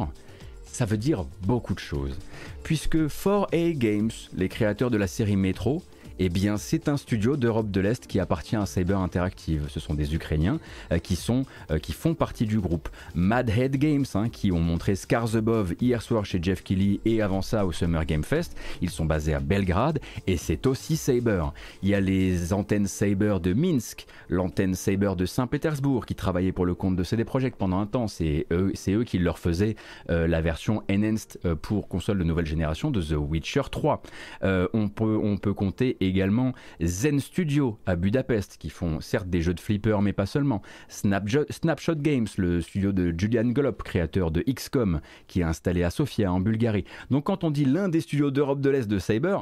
[0.64, 2.16] ça veut dire beaucoup de choses.
[2.62, 5.82] Puisque 4A Games, les créateurs de la série Metro,
[6.18, 9.66] eh bien, c'est un studio d'Europe de l'Est qui appartient à Saber Interactive.
[9.68, 10.60] Ce sont des Ukrainiens
[10.92, 12.88] euh, qui, sont, euh, qui font partie du groupe.
[13.14, 17.42] Madhead Games, hein, qui ont montré Scars Above hier soir chez Jeff Keighley et avant
[17.42, 18.56] ça au Summer Game Fest.
[18.80, 21.44] Ils sont basés à Belgrade et c'est aussi Saber.
[21.82, 26.66] Il y a les antennes Saber de Minsk, l'antenne Saber de Saint-Pétersbourg qui travaillait pour
[26.66, 28.08] le compte de CD Projekt pendant un temps.
[28.08, 29.76] C'est eux, eux qui leur faisaient
[30.10, 34.02] euh, la version enhanced pour console de nouvelle génération de The Witcher 3.
[34.42, 39.42] Euh, on, peut, on peut compter également Zen Studio à Budapest qui font certes des
[39.42, 40.62] jeux de flipper mais pas seulement.
[40.88, 46.32] Snapshot Games, le studio de Julian Golop, créateur de XCOM, qui est installé à Sofia
[46.32, 46.84] en Bulgarie.
[47.10, 49.38] Donc quand on dit l'un des studios d'Europe de l'Est de Saber,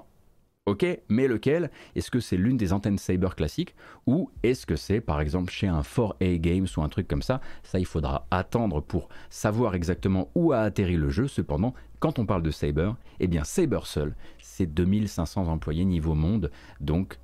[0.64, 3.74] Ok, mais lequel Est-ce que c'est l'une des antennes Cyber classiques
[4.06, 7.40] ou est-ce que c'est par exemple chez un 4A Games ou un truc comme ça
[7.64, 11.26] Ça, il faudra attendre pour savoir exactement où a atterri le jeu.
[11.26, 16.52] Cependant, quand on parle de Saber, eh bien Saber seul, c'est 2500 employés niveau monde,
[16.80, 17.18] donc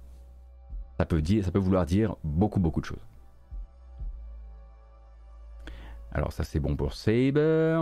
[0.98, 3.06] ça peut, dire, ça peut vouloir dire beaucoup beaucoup de choses.
[6.10, 7.78] Alors ça c'est bon pour Saber.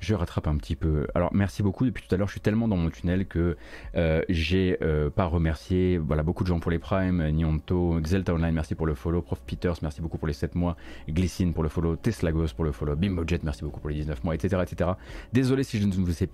[0.00, 1.06] Je rattrape un petit peu.
[1.14, 1.84] Alors merci beaucoup.
[1.84, 3.56] Depuis tout à l'heure, je suis tellement dans mon tunnel que
[3.96, 7.28] euh, j'ai euh, pas remercié voilà, beaucoup de gens pour les primes.
[7.30, 9.22] Nionto, Xelta Online, merci pour le follow.
[9.22, 10.76] Prof Peters, merci beaucoup pour les 7 mois.
[11.08, 11.96] Glycine pour le follow.
[11.96, 12.94] Teslagos pour le follow.
[12.94, 14.62] Bimbojet, merci beaucoup pour les 19 mois, etc.
[14.62, 14.90] etc.
[15.32, 16.28] Désolé si je ne vous ai,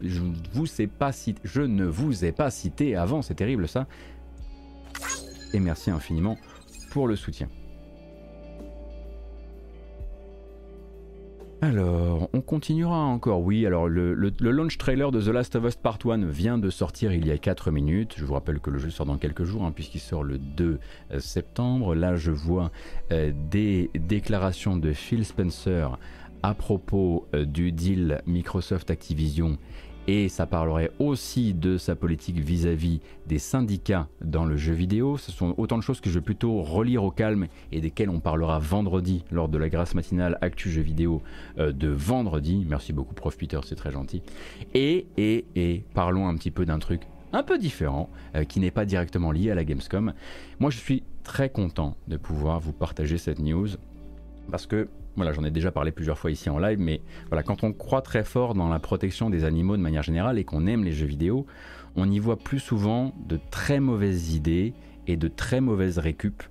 [0.53, 3.87] vous ai pas cité, je ne vous ai pas cité avant, c'est terrible ça.
[5.53, 6.37] Et merci infiniment
[6.91, 7.49] pour le soutien.
[11.65, 13.41] Alors, on continuera encore.
[13.41, 17.11] Oui, alors le, launch trailer de The Last of Us Part 1 vient de sortir
[17.15, 18.17] il y a 4 minutes.
[18.19, 20.79] Je vous rappelle que le jeu sort dans quelques jours, hein, puisqu'il sort le 2
[21.21, 21.95] septembre.
[21.95, 22.71] Là, je vois
[23.13, 25.99] euh, des déclarations de Phil Spencer
[26.43, 29.57] à propos euh, du deal Microsoft Activision.
[30.07, 35.17] Et ça parlerait aussi de sa politique vis-à-vis des syndicats dans le jeu vidéo.
[35.17, 38.21] Ce sont autant de choses que je vais plutôt relire au calme et desquelles on
[38.21, 41.23] parlera vendredi lors de la grâce matinale Actu Jeux vidéo
[41.59, 42.67] euh, de vendredi.
[42.69, 44.21] Merci beaucoup, Prof Peter, c'est très gentil.
[44.75, 47.01] Et, et, et, parlons un petit peu d'un truc
[47.33, 50.13] un peu différent, euh, qui n'est pas directement lié à la Gamescom.
[50.61, 53.69] Moi, je suis très content de pouvoir vous partager cette news
[54.51, 57.65] parce que voilà, j'en ai déjà parlé plusieurs fois ici en live, mais voilà, quand
[57.65, 60.85] on croit très fort dans la protection des animaux de manière générale et qu'on aime
[60.85, 61.47] les jeux vidéo,
[61.97, 64.75] on y voit plus souvent de très mauvaises idées
[65.07, 66.43] et de très mauvaises récup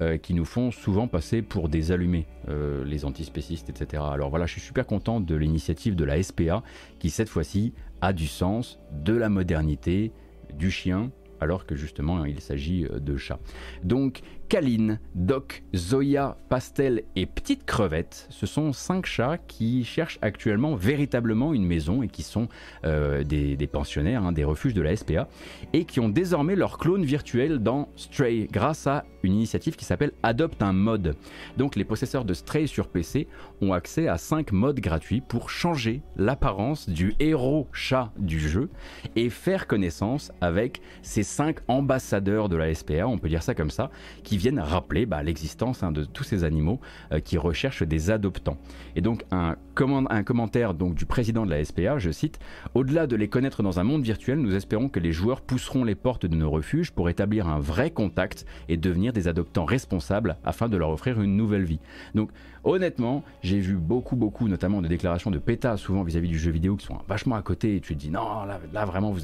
[0.00, 4.02] euh, qui nous font souvent passer pour des allumés, euh, les antispécistes, etc.
[4.10, 6.62] Alors voilà, je suis super content de l'initiative de la SPA
[6.98, 10.12] qui cette fois-ci a du sens, de la modernité,
[10.54, 13.38] du chien, alors que justement il s'agit euh, de chats.
[13.84, 14.20] Donc
[14.52, 21.54] Kaline, Doc, Zoya, Pastel et Petite Crevette, ce sont cinq chats qui cherchent actuellement véritablement
[21.54, 22.48] une maison et qui sont
[22.84, 25.26] euh, des, pensionnaires, hein, des refuges de la SPA,
[25.72, 30.12] et qui ont désormais leur clone virtuel dans Stray grâce à une initiative qui s'appelle
[30.22, 31.16] Adopte un mode.
[31.56, 33.28] Donc les possesseurs de Stray sur PC
[33.62, 38.68] ont accès à 5 modes gratuits pour changer l'apparence du héros chat du jeu
[39.16, 43.70] et faire connaissance avec ces 5 ambassadeurs de la SPA, on peut dire ça comme
[43.70, 43.90] ça,
[44.24, 46.80] qui viennent rappeler bah, l'existence hein, de tous ces animaux
[47.12, 48.56] euh, qui recherchent des adoptants.
[48.96, 52.40] Et donc un, comment- un commentaire donc, du président de la SPA, je cite,
[52.74, 55.94] Au-delà de les connaître dans un monde virtuel, nous espérons que les joueurs pousseront les
[55.94, 60.68] portes de nos refuges pour établir un vrai contact et devenir des adoptants responsables afin
[60.68, 61.78] de leur offrir une nouvelle vie.
[62.16, 62.30] Donc
[62.64, 66.76] honnêtement, j'ai vu beaucoup, beaucoup, notamment de déclarations de PETA, souvent vis-à-vis du jeu vidéo,
[66.76, 69.20] qui sont vachement à côté, et tu te dis non, là, vraiment, vous,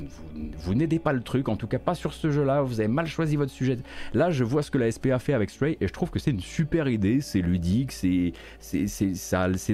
[0.59, 3.07] vous, n'aidez pas le truc, en tout cas pas sur ce jeu-là, vous avez mal
[3.07, 3.79] choisi votre sujet.
[4.15, 6.31] Là, je vois ce que la SPA fait avec Stray, et je trouve que c'est
[6.31, 8.33] une super idée, c'est ludique, c'est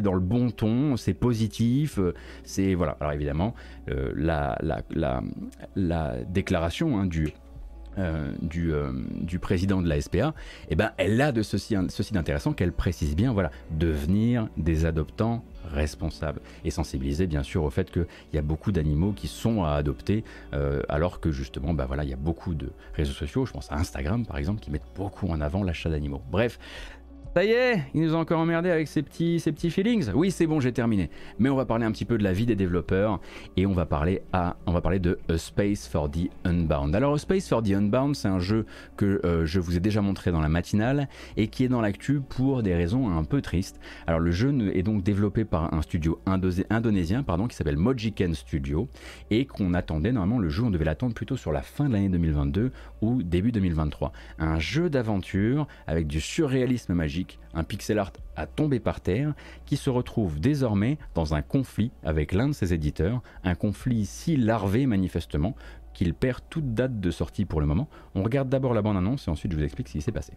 [0.00, 2.14] dans le bon ton, c'est positif, euh,
[2.44, 2.96] c'est voilà.
[3.00, 3.54] Alors évidemment,
[3.88, 5.22] euh, la, la, la,
[5.76, 7.32] la déclaration hein, du
[7.98, 10.34] euh, du, euh, du président de la SPA,
[10.68, 11.74] eh ben, elle a de ceci,
[12.12, 17.90] d'intéressant qu'elle précise bien, voilà, devenir des adoptants responsables et sensibiliser bien sûr au fait
[17.90, 22.08] qu'il y a beaucoup d'animaux qui sont à adopter euh, alors que justement bah il
[22.08, 25.28] y a beaucoup de réseaux sociaux je pense à Instagram par exemple qui mettent beaucoup
[25.28, 26.22] en avant l'achat d'animaux.
[26.30, 26.58] Bref
[27.34, 30.08] Ça y est, il nous a encore emmerdé avec ses petits, petits feelings.
[30.14, 31.10] Oui, c'est bon, j'ai terminé.
[31.40, 33.20] Mais on va parler un petit peu de la vie des développeurs
[33.56, 36.94] et on va parler, à, on va parler de A Space for the Unbound.
[36.94, 38.66] Alors, A Space for the Unbound, c'est un jeu
[38.96, 42.20] que euh, je vous ai déjà montré dans la matinale et qui est dans l'actu
[42.20, 43.80] pour des raisons un peu tristes.
[44.06, 48.32] Alors, le jeu est donc développé par un studio indo- indonésien pardon, qui s'appelle Mojiken
[48.34, 48.88] Studio
[49.32, 52.10] et qu'on attendait normalement le jeu, on devait l'attendre plutôt sur la fin de l'année
[52.10, 52.70] 2022
[53.00, 54.12] ou début 2023.
[54.38, 57.23] Un jeu d'aventure avec du surréalisme magique,
[57.54, 59.34] un pixel art à tomber par terre,
[59.66, 64.36] qui se retrouve désormais dans un conflit avec l'un de ses éditeurs, un conflit si
[64.36, 65.54] larvé manifestement
[65.92, 67.88] qu'il perd toute date de sortie pour le moment.
[68.14, 70.32] On regarde d'abord la bande-annonce et ensuite je vous explique ce qui s'est passé.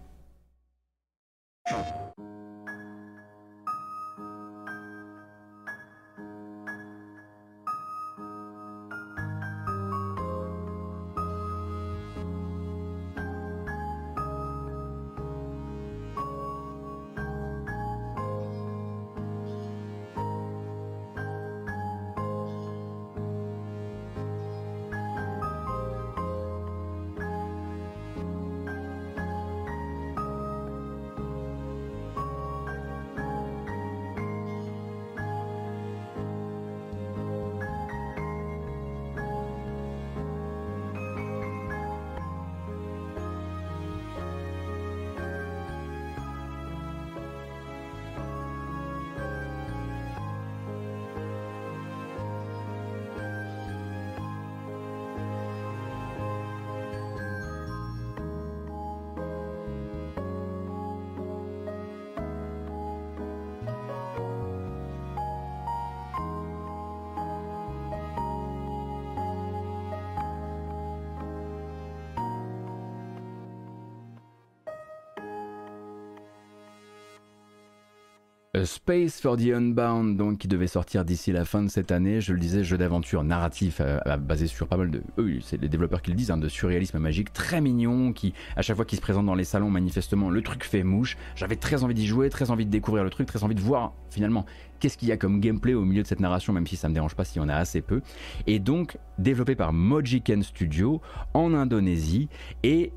[78.68, 82.22] Space for the Unbound, donc qui devait sortir d'ici la fin de cette année.
[82.22, 85.02] Je le disais, jeu d'aventure narratif euh, basé sur pas mal de.
[85.18, 88.61] Eux, c'est les développeurs qui le disent, hein, de surréalisme magique, très mignon, qui à
[88.61, 91.18] chaque fois qu'il se présente dans les salons, manifestement, le truc fait mouche.
[91.35, 93.94] J'avais très envie d'y jouer, très envie de découvrir le truc, très envie de voir
[94.10, 94.45] finalement
[94.80, 96.94] qu'est-ce qu'il y a comme gameplay au milieu de cette narration, même si ça me
[96.94, 98.02] dérange pas s'il y en a assez peu.
[98.45, 101.02] Et donc développé par Mojiken Studio
[101.34, 102.27] en Indonésie
[102.64, 102.91] et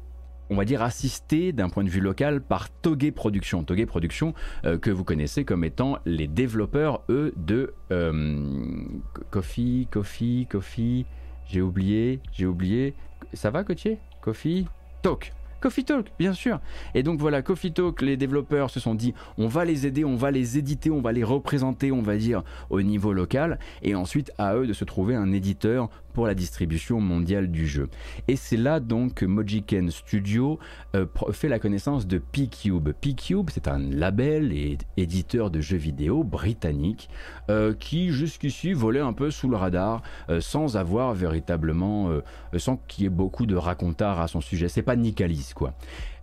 [0.50, 3.62] on va dire assisté d'un point de vue local par Toge Productions.
[3.62, 8.84] Toge Productions euh, que vous connaissez comme étant les développeurs, eux, de euh,
[9.30, 11.06] Coffee, Coffee, Coffee,
[11.46, 12.94] j'ai oublié, j'ai oublié.
[13.32, 14.66] Ça va, Cotier Coffee
[15.02, 15.32] Talk.
[15.60, 16.58] Coffee Talk, bien sûr.
[16.94, 20.16] Et donc voilà, Coffee Talk, les développeurs se sont dit, on va les aider, on
[20.16, 24.32] va les éditer, on va les représenter, on va dire, au niveau local, et ensuite
[24.38, 27.88] à eux de se trouver un éditeur pour la distribution mondiale du jeu.
[28.28, 30.58] Et c'est là donc que Mojiken Studio
[30.94, 32.90] euh, fait la connaissance de P-Cube.
[33.00, 37.08] P-Cube, c'est un label et éditeur de jeux vidéo britannique
[37.48, 42.10] euh, qui jusqu'ici volait un peu sous le radar euh, sans avoir véritablement,
[42.56, 44.68] sans qu'il y ait beaucoup de racontars à son sujet.
[44.68, 45.74] C'est pas Nicalis quoi.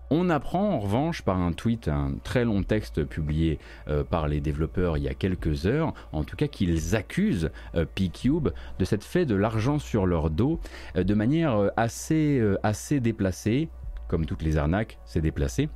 [0.09, 3.59] On apprend en revanche par un tweet, un très long texte publié
[3.89, 7.85] euh, par les développeurs il y a quelques heures, en tout cas qu'ils accusent euh,
[7.93, 10.59] P-Cube de s'être fait de l'argent sur leur dos
[10.95, 13.69] euh, de manière euh, assez, assez déplacée,
[14.07, 15.69] comme toutes les arnaques, c'est déplacé.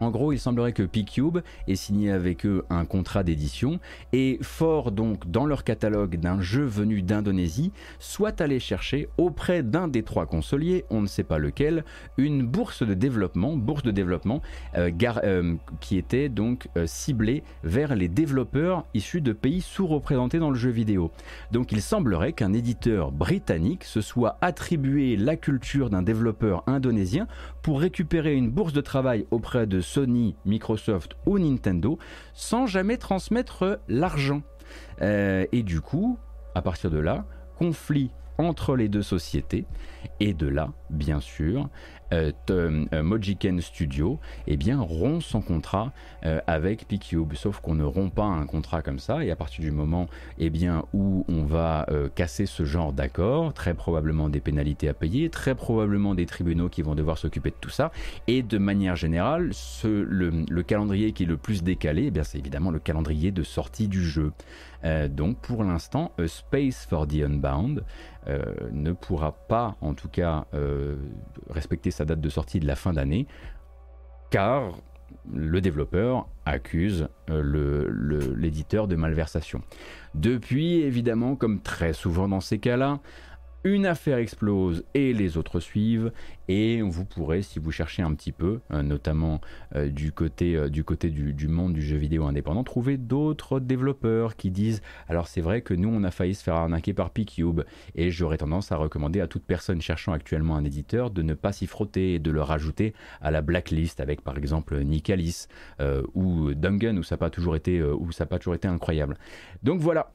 [0.00, 1.38] En gros, il semblerait que P-Cube
[1.68, 3.78] ait signé avec eux un contrat d'édition
[4.12, 9.88] et fort donc dans leur catalogue d'un jeu venu d'Indonésie, soit allé chercher auprès d'un
[9.88, 11.84] des trois consoliers, on ne sait pas lequel,
[12.16, 13.54] une bourse de développement,
[14.76, 14.90] euh,
[15.24, 20.56] euh, qui était donc euh, ciblée vers les développeurs issus de pays sous-représentés dans le
[20.56, 21.10] jeu vidéo.
[21.52, 27.26] Donc il semblerait qu'un éditeur britannique se soit attribué la culture d'un développeur indonésien
[27.64, 31.98] pour récupérer une bourse de travail auprès de Sony, Microsoft ou Nintendo
[32.34, 34.42] sans jamais transmettre l'argent.
[35.00, 36.18] Euh, et du coup,
[36.54, 37.24] à partir de là,
[37.56, 39.64] conflit entre les deux sociétés.
[40.20, 41.70] Et de là, bien sûr,
[43.02, 45.92] Mojiken Studio eh bien, rompt son contrat
[46.24, 47.34] euh, avec P-Cube.
[47.34, 49.24] Sauf qu'on ne rompt pas un contrat comme ça.
[49.24, 50.08] Et à partir du moment
[50.38, 54.94] eh bien, où on va euh, casser ce genre d'accord, très probablement des pénalités à
[54.94, 57.90] payer, très probablement des tribunaux qui vont devoir s'occuper de tout ça.
[58.26, 59.50] Et de manière générale,
[59.84, 63.88] le, le calendrier qui est le plus décalé, eh c'est évidemment le calendrier de sortie
[63.88, 64.32] du jeu.
[64.84, 67.84] Euh, donc pour l'instant, Space for the Unbound
[68.28, 68.42] euh,
[68.72, 70.96] ne pourra pas, en tout cas, euh,
[71.50, 73.26] respecter sa date de sortie de la fin d'année,
[74.30, 74.72] car
[75.32, 79.62] le développeur accuse l'éditeur de malversation.
[80.14, 83.00] Depuis, évidemment, comme très souvent dans ces cas-là,
[83.64, 86.12] une affaire explose et les autres suivent.
[86.48, 89.40] Et vous pourrez, si vous cherchez un petit peu, euh, notamment
[89.74, 94.82] euh, du côté, euh, du, monde du jeu vidéo indépendant, trouver d'autres développeurs qui disent
[95.08, 97.62] Alors c'est vrai que nous, on a failli se faire arnaquer par P-Cube.
[97.94, 101.52] Et j'aurais tendance à recommander à toute personne cherchant actuellement un éditeur de ne pas
[101.52, 102.92] s'y frotter et de le rajouter
[103.22, 105.46] à la blacklist avec par exemple Nicalis
[106.14, 109.16] ou Dungan où ça n'a pas toujours été, où ça n'a pas toujours été incroyable.
[109.62, 110.12] Donc voilà.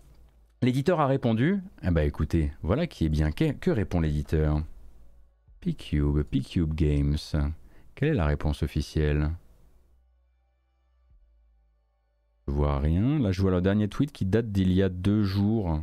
[0.61, 3.31] L'éditeur a répondu Eh bah écoutez, voilà qui est bien.
[3.31, 4.61] Que, répond l'éditeur?
[5.61, 7.17] P-Cube, P-Cube Games.
[7.95, 9.31] Quelle est la réponse officielle?
[12.47, 13.19] Je vois rien.
[13.19, 15.81] Là, je vois le dernier tweet qui date d'il y a deux jours.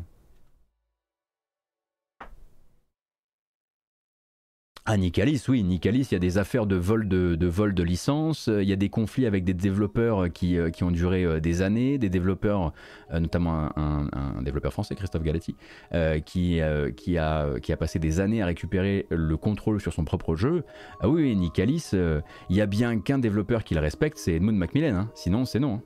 [4.88, 8.68] Ah, Nicalis, oui, Nicalis, il y a des affaires de vol de, licence, euh, il
[8.68, 11.98] y a des conflits avec des développeurs qui, euh, qui ont duré euh, des années,
[11.98, 12.72] des développeurs,
[13.12, 14.06] euh, notamment un,
[14.42, 15.56] développeur français, Christophe Galati,
[15.92, 20.62] euh, qui, euh, a, passé des années à récupérer le contrôle sur son propre jeu.
[21.00, 24.56] Ah oui, Nicalis, euh, il y a bien qu'un développeur qui le respecte, c'est Edmund
[24.56, 25.10] Macmillan, hein.
[25.14, 25.74] sinon c'est non.
[25.74, 25.82] hein.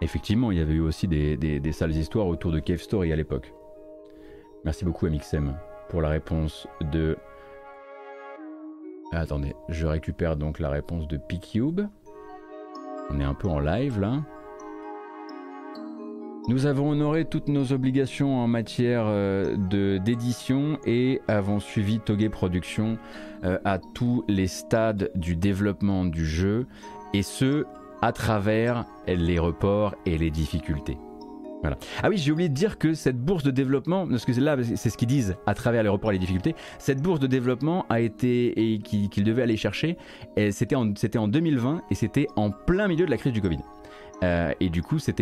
[0.00, 3.12] Effectivement, il y avait eu aussi des, des- des sales histoires autour de Cave Story
[3.12, 3.52] à l'époque.
[4.64, 5.54] Merci beaucoup MXM
[5.90, 7.18] pour la réponse de...
[9.12, 11.82] Ah, attendez, je récupère donc la réponse de P-Cube.
[13.10, 14.22] On est un peu en live là.
[16.48, 19.56] Nous avons honoré toutes nos obligations en matière euh,
[19.98, 22.98] d'édition et avons suivi Toge Productions
[23.44, 26.66] euh, à tous les stades du développement du jeu
[27.14, 27.64] et ce
[28.02, 30.98] à travers les reports et les difficultés.
[32.02, 34.90] Ah oui, j'ai oublié de dire que cette bourse de développement, parce que là, c'est
[34.90, 38.00] ce qu'ils disent à travers les reports et les difficultés, cette bourse de développement a
[38.00, 39.96] été, et qui- qu'ils devaient aller chercher,
[40.50, 43.58] c'était en, en 2020 et c'était en plein milieu de la crise du Covid.
[44.22, 45.20] Euh, et du coup, cet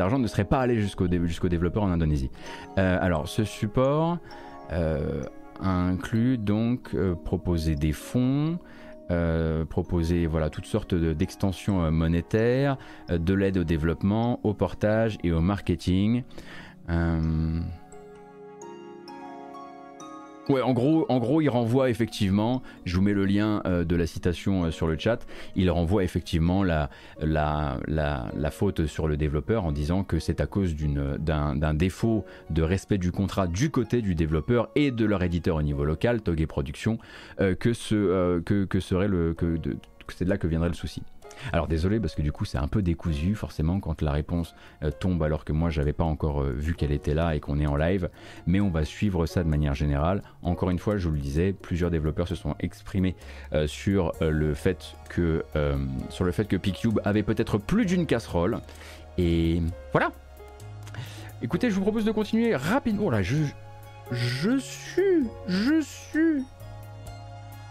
[0.00, 2.30] argent ne serait pas allé jusqu'au dé- jusqu'aux développeurs en Indonésie.
[2.78, 4.18] Euh, alors, ce support
[4.72, 5.22] euh,
[5.60, 8.58] inclut donc proposer des fonds,
[9.10, 12.76] euh, proposer voilà, toutes sortes de- d'extensions euh, monétaires,
[13.10, 16.22] euh, de l'aide au développement, au portage et au marketing.
[20.48, 24.64] Ouais, en gros, il renvoie effectivement, je vous mets le lien euh, de la citation
[24.64, 25.24] euh, sur le chat,
[25.54, 26.90] il renvoie effectivement la,
[27.20, 32.62] la, la, faute sur le développeur en disant que c'est à cause d'un défaut de
[32.62, 36.20] respect du contrat du côté du développeur et de leur éditeur au niveau local,
[39.06, 41.02] le, que, de- que c'est de là que viendrait le souci.
[41.52, 44.90] Alors désolé parce que du coup c'est un peu décousu forcément quand la réponse euh,
[44.90, 47.66] tombe alors que moi j'avais pas encore euh, vu qu'elle était là et qu'on est
[47.66, 48.08] en live,
[48.46, 50.22] mais on va suivre ça de manière générale.
[50.42, 53.16] Encore une fois, je vous le disais, plusieurs développeurs se sont exprimés
[53.52, 55.44] euh, sur le fait que
[56.08, 56.56] sur le fait que
[57.04, 58.60] avait peut-être plus d'une casserole
[59.18, 59.60] et
[59.92, 60.12] voilà.
[61.42, 63.04] Écoutez, je vous propose de continuer rapidement.
[63.06, 63.36] Oh là, je
[64.10, 66.44] je suis je suis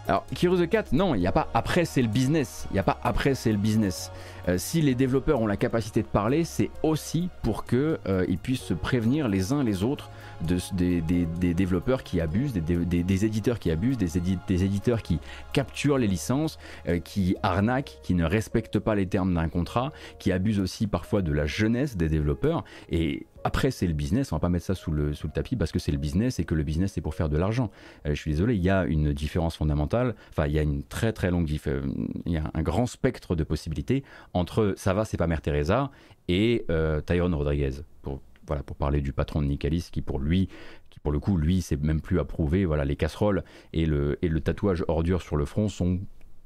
[0.08, 2.66] alors, Kiro the Cat, non, il n'y a pas après c'est le business.
[2.70, 4.10] Il n'y a pas après c'est le business.
[4.48, 8.62] Euh, si les développeurs ont la capacité de parler, c'est aussi pour que euh, puissent
[8.62, 10.10] se prévenir les uns les autres
[10.46, 14.64] de, des, des- des développeurs qui abusent, des, des- éditeurs qui abusent, des, édi- des
[14.64, 15.20] éditeurs qui
[15.52, 16.58] capturent les licences,
[16.88, 21.22] euh, qui arnaquent, qui ne respectent pas les termes d'un contrat, qui abusent aussi parfois
[21.22, 22.64] de la jeunesse des développeurs.
[22.90, 25.56] Et après, c'est le business, on va pas mettre ça sous le, sous le tapis
[25.56, 27.70] parce que c'est le business et que le business c'est pour faire de l'argent.
[28.06, 30.84] Euh, je suis désolé, il y a une différence fondamentale, enfin il y a une
[30.84, 31.82] très très longue euh,
[32.26, 35.90] il y a un grand spectre de possibilités entre ça va, c'est pas Mère Teresa
[36.28, 37.82] et euh, Tyrone Rodriguez.
[38.02, 40.48] Pour, voilà, pour parler du patron de Nicalis qui pour lui,
[40.90, 42.64] qui pour le coup, lui, c'est même plus approuvé.
[42.64, 46.00] Voilà, les casseroles et le, et le tatouage ordure sur le front sont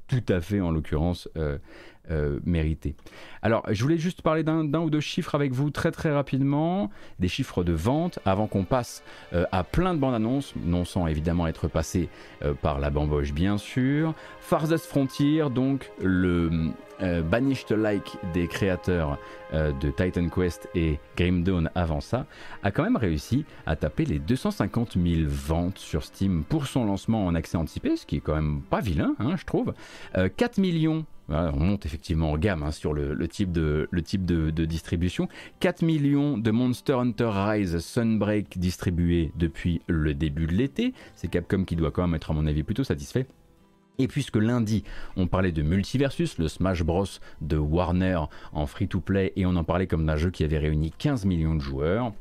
[0.07, 1.57] tout à fait, en l'occurrence, euh,
[2.11, 2.95] euh, mérités.
[3.41, 6.89] Alors, je voulais juste parler d'un ou deux chiffres avec vous très très rapidement,
[7.19, 9.03] des chiffres de vente, avant qu'on passe
[9.33, 12.09] euh, à plein de bandes annonces, non sans évidemment être passé
[12.43, 14.13] euh, par la bamboche bien sûr.
[14.39, 19.19] Farthest Frontier, donc le Banished Like des créateurs
[19.53, 22.25] de Titan Quest et Grim Dawn avant ça,
[22.63, 27.25] a quand même réussi à taper les 250 000 ventes sur Steam pour son lancement
[27.25, 29.73] en accès anticipé, ce qui est quand même pas vilain, hein, je trouve.
[30.17, 34.01] Euh, 4 millions on monte effectivement en gamme hein, sur le, le type, de, le
[34.01, 35.27] type de, de distribution.
[35.59, 40.93] 4 millions de Monster Hunter Rise Sunbreak distribués depuis le début de l'été.
[41.15, 43.27] C'est Capcom qui doit quand même être à mon avis plutôt satisfait.
[43.99, 44.83] Et puisque lundi,
[45.15, 47.05] on parlait de Multiversus, le Smash Bros
[47.41, 48.19] de Warner
[48.53, 51.61] en free-to-play, et on en parlait comme d'un jeu qui avait réuni 15 millions de
[51.61, 52.13] joueurs,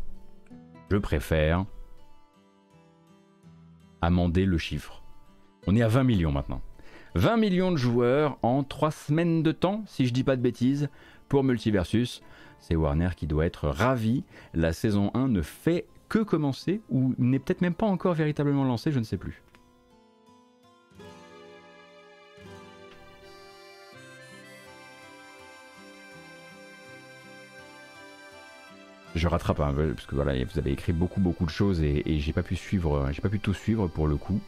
[0.90, 1.66] je préfère
[4.00, 5.02] amender le chiffre.
[5.66, 6.62] On est à 20 millions maintenant.
[7.16, 10.90] 20 millions de joueurs en 3 semaines de temps, si je dis pas de bêtises,
[11.28, 12.22] pour Multiversus.
[12.60, 14.22] C'est Warner qui doit être ravi.
[14.52, 18.92] La saison 1 ne fait que commencer ou n'est peut-être même pas encore véritablement lancée,
[18.92, 19.42] je ne sais plus.
[29.14, 32.02] Je rattrape un peu parce que voilà, vous avez écrit beaucoup beaucoup de choses et,
[32.04, 34.42] et j'ai pas pu suivre, j'ai pas pu tout suivre pour le coup.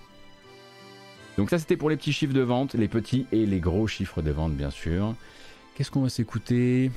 [1.39, 4.23] Donc ça c'était pour les petits chiffres de vente, les petits et les gros chiffres
[4.23, 5.15] de vente bien sûr.
[5.77, 6.91] Qu'est-ce qu'on va s'écouter?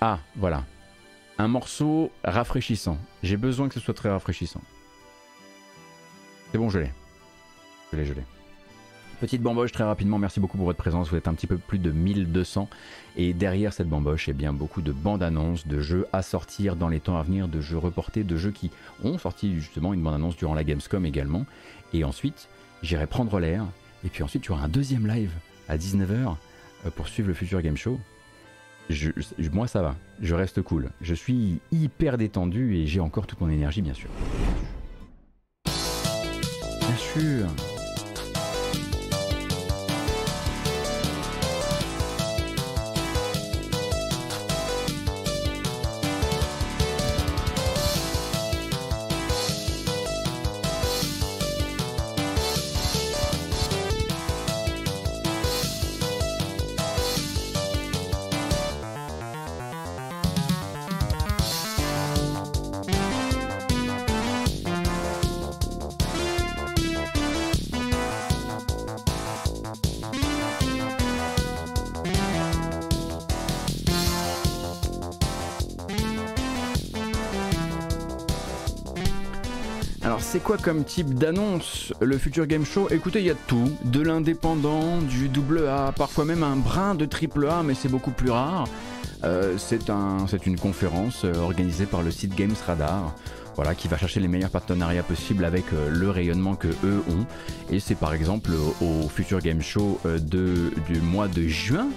[0.00, 0.64] Ah voilà,
[1.36, 2.96] un morceau rafraîchissant.
[3.24, 4.60] J'ai besoin que ce soit très rafraîchissant.
[6.52, 6.92] C'est bon, je l'ai.
[7.92, 8.22] Je l'ai, je l'ai.
[9.20, 11.08] Petite bamboche très rapidement, merci beaucoup pour votre présence.
[11.08, 12.68] Vous êtes un petit peu plus de 1200.
[13.16, 16.88] Et derrière cette bamboche, eh bien, beaucoup de bandes annonces, de jeux à sortir dans
[16.88, 18.70] les temps à venir, de jeux reportés, de jeux qui
[19.02, 21.46] ont sorti justement une bande annonce durant la Gamescom également.
[21.96, 22.50] Et ensuite,
[22.82, 23.64] j'irai prendre l'air.
[24.04, 25.32] Et puis ensuite, tu auras un deuxième live
[25.66, 26.36] à 19h
[26.94, 27.98] pour suivre le futur Game Show.
[29.50, 29.96] Moi, ça va.
[30.20, 30.90] Je reste cool.
[31.00, 34.10] Je suis hyper détendu et j'ai encore toute mon énergie, bien sûr.
[35.64, 37.46] Bien sûr.
[80.36, 82.88] C'est quoi comme type d'annonce le futur game show?
[82.90, 87.06] Écoutez, il y a tout, de l'indépendant, du double A, parfois même un brin de
[87.06, 88.68] triple A, mais c'est beaucoup plus rare.
[89.24, 93.14] Euh, c'est un, une conférence euh, organisée par le site Games Radar.
[93.54, 97.24] Voilà, qui va chercher les meilleurs partenariats possibles avec euh, le rayonnement que eux ont.
[97.70, 98.50] Et c'est par exemple
[98.82, 101.88] au Future Game Show de, du mois de juin,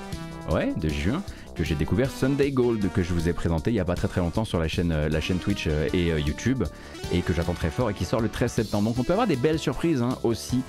[0.49, 1.22] ouais, de juin,
[1.60, 4.07] que j'ai découvert Sunday Gold que je vous ai présenté il y a pas très
[4.07, 6.64] très longtemps sur la chaîne, euh, la chaîne Twitch euh, et euh, YouTube
[7.11, 8.88] et que j'attends très fort et qui sort le 13 septembre.
[8.88, 10.61] Donc on peut avoir des belles surprises hein, aussi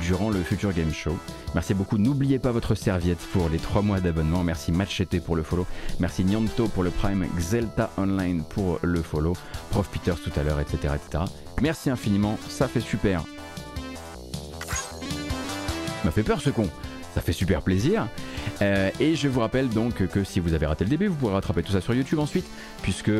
[0.00, 1.18] durant le Future Game Show.
[1.56, 1.98] Merci beaucoup.
[1.98, 4.44] N'oubliez pas votre serviette pour les 3 mois d'abonnement.
[4.44, 5.66] Merci Machete pour le follow.
[5.98, 7.26] Merci Nyanto pour le Prime.
[7.36, 9.32] Xelta Online pour le follow.
[9.70, 11.24] Prof Peters tout à l'heure, etc., etc.
[11.60, 12.38] Merci infiniment.
[12.48, 13.24] Ça fait super.
[16.04, 16.70] m'a fait peur ce con.
[17.16, 18.08] Ça fait super plaisir.
[18.60, 21.32] Euh, et je vous rappelle donc que si vous avez raté le début, vous pourrez
[21.32, 22.44] rattraper tout ça sur YouTube ensuite,
[22.82, 23.10] puisque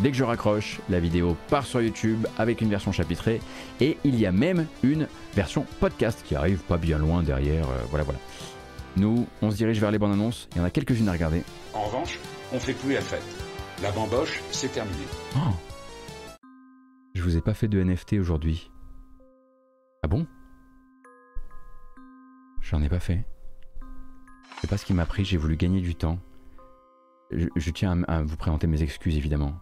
[0.00, 3.40] dès que je raccroche, la vidéo part sur YouTube avec une version chapitrée,
[3.80, 7.64] et il y a même une version podcast qui arrive pas bien loin derrière.
[7.70, 8.20] euh, voilà, voilà.
[8.98, 10.50] Nous, on se dirige vers les bandes annonces.
[10.52, 11.42] Il y en a quelques-unes à regarder.
[11.72, 12.18] En revanche,
[12.52, 13.24] on fait plus la fête.
[13.82, 14.98] La bamboche, c'est terminé.
[15.34, 16.46] Oh.
[17.14, 18.70] Je vous ai pas fait de NFT aujourd'hui.
[20.02, 20.26] Ah bon?
[22.60, 23.24] J'en ai pas fait.
[24.56, 26.18] Je sais pas ce qui m'a pris, j'ai voulu gagner du temps.
[27.30, 29.54] Je, tiens à, vous présenter mes excuses évidemment.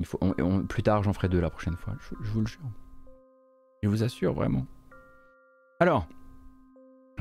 [0.00, 0.18] Il faut,
[0.68, 2.60] plus tard, j'en ferai deux la prochaine fois, je, je vous le jure.
[3.82, 4.66] Je vous assure vraiment.
[5.80, 6.06] Alors,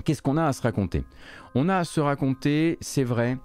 [0.03, 1.05] qu'est-ce qu'on a à se raconter?
[1.55, 3.37] On a à se raconter, c'est vrai,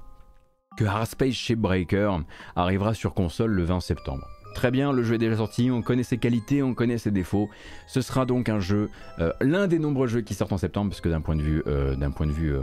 [0.76, 2.20] que Hardspace Shipbreaker
[2.56, 4.26] arrivera sur console le 20 septembre.
[4.54, 7.48] Très bien, le jeu est déjà sorti, on connaît ses qualités, on connaît ses défauts.
[7.86, 8.90] Ce sera donc un jeu,
[9.20, 11.62] euh, l'un des nombreux jeux qui sortent en septembre, parce que d'un point de vue,
[11.66, 12.62] euh, d'un point de vue euh,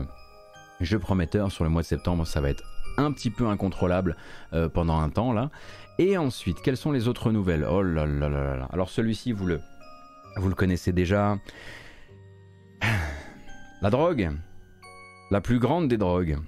[0.82, 2.64] jeu prometteur sur le mois de septembre, ça va être
[2.98, 4.16] un petit peu incontrôlable
[4.54, 5.50] euh, pendant un temps là.
[6.00, 7.66] Et ensuite, quelles sont les autres nouvelles?
[7.70, 8.70] Oh là là là là là.
[8.72, 9.60] Alors celui-ci, vous le,
[10.38, 11.38] vous le connaissez déjà.
[13.82, 14.32] La drogue,
[15.30, 16.40] la plus grande des drogues.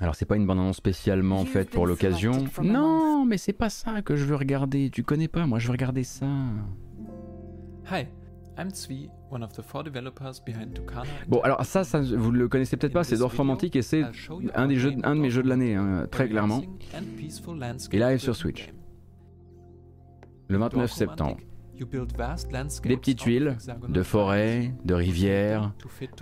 [0.00, 2.44] Alors c'est pas une bande-annonce spécialement faite pour l'occasion.
[2.62, 4.90] Non, mais c'est pas ça que je veux regarder.
[4.90, 6.26] Tu connais pas, moi je veux regarder ça.
[7.92, 8.06] Hi,
[8.58, 11.04] I'm Zvi, one of the four developers behind Tucana.
[11.28, 14.04] Bon, alors ça, ça vous le connaissez peut-être pas, c'est Dorfromantique et c'est
[14.54, 16.62] un des jeux, un de mes jeux de l'année, hein, très clairement.
[17.92, 18.72] Il arrive sur Switch.
[20.48, 21.36] Le 29 septembre.
[22.84, 23.56] Des petites tuiles
[23.88, 25.72] de forêts, de rivières,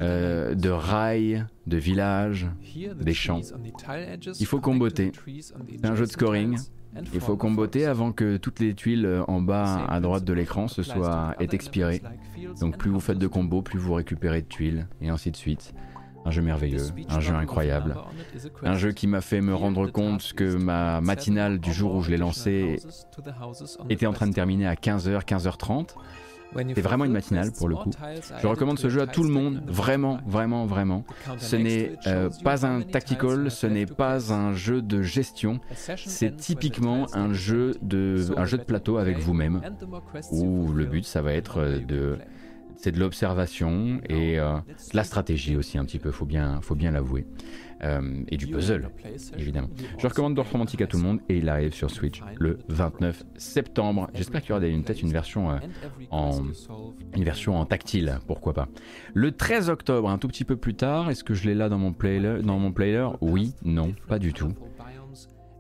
[0.01, 2.47] euh, de rails, de villages,
[3.01, 3.41] des champs.
[4.39, 5.11] Il faut comboter.
[5.81, 6.59] C'est un jeu de scoring.
[7.13, 10.69] Il faut comboter avant que toutes les tuiles euh, en bas à droite de l'écran
[10.69, 12.03] se soient aient expiré.
[12.61, 15.75] Donc plus vous faites de combos, plus vous récupérez de tuiles et ainsi de suite.
[16.25, 17.97] Un jeu merveilleux, un jeu incroyable,
[18.63, 22.11] un jeu qui m'a fait me rendre compte que ma matinale du jour où je
[22.11, 22.77] l'ai lancé
[23.89, 25.95] était en train de terminer à 15h, 15h30.
[26.55, 27.91] C'est vraiment une matinale pour le coup.
[28.41, 31.05] Je recommande ce jeu à tout le monde, vraiment, vraiment, vraiment.
[31.39, 35.61] Ce n'est euh, pas un tactical, ce n'est pas un jeu de gestion,
[35.97, 39.61] c'est typiquement un jeu de, un jeu de plateau avec vous-même,
[40.33, 42.19] où le but ça va être euh, de
[42.79, 44.55] c'est de l'observation et euh,
[44.93, 47.27] de la stratégie aussi un petit peu, faut bien, faut bien l'avouer.
[47.85, 48.91] Euh, et du puzzle,
[49.37, 49.69] évidemment.
[49.99, 54.09] Je recommande Romantique à tout le monde et il arrive sur Switch le 29 septembre.
[54.15, 55.59] J'espère qu'il y aura peut-être une version euh,
[56.11, 56.43] en
[57.15, 58.69] une version en tactile, pourquoi pas.
[59.15, 61.79] Le 13 octobre, un tout petit peu plus tard, est-ce que je l'ai là dans
[61.79, 63.09] mon player Dans mon player?
[63.21, 64.53] Oui, non, pas du tout.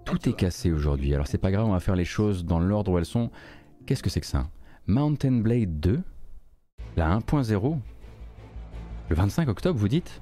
[0.05, 1.15] Tout est cassé aujourd'hui.
[1.15, 3.31] Alors c'est pas grave, on va faire les choses dans l'ordre où elles sont.
[3.86, 4.49] Qu'est-ce que c'est que ça?
[4.86, 6.01] Mountain Blade 2
[6.97, 7.78] La 1.0
[9.11, 10.20] Le 25 octobre, vous dites?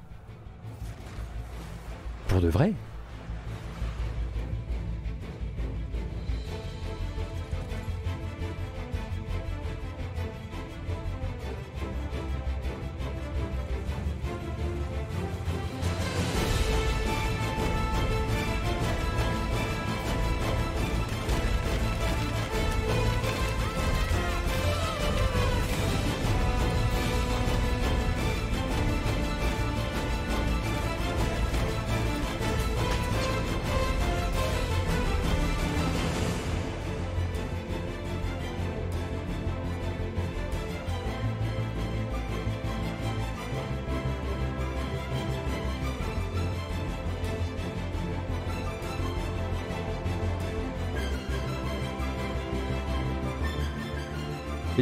[2.27, 2.73] Pour de vrai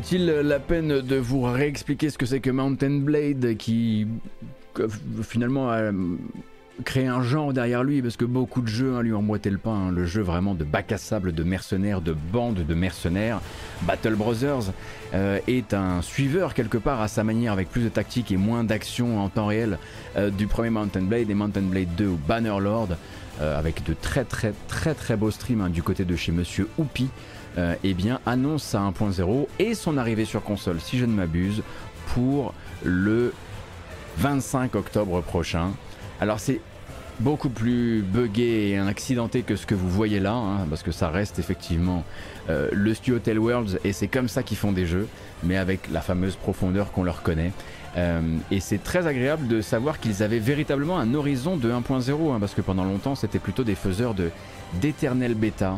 [0.05, 4.05] Est-il la peine de vous réexpliquer ce que c'est que Mountain Blade qui
[5.23, 5.93] finalement a euh,
[6.83, 8.03] créé un genre derrière lui?
[8.03, 9.91] Parce que beaucoup de jeux hein, lui ont emboîté le pain, hein.
[9.91, 13.41] le jeu vraiment de bac à sable, de mercenaires, de bandes de mercenaires.
[13.87, 14.73] Battle Brothers
[15.15, 18.63] euh, est un suiveur quelque part à sa manière avec plus de tactique et moins
[18.63, 19.79] d'action en temps réel
[20.17, 22.89] euh, du premier Mountain Blade et Mountain Blade 2 ou Bannerlord
[23.41, 26.69] euh, avec de très très très très beaux streams hein, du côté de chez Monsieur
[26.77, 27.09] Oupi
[27.57, 31.63] euh, eh bien, annonce sa 1.0 et son arrivée sur console, si je ne m'abuse,
[32.07, 32.53] pour
[32.83, 33.33] le
[34.17, 35.71] 25 octobre prochain.
[36.19, 36.61] Alors c'est
[37.19, 41.09] beaucoup plus buggé et accidenté que ce que vous voyez là, hein, parce que ça
[41.09, 42.03] reste effectivement
[42.49, 45.07] euh, le studio Tell Worlds et c'est comme ça qu'ils font des jeux,
[45.43, 47.51] mais avec la fameuse profondeur qu'on leur connaît.
[47.97, 48.21] Euh,
[48.51, 52.53] et c'est très agréable de savoir qu'ils avaient véritablement un horizon de 1.0, hein, parce
[52.53, 54.29] que pendant longtemps c'était plutôt des faiseurs de
[54.81, 55.77] d'éternel bêta,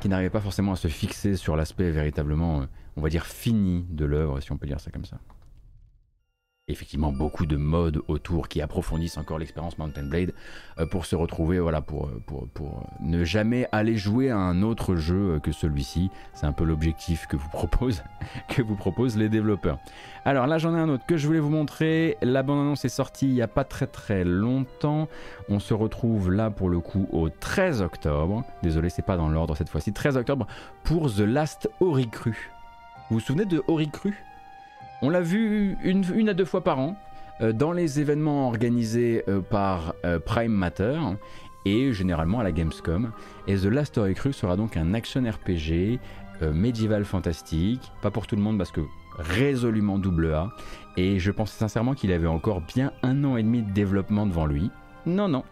[0.00, 2.64] qui n'arrivait pas forcément à se fixer sur l'aspect véritablement, euh,
[2.96, 5.18] on va dire, fini de l'œuvre, si on peut dire ça comme ça.
[6.70, 10.32] Effectivement, beaucoup de modes autour qui approfondissent encore l'expérience Mountain Blade
[10.78, 14.94] euh, pour se retrouver, voilà, pour, euh, pour, ne jamais aller jouer à un autre
[14.94, 16.10] jeu euh, que celui-ci.
[16.32, 18.04] C'est un peu l'objectif que vous proposent,
[18.48, 19.78] que vous proposent les développeurs.
[20.24, 22.16] Alors là, j'en ai un autre que je voulais vous montrer.
[22.22, 25.08] La bande-annonce est sortie il n'y a pas très très longtemps.
[25.48, 28.44] On se retrouve là pour le coup au 13 octobre.
[28.62, 29.92] Désolé, c'est pas dans l'ordre cette fois-ci.
[29.92, 30.46] 13 octobre
[30.84, 32.50] pour The Last Oricru.
[33.08, 34.14] Vous vous souvenez de Oricru
[35.02, 36.96] On l'a vu une, à deux fois par an
[37.40, 40.98] euh, dans les événements organisés euh, par euh, Prime Matter
[41.64, 43.12] et généralement à la Gamescom.
[43.46, 45.98] Et The Last Oricru sera donc un action RPG
[46.54, 47.92] médiéval fantastique.
[48.00, 48.80] Pas pour tout le monde parce que
[49.18, 50.48] résolument double A.
[50.96, 54.46] Et je pensais sincèrement qu'il avait encore bien un an et demi de développement devant
[54.46, 54.70] lui.
[55.04, 55.44] Non, non,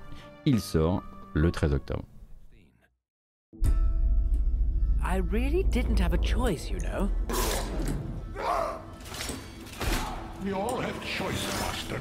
[0.47, 1.03] il sort
[1.35, 2.05] le 13 octobre.
[10.44, 12.01] We all have choice, Master.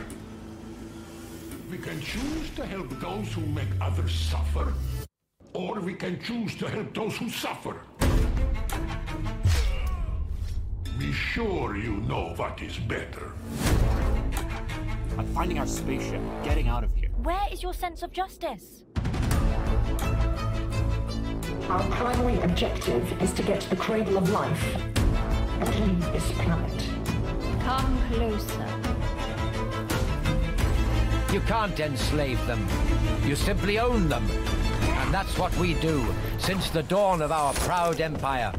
[1.72, 4.73] We can choose to help those who make others suffer,
[5.53, 7.81] or we can choose to help those who suffer.
[10.99, 13.31] Be sure you know what is better.
[15.18, 17.09] I'm finding our spaceship, getting out of here.
[17.23, 18.84] Where is your sense of justice?
[21.69, 24.76] Our primary objective is to get to the cradle of life
[25.59, 26.97] and leave this planet.
[27.68, 28.65] Come closer.
[31.34, 32.65] You can't enslave them.
[33.26, 34.26] You simply own them.
[34.84, 36.02] And that's what we do
[36.38, 38.53] since the dawn of our proud empire.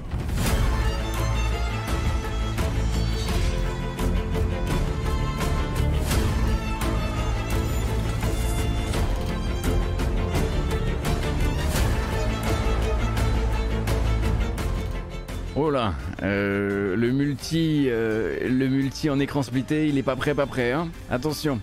[15.61, 20.33] Oh là, euh, le multi, euh, le multi en écran splitté, il est pas prêt,
[20.33, 21.61] pas prêt, hein Attention.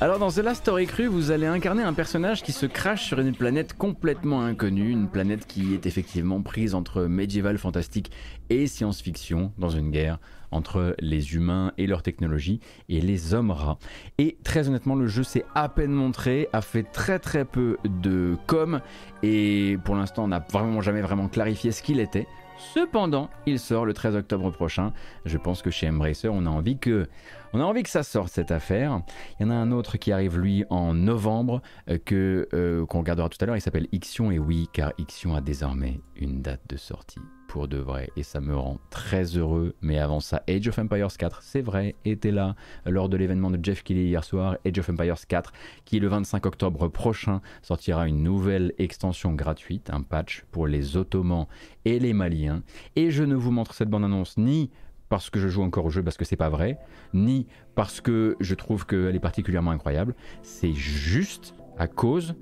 [0.00, 3.20] Alors dans The Last Story Cru, vous allez incarner un personnage qui se crache sur
[3.20, 8.10] une planète complètement inconnue, une planète qui est effectivement prise entre médiéval fantastique
[8.50, 10.18] et science-fiction dans une guerre
[10.50, 12.58] entre les humains et leur technologie
[12.88, 13.78] et les hommes rats.
[14.18, 18.36] Et très honnêtement, le jeu s'est à peine montré, a fait très très peu de
[18.48, 18.80] com
[19.22, 22.26] et pour l'instant on n'a vraiment jamais vraiment clarifié ce qu'il était.
[22.58, 24.92] Cependant, il sort le 13 octobre prochain.
[25.24, 27.08] Je pense que chez Embracer, on a envie que,
[27.52, 29.00] on a envie que ça sorte cette affaire.
[29.38, 33.28] Il y en a un autre qui arrive lui en novembre euh, euh, qu'on regardera
[33.28, 33.56] tout à l'heure.
[33.56, 37.78] Il s'appelle Ixion et oui, car Ixion a désormais une date de sortie pour de
[37.78, 39.74] vrai et ça me rend très heureux.
[39.80, 42.54] Mais avant ça, Age of Empires 4, c'est vrai, était là
[42.86, 44.58] lors de l'événement de Jeff Keighley hier soir.
[44.64, 45.52] Age of Empires 4,
[45.84, 51.46] qui le 25 octobre prochain sortira une nouvelle extension gratuite, un patch pour les Ottomans
[51.84, 52.62] et les Maliens.
[52.94, 54.70] Et je ne vous montre cette bande-annonce ni
[55.08, 56.78] parce que je joue encore au jeu parce que c'est pas vrai,
[57.14, 60.14] ni parce que je trouve qu'elle est particulièrement incroyable.
[60.42, 62.34] C'est juste à cause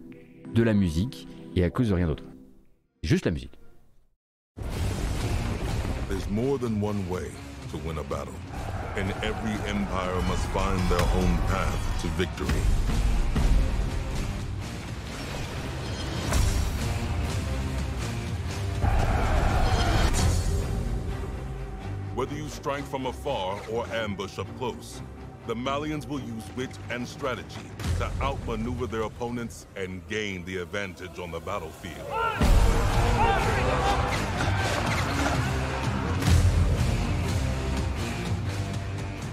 [0.53, 2.25] de la musique et à cause de rien d'autre.
[3.03, 3.56] Juste la musique.
[6.09, 7.33] There's more than one way
[7.71, 8.35] to win a battle,
[8.95, 12.47] and every empire must find their own path to victory.
[22.15, 25.03] Whether you strike from afar or ambush up close,
[25.47, 31.21] the Malians will use wit and strategy to outmaneuver their opponents and gain the advantage
[31.21, 31.95] on the battlefield.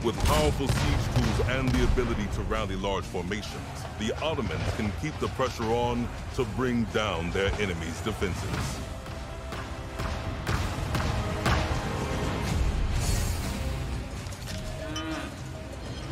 [0.03, 3.56] With powerful siege tools and the ability to rally large formations,
[3.98, 8.93] the Ottomans can keep the pressure on to bring down their enemies' defenses.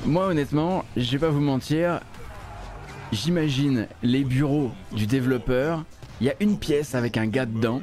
[0.06, 2.00] Moi, honnêtement, je vais pas vous mentir,
[3.12, 5.84] j'imagine les bureaux du développeur.
[6.20, 7.82] Il y a une pièce avec un gars dedans.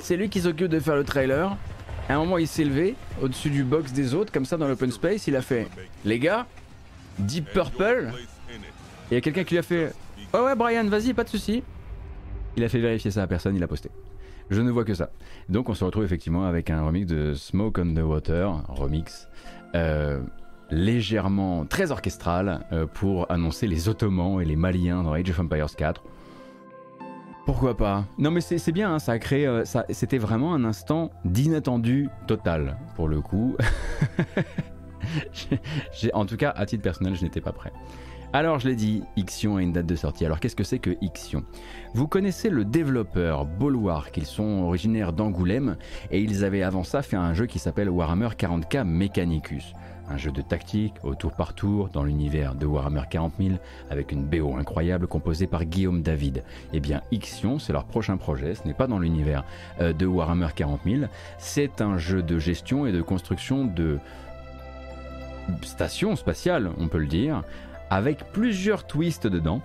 [0.00, 1.56] C'est lui qui s'occupe de faire le trailer.
[2.08, 4.90] À un moment, il s'est levé au-dessus du box des autres, comme ça, dans l'open
[4.90, 5.26] space.
[5.26, 5.68] Il a fait
[6.04, 6.46] Les gars,
[7.18, 8.10] Deep Purple.
[9.10, 9.92] Et il y a quelqu'un qui lui a fait
[10.34, 11.62] Ouais, ouais, Brian, vas-y, pas de souci.
[12.56, 13.90] Il a fait vérifier ça à personne, il a posté.
[14.50, 15.10] Je ne vois que ça.
[15.48, 19.28] Donc, on se retrouve effectivement avec un remix de Smoke on the Water, remix.
[19.74, 20.20] euh,
[20.70, 25.74] légèrement très orchestral euh, pour annoncer les Ottomans et les Maliens dans Age of Empires
[25.76, 26.02] 4.
[27.46, 28.04] Pourquoi pas?
[28.18, 33.20] Non mais c'est bien, hein, euh, ça, c'était vraiment un instant d'inattendu total pour le
[33.20, 33.56] coup.
[36.12, 37.72] En tout cas, à titre personnel, je n'étais pas prêt.
[38.32, 40.24] Alors je l'ai dit, Ixion a une date de sortie.
[40.24, 41.42] Alors qu'est-ce que c'est que Ixion?
[41.94, 45.76] Vous connaissez le développeur Bulwark, ils sont originaires d'Angoulême
[46.12, 49.74] et ils avaient avant ça fait un jeu qui s'appelle Warhammer 40k Mechanicus.
[50.10, 53.50] Un jeu de tactique au tour par tour dans l'univers de Warhammer 40 000
[53.90, 56.42] avec une BO incroyable composée par Guillaume David.
[56.72, 59.44] Eh bien Ixion, c'est leur prochain projet, ce n'est pas dans l'univers
[59.80, 61.02] euh, de Warhammer 40 000,
[61.38, 63.98] c'est un jeu de gestion et de construction de
[65.62, 67.42] station spatiale, on peut le dire,
[67.88, 69.62] avec plusieurs twists dedans,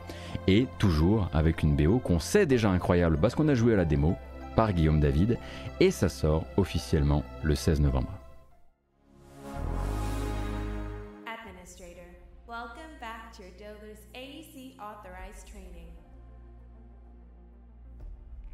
[0.48, 3.86] et toujours avec une BO qu'on sait déjà incroyable parce qu'on a joué à la
[3.86, 4.16] démo
[4.56, 5.38] par Guillaume David,
[5.80, 8.25] et ça sort officiellement le 16 novembre.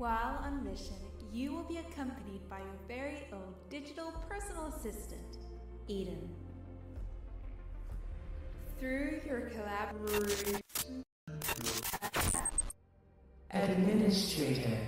[0.01, 0.95] While on mission,
[1.31, 5.37] you will be accompanied by your very own digital personal assistant,
[5.87, 6.27] Eden.
[8.79, 10.59] Through your collaboration.
[13.51, 14.79] Administrator.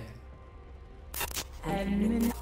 [1.64, 2.34] Administrator.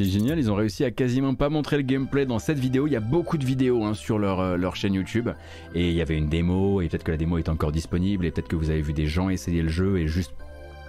[0.00, 2.86] C'est génial, ils ont réussi à quasiment pas montrer le gameplay dans cette vidéo.
[2.86, 5.28] Il y a beaucoup de vidéos hein, sur leur, euh, leur chaîne YouTube.
[5.74, 8.30] Et il y avait une démo, et peut-être que la démo est encore disponible, et
[8.30, 10.32] peut-être que vous avez vu des gens essayer le jeu et juste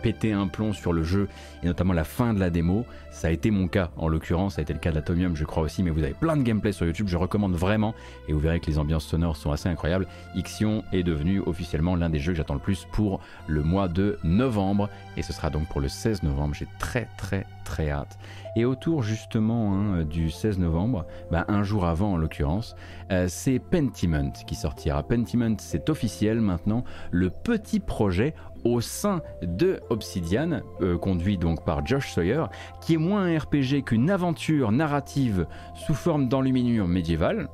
[0.02, 1.28] péter un plomb sur le jeu,
[1.64, 2.86] et notamment la fin de la démo.
[3.12, 5.64] Ça a été mon cas, en l'occurrence, ça a été le cas d'Atomium, je crois
[5.64, 7.94] aussi, mais vous avez plein de gameplay sur YouTube, je recommande vraiment,
[8.28, 10.08] et vous verrez que les ambiances sonores sont assez incroyables.
[10.36, 14.18] Ixion est devenu officiellement l'un des jeux que j'attends le plus pour le mois de
[14.24, 16.56] novembre, et ce sera donc pour le 16 novembre.
[16.56, 18.18] J'ai très très très hâte.
[18.56, 22.76] Et autour justement hein, du 16 novembre, bah, un jour avant en l'occurrence,
[23.12, 25.04] euh, c'est Pentiment qui sortira.
[25.04, 31.86] Pentiment, c'est officiel maintenant, le petit projet au sein de Obsidian, euh, conduit donc par
[31.86, 32.46] Josh Sawyer,
[32.82, 37.50] qui est moins un RPG qu'une aventure narrative sous forme d'enluminure médiévale,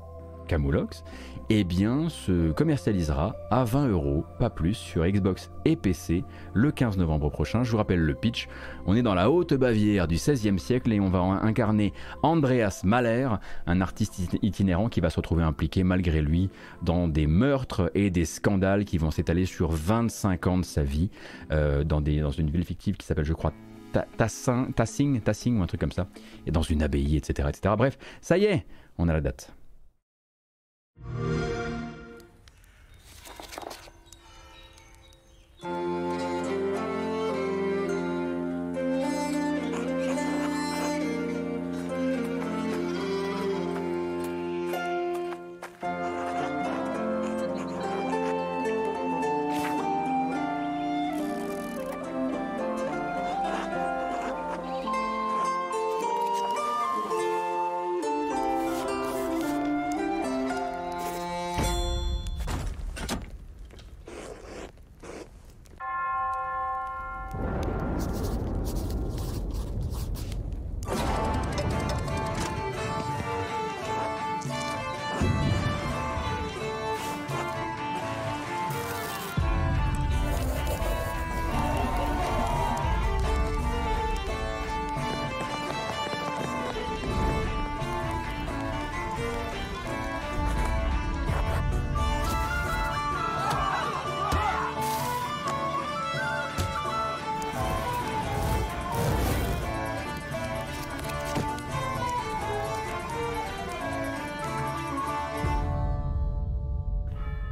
[0.47, 1.03] Camulox,
[1.49, 6.97] eh bien, se commercialisera à 20 euros, pas plus, sur Xbox et PC le 15
[6.97, 7.63] novembre prochain.
[7.63, 8.49] Je vous rappelle le pitch.
[8.85, 13.29] On est dans la haute Bavière du XVIe siècle et on va incarner Andreas Mahler,
[13.65, 16.49] un artiste it- itinérant qui va se retrouver impliqué malgré lui
[16.81, 21.09] dans des meurtres et des scandales qui vont s'étaler sur 25 ans de sa vie
[21.51, 23.53] euh, dans, une ville fictive qui s'appelle, je crois,
[23.93, 26.07] Ta- Tassin- Tassing, Tassing ou un truc comme ça,
[26.45, 27.73] et dans une abbaye, etc., etc.
[27.77, 28.65] Bref, ça y est,
[28.97, 29.53] on a la date.
[31.03, 31.66] Música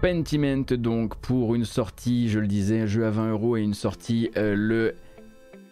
[0.05, 3.73] Pentiment donc pour une sortie, je le disais, un jeu à 20 euros et une
[3.73, 4.93] sortie euh, le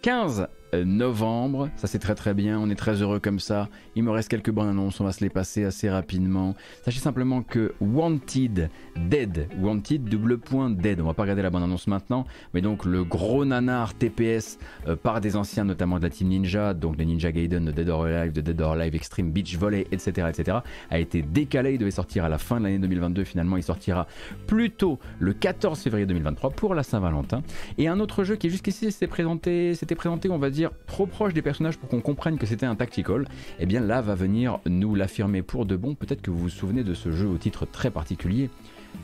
[0.01, 1.69] 15 novembre.
[1.75, 3.69] Ça c'est très très bien, on est très heureux comme ça.
[3.95, 6.55] Il me reste quelques bonnes annonces, on va se les passer assez rapidement.
[6.83, 11.63] Sachez simplement que Wanted Dead, Wanted double point Dead, on va pas regarder la bonne
[11.63, 16.09] annonce maintenant, mais donc le gros nanar TPS euh, par des anciens notamment de la
[16.09, 19.31] team Ninja, donc les Ninja Gaiden de Dead or Alive, de Dead or Alive Extreme
[19.31, 20.57] Beach Volley, etc., etc.,
[20.89, 24.07] a été décalé, il devait sortir à la fin de l'année 2022, finalement il sortira
[24.47, 27.43] plutôt le 14 février 2023 pour la Saint-Valentin.
[27.77, 31.33] Et un autre jeu qui jusqu'ici s'était présenté, s'était présenté, on va dire, trop proche
[31.33, 33.27] des personnages pour qu'on comprenne que c'était un tactical,
[33.59, 35.95] et bien là va venir nous l'affirmer pour de bon.
[35.95, 38.49] Peut-être que vous vous souvenez de ce jeu au titre très particulier,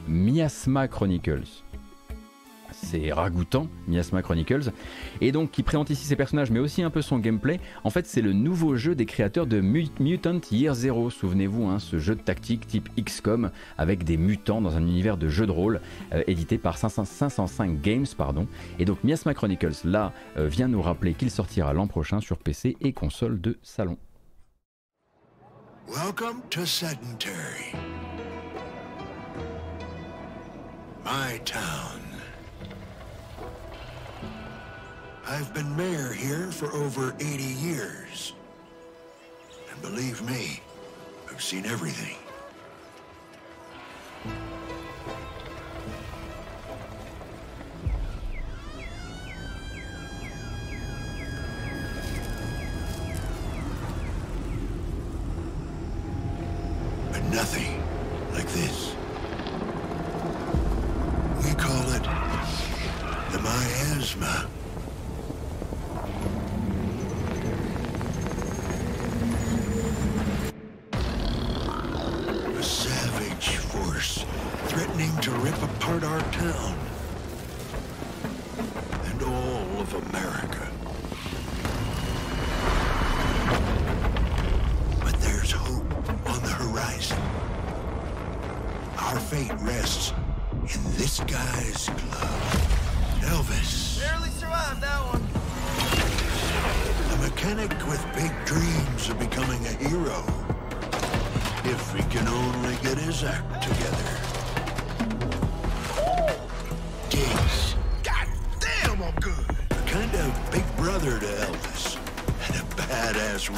[0.07, 1.63] Miasma Chronicles.
[2.81, 4.71] C'est ragoûtant, Miasma Chronicles,
[5.21, 7.59] et donc qui présente ici ses personnages, mais aussi un peu son gameplay.
[7.83, 11.09] En fait, c'est le nouveau jeu des créateurs de Mu- Mutant Year Zero.
[11.09, 15.27] Souvenez-vous, hein, ce jeu de tactique type XCOM avec des mutants dans un univers de
[15.29, 15.81] jeu de rôle
[16.13, 18.47] euh, édité par 500 505 Games, pardon.
[18.79, 22.75] Et donc Miasma Chronicles là euh, vient nous rappeler qu'il sortira l'an prochain sur PC
[22.81, 23.97] et console de salon.
[25.87, 27.73] Welcome to Sedentary.
[31.05, 32.08] My town.
[35.31, 38.33] I've been mayor here for over 80 years.
[39.71, 40.59] And believe me,
[41.29, 42.17] I've seen everything.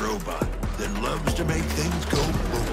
[0.02, 0.40] Robot
[0.78, 2.66] that loves to make things go boom.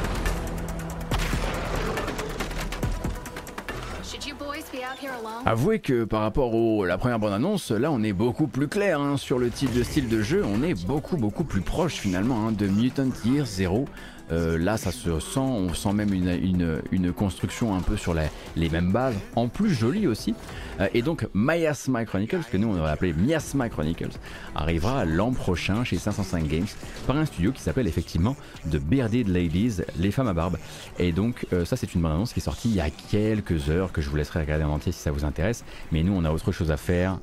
[4.03, 5.43] Should you boys be out here alone?
[5.45, 9.17] Avouez que par rapport au, la première bande-annonce, là on est beaucoup plus clair hein,
[9.17, 12.53] sur le type de style de jeu, on est beaucoup beaucoup plus proche finalement hein,
[12.53, 13.85] de Mutant Year Zero.
[14.31, 18.69] Euh, là, ça se sent, on sent même une, une- construction un peu sur les
[18.69, 20.35] mêmes bases, en plus jolie aussi.
[20.81, 24.11] Euh, et donc, Miasma Chronicles, que nous on aurait appelé Miasma Chronicles,
[24.55, 26.67] arrivera l'an prochain chez 505 Games
[27.07, 28.37] par un studio qui s'appelle effectivement
[28.71, 30.59] The Bearded Ladies, les femmes à barbe.
[30.99, 33.71] Et donc, euh, ça, c'est une bande annonce qui est sortie il y a quelques
[33.71, 35.65] heures que je vous laisserai regarder en entier si ça vous intéresse.
[35.93, 37.19] Mais nous, on a autre chose à faire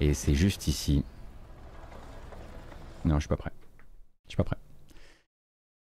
[0.00, 1.02] et c'est juste ici.
[3.04, 3.52] Non, je suis pas prêt.
[4.26, 4.56] Je suis pas prêt.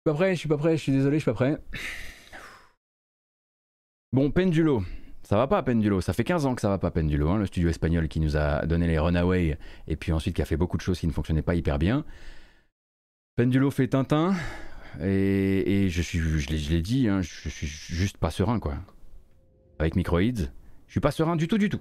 [0.03, 1.57] Je suis pas prêt, je suis pas prêt, je suis désolé, je suis pas prêt.
[4.11, 4.83] Bon, Pendulo.
[5.21, 6.01] Ça va pas, Pendulo.
[6.01, 7.29] Ça fait 15 ans que ça va pas, Pendulo.
[7.29, 10.45] hein, le studio espagnol qui nous a donné les Runaway et puis ensuite qui a
[10.45, 12.03] fait beaucoup de choses qui ne fonctionnaient pas hyper bien.
[13.35, 14.33] Pendulo fait Tintin.
[15.01, 18.79] Et, je suis, je l'ai- je l'ai dit, hein, je suis juste pas serein, quoi.
[19.77, 20.21] Avec Microids,
[20.87, 21.79] je suis pas serein du tout, du tout.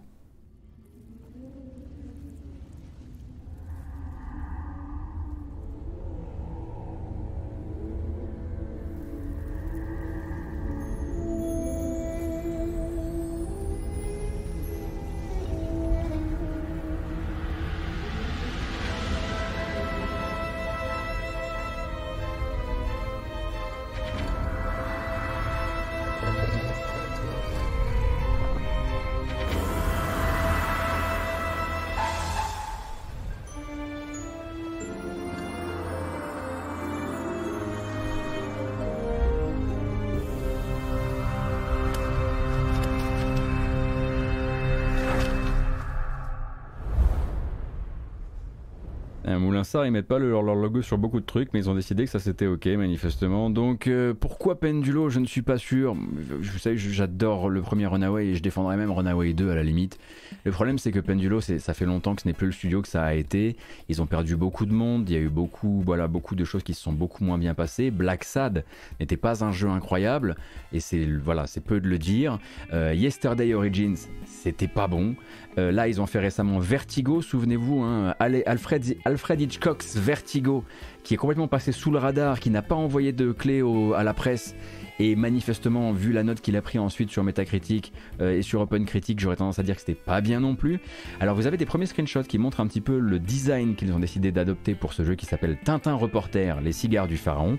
[49.86, 52.10] Ils mettent pas le- leur, logo sur beaucoup de trucs, mais ils ont décidé que
[52.10, 53.50] ça c'était ok manifestement.
[53.50, 55.08] Donc euh, pourquoi Pendulo?
[55.08, 55.94] Je ne suis pas sûr.
[55.94, 59.98] Vous savez, j'adore le premier Runaway et je défendrais même Runaway 2 à la limite.
[60.44, 62.88] Le problème c'est que Pendulo, ça fait longtemps que ce n'est plus le studio que
[62.88, 63.56] ça a été.
[63.88, 65.08] Ils ont perdu beaucoup de monde.
[65.08, 67.54] Il y a eu beaucoup, voilà, beaucoup de choses qui se sont beaucoup moins bien
[67.54, 67.90] passées.
[67.90, 68.64] Black Sad
[68.98, 70.36] n'était pas un jeu incroyable
[70.72, 72.38] et c'est voilà, c'est peu de le dire.
[72.72, 75.14] Euh, Yesterday Origins, c'était pas bon.
[75.58, 80.64] Euh, là, ils ont fait récemment Vertigo, souvenez-vous, hein, Alfred, Hitchcock's Vertigo,
[81.02, 83.62] qui est complètement passé sous le radar, qui n'a pas envoyé de clé
[83.96, 84.54] à la presse.
[85.00, 87.90] Et manifestement, vu la note qu'il a pris ensuite sur Metacritic
[88.20, 90.78] euh, et sur OpenCritic, j'aurais tendance à dire que c'était pas bien non plus.
[91.20, 93.98] Alors vous avez des premiers screenshots qui montrent un petit peu le design qu'ils ont
[93.98, 97.58] décidé d'adopter pour ce jeu qui s'appelle Tintin Reporter, les cigares du pharaon.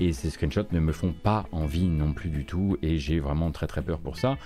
[0.00, 3.50] Et ces screenshots ne me font pas envie non plus du tout, et j'ai vraiment
[3.50, 4.38] très très peur pour ça.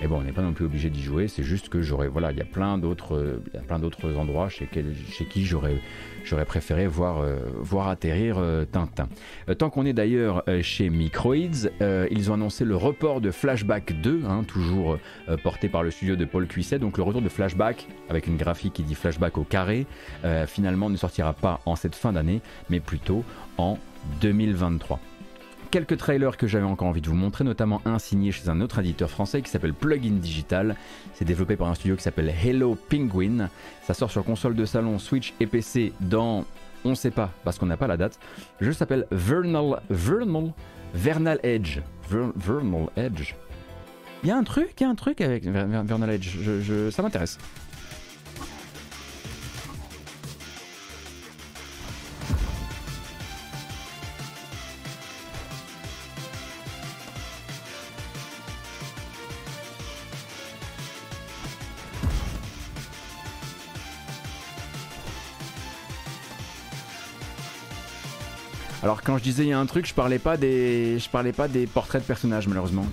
[0.00, 2.32] Et bon, on n'est pas non plus obligé d'y jouer, c'est juste que j'aurais, voilà,
[2.32, 3.16] il y a plein d'autres,
[4.16, 5.80] endroits chez, qui j'aurais,
[6.46, 7.38] préféré voir, euh,
[7.88, 9.08] atterrir euh, Tintin.
[9.48, 11.68] Euh, tant qu'on est d'ailleurs chez Microids,
[12.10, 14.98] ils ont annoncé le report de Flashback 2, hein, toujours
[15.42, 16.78] porté par le studio de Paul Cuisset.
[16.78, 19.86] Donc le retour de Flashback avec une graphique qui dit Flashback au carré,
[20.46, 23.24] finalement ne sortira pas en cette fin d'année, mais plutôt
[23.58, 23.78] en
[24.20, 25.00] 2023
[25.74, 28.78] quelques trailers que j'avais encore envie de vous montrer, notamment un signé chez un autre
[28.78, 30.76] éditeur français qui s'appelle Plugin Digital.
[31.14, 33.50] C'est développé par un studio qui s'appelle Hello Penguin.
[33.82, 36.44] Ça sort sur console de salon, Switch et PC dans
[36.84, 38.20] on sait pas parce qu'on n'a pas la date.
[38.60, 40.52] Le jeu s'appelle Vernal Vernal
[40.94, 41.80] Vernal Edge.
[42.08, 43.34] Ver- Vernal Edge.
[44.22, 46.36] Il y a un truc, il y a un truc avec Ver- Ver- Vernal Edge.
[46.92, 47.36] Ça m'intéresse.
[68.84, 71.48] Alors quand je disais il y a un truc, je parlais pas des, parlais pas
[71.48, 72.84] des portraits de personnages malheureusement.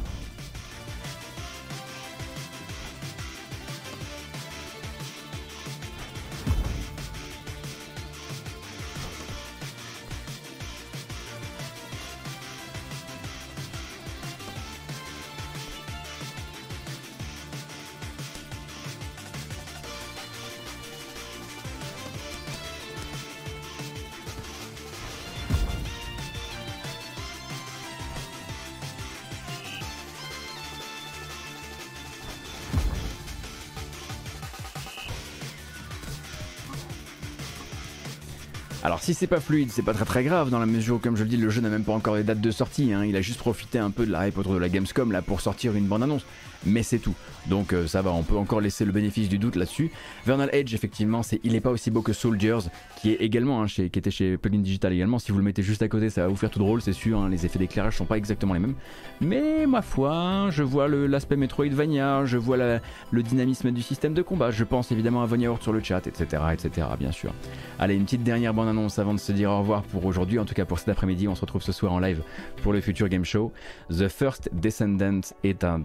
[39.14, 41.24] Si c'est pas fluide, c'est pas très très grave dans la mesure où, comme je
[41.24, 42.94] le dis, le jeu n'a même pas encore les dates de sortie.
[42.94, 43.04] hein.
[43.04, 45.42] Il a juste profité un peu de la hype autour de la Gamescom là pour
[45.42, 46.26] sortir une bande annonce.
[46.64, 47.16] Mais c'est tout.
[47.48, 49.90] Donc euh, ça va, on peut encore laisser le bénéfice du doute là-dessus.
[50.28, 52.60] Vernal Edge, effectivement, c'est, il est pas aussi beau que Soldiers,
[53.02, 55.18] qui est également hein, chez, qui était chez Plugin Digital également.
[55.18, 57.20] Si vous le mettez juste à côté, ça va vous faire tout drôle, c'est sûr.
[57.20, 57.30] hein.
[57.30, 58.76] Les effets d'éclairage sont pas exactement les mêmes.
[59.22, 64.52] Mais ma foi, je vois l'aspect Metroidvania, je vois le dynamisme du système de combat.
[64.52, 66.88] Je pense évidemment à Von Yaourt sur le chat, etc., etc.
[67.00, 67.34] Bien sûr.
[67.80, 70.40] Allez, une petite dernière bande bande-annonce avant de se dire au revoir pour aujourd'hui.
[70.40, 72.24] En tout cas pour cet après-midi, on se retrouve ce soir en live
[72.64, 73.52] pour le futur game show.
[73.90, 75.84] The First Descendant est un...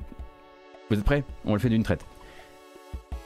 [0.91, 1.25] Vous êtes prêts?
[1.45, 2.07] On le fait d'une traite.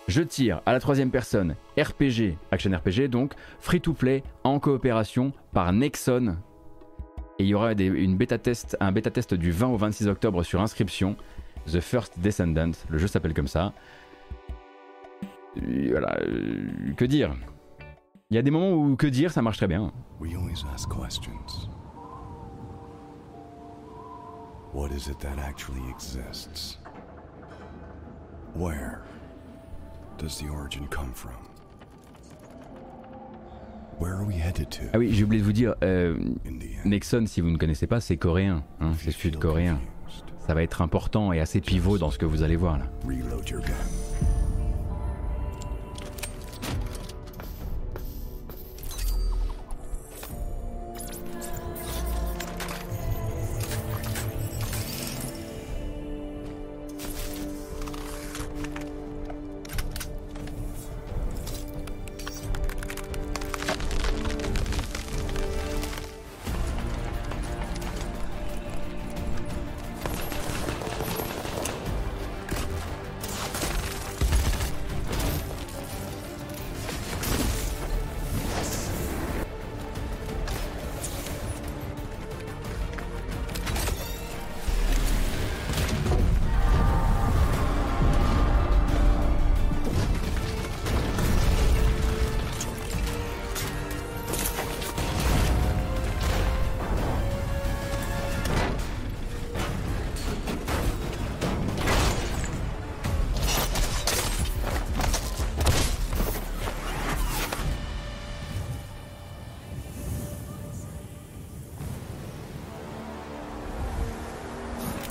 [0.08, 6.36] Je tire à la troisième personne, RPG, action RPG, donc free-to-play en coopération par Nexon.
[7.38, 10.42] Et il y aura une bêta test, un bêta test du 20 au 26 octobre
[10.42, 11.16] sur inscription.
[11.66, 13.72] The First Descendant, le jeu s'appelle comme ça.
[15.56, 17.34] Voilà, euh, que dire?
[18.32, 19.90] Il y a des moments où que dire, ça marche très bien.
[20.20, 21.68] We always ask questions.
[24.72, 26.78] What is it that actually exists?
[28.54, 29.00] Where
[30.16, 31.32] does the origin come from?
[33.98, 34.82] Where are we headed to?
[34.94, 36.16] Ah oui, j'ai oublié de vous dire, euh,
[36.84, 39.80] Nexon, si vous ne connaissez pas, c'est coréen, hein, c'est sud-coréen.
[40.46, 42.84] Ça va être important et assez pivot dans ce que vous allez voir là.
[43.04, 44.09] Reload your gun.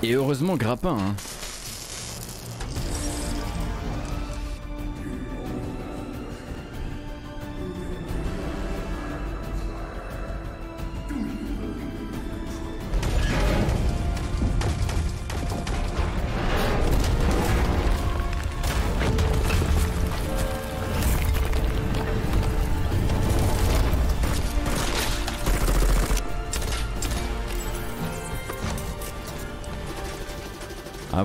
[0.02, 0.98] Et heureusement, grappin.
[0.98, 1.16] Hein.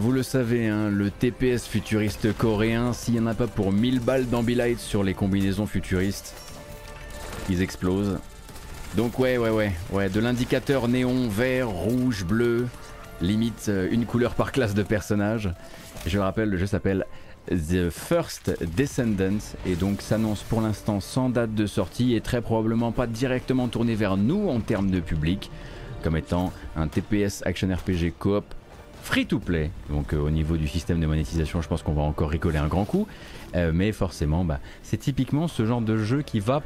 [0.05, 4.01] Vous le savez, hein, le TPS futuriste coréen, s'il n'y en a pas pour 1000
[4.01, 6.35] balles d'ambilight sur les combinaisons futuristes,
[7.49, 8.19] ils explosent.
[8.99, 12.67] Donc ouais, ouais, ouais, ouais, de l'indicateur néon vert, rouge, bleu,
[13.23, 15.49] limite euh, une couleur par classe de personnage.
[16.05, 17.07] Je le rappelle, le jeu s'appelle
[17.49, 22.93] The First Descendant et donc s'annonce pour l'instant sans date de sortie et très probablement
[22.93, 25.51] pas directement tourné vers nous en termes de public,
[26.03, 28.45] comme étant un TPS Action RPG coop
[29.05, 29.71] free to play.
[29.91, 32.69] Donc euh, au niveau du système de monétisation, je pense qu'on va encore rigoler un
[32.69, 33.07] grand coup.
[33.55, 36.61] Euh, mais forcément, bah, c'est typiquement ce genre de jeu qui va,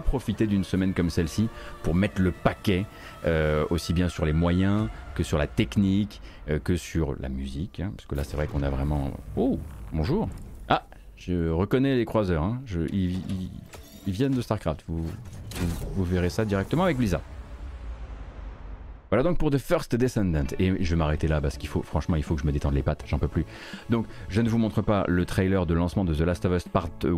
[0.00, 1.48] profiter d'une semaine comme celle-ci
[1.82, 2.86] pour mettre le paquet,
[3.26, 6.20] euh, aussi bien sur les moyens que sur la technique,
[6.64, 7.80] que sur la musique.
[7.80, 9.12] hein, parce que là, c'est vrai qu'on a vraiment...
[9.36, 9.58] Oh,
[9.92, 10.28] bonjour.
[10.68, 10.84] Ah,
[11.16, 12.42] je reconnais les croiseurs.
[12.42, 12.60] hein,
[12.92, 13.20] ils,
[14.06, 14.84] viennent de StarCraft.
[14.88, 17.22] Vous, vous, vous verrez ça directement avec Blizzard.
[19.14, 20.42] Voilà donc pour The First Descendant.
[20.58, 22.74] Et je vais m'arrêter là parce qu'il faut, franchement, il faut que je me détende
[22.74, 23.44] les pattes, j'en peux plus.
[23.88, 26.66] Donc, je ne vous montre pas le trailer de lancement de The Last of Us
[26.66, 27.10] Part 1.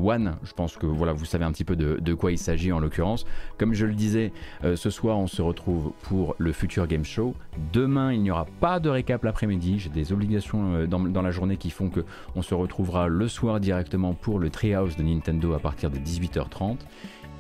[0.43, 2.81] Je pense que voilà, vous savez un petit peu de, de quoi il s'agit en
[2.81, 3.25] l'occurrence.
[3.57, 7.35] Comme je le disais, euh, ce soir, on se retrouve pour le Future Game Show.
[7.73, 9.79] Demain, il n'y aura pas de récap l'après-midi.
[9.79, 12.05] J'ai des obligations euh, dans, dans la journée qui font que
[12.35, 16.77] on se retrouvera le soir directement pour le Treehouse de Nintendo à partir de 18h30.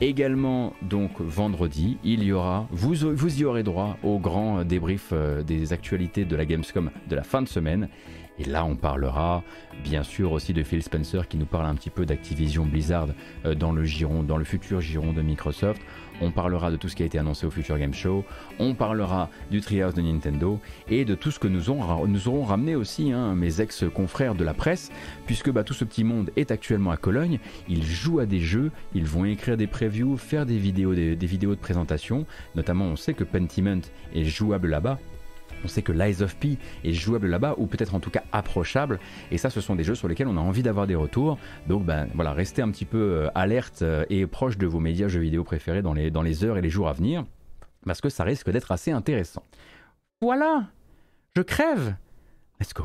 [0.03, 5.73] Également, donc vendredi, il y aura, vous, y aurez droit au grand débrief euh, des
[5.73, 7.89] actualités de la Gamescom de la fin de semaine.
[8.39, 9.43] Et là, on parlera
[9.83, 13.09] bien sûr aussi de Phil Spencer qui nous parle un petit peu d'Activision Blizzard
[13.47, 13.87] euh, dans le
[14.25, 15.81] dans le futur giron de Microsoft.
[16.21, 18.25] On parlera de tout ce qui a été annoncé au Future Game Show.
[18.59, 23.13] On parlera du Treehouse de Nintendo et de tout ce que nous, aurons ramené aussi
[23.13, 24.91] hein, mes ex-confrères de la presse,
[25.27, 27.39] puisque bah, tout ce petit monde est actuellement à Cologne.
[27.69, 31.55] Ils jouent à des jeux, ils vont écrire des previews, faire des vidéos, des vidéos
[31.55, 32.27] de présentation.
[32.55, 33.81] Notamment, on sait que Pentiment
[34.15, 34.99] est jouable là-bas.
[35.65, 38.99] On sait que Lies of P est jouable là-bas, ou peut-être en tout cas approchable.
[39.31, 41.39] Et ça, ce sont des jeux sur lesquels on a envie d'avoir des retours.
[41.69, 45.09] Donc ben, voilà, restez un petit peu euh, alerte euh, et proche de vos médias
[45.09, 47.25] jeux vidéo préférés dans les, dans les heures et les jours à venir.
[47.85, 49.45] Parce que ça risque d'être assez intéressant.
[50.21, 50.65] Voilà
[51.37, 51.95] Je crève
[52.59, 52.85] Let's go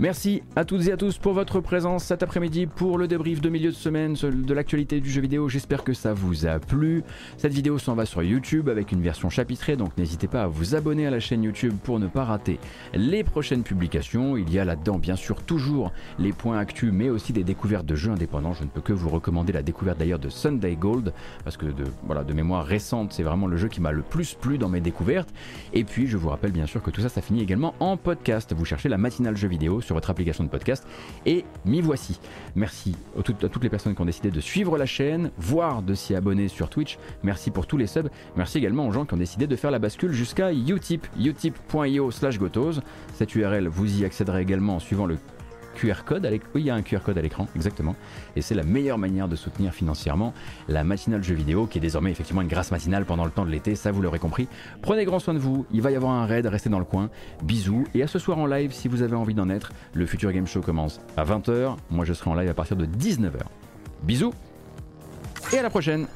[0.00, 3.50] Merci à toutes et à tous pour votre présence cet après-midi pour le débrief de
[3.50, 5.50] milieu de semaine de l'actualité du jeu vidéo.
[5.50, 7.04] J'espère que ça vous a plu.
[7.36, 10.74] Cette vidéo s'en va sur YouTube avec une version chapitrée, donc n'hésitez pas à vous
[10.74, 12.58] abonner à la chaîne YouTube pour ne pas rater
[12.94, 14.38] les prochaines publications.
[14.38, 17.94] Il y a là-dedans bien sûr toujours les points actus, mais aussi des découvertes de
[17.94, 18.54] jeux indépendants.
[18.54, 21.12] Je ne peux que vous recommander la découverte d'ailleurs de Sunday Gold,
[21.44, 24.32] parce que de, voilà, de mémoire récente, c'est vraiment le jeu qui m'a le plus
[24.32, 25.28] plu dans mes découvertes.
[25.74, 28.54] Et puis je vous rappelle bien sûr que tout ça, ça finit également en podcast.
[28.56, 30.86] Vous cherchez la matinale jeu vidéo sur votre application de podcast.
[31.26, 32.20] Et m'y voici.
[32.54, 36.14] Merci à toutes, les personnes qui ont décidé de suivre la chaîne, voire de s'y
[36.14, 36.98] abonner sur Twitch.
[37.22, 38.08] Merci pour tous les subs.
[38.36, 42.38] Merci également aux gens qui ont décidé de faire la bascule jusqu'à Utip, utip.io slash
[42.38, 42.80] gotos.
[43.14, 45.16] Cette URL, vous y accéderez également en suivant le
[45.80, 46.26] QR code.
[46.26, 47.96] À oui, il y a un QR code à l'écran, exactement.
[48.36, 50.34] Et c'est la meilleure manière de soutenir financièrement
[50.68, 53.50] la matinale jeu vidéo, qui est désormais effectivement une grâce matinale pendant le temps de
[53.50, 54.46] l'été, ça vous l'aurez compris.
[54.82, 57.08] Prenez grand soin de vous, il va y avoir un raid, restez dans le coin.
[57.42, 59.72] Bisous, et à ce soir en live si vous avez envie d'en être.
[59.94, 62.84] Le Futur Game Show commence à 20h, moi je serai en live à partir de
[62.84, 63.40] 19h.
[64.02, 64.34] Bisous,
[65.52, 66.06] et à la prochaine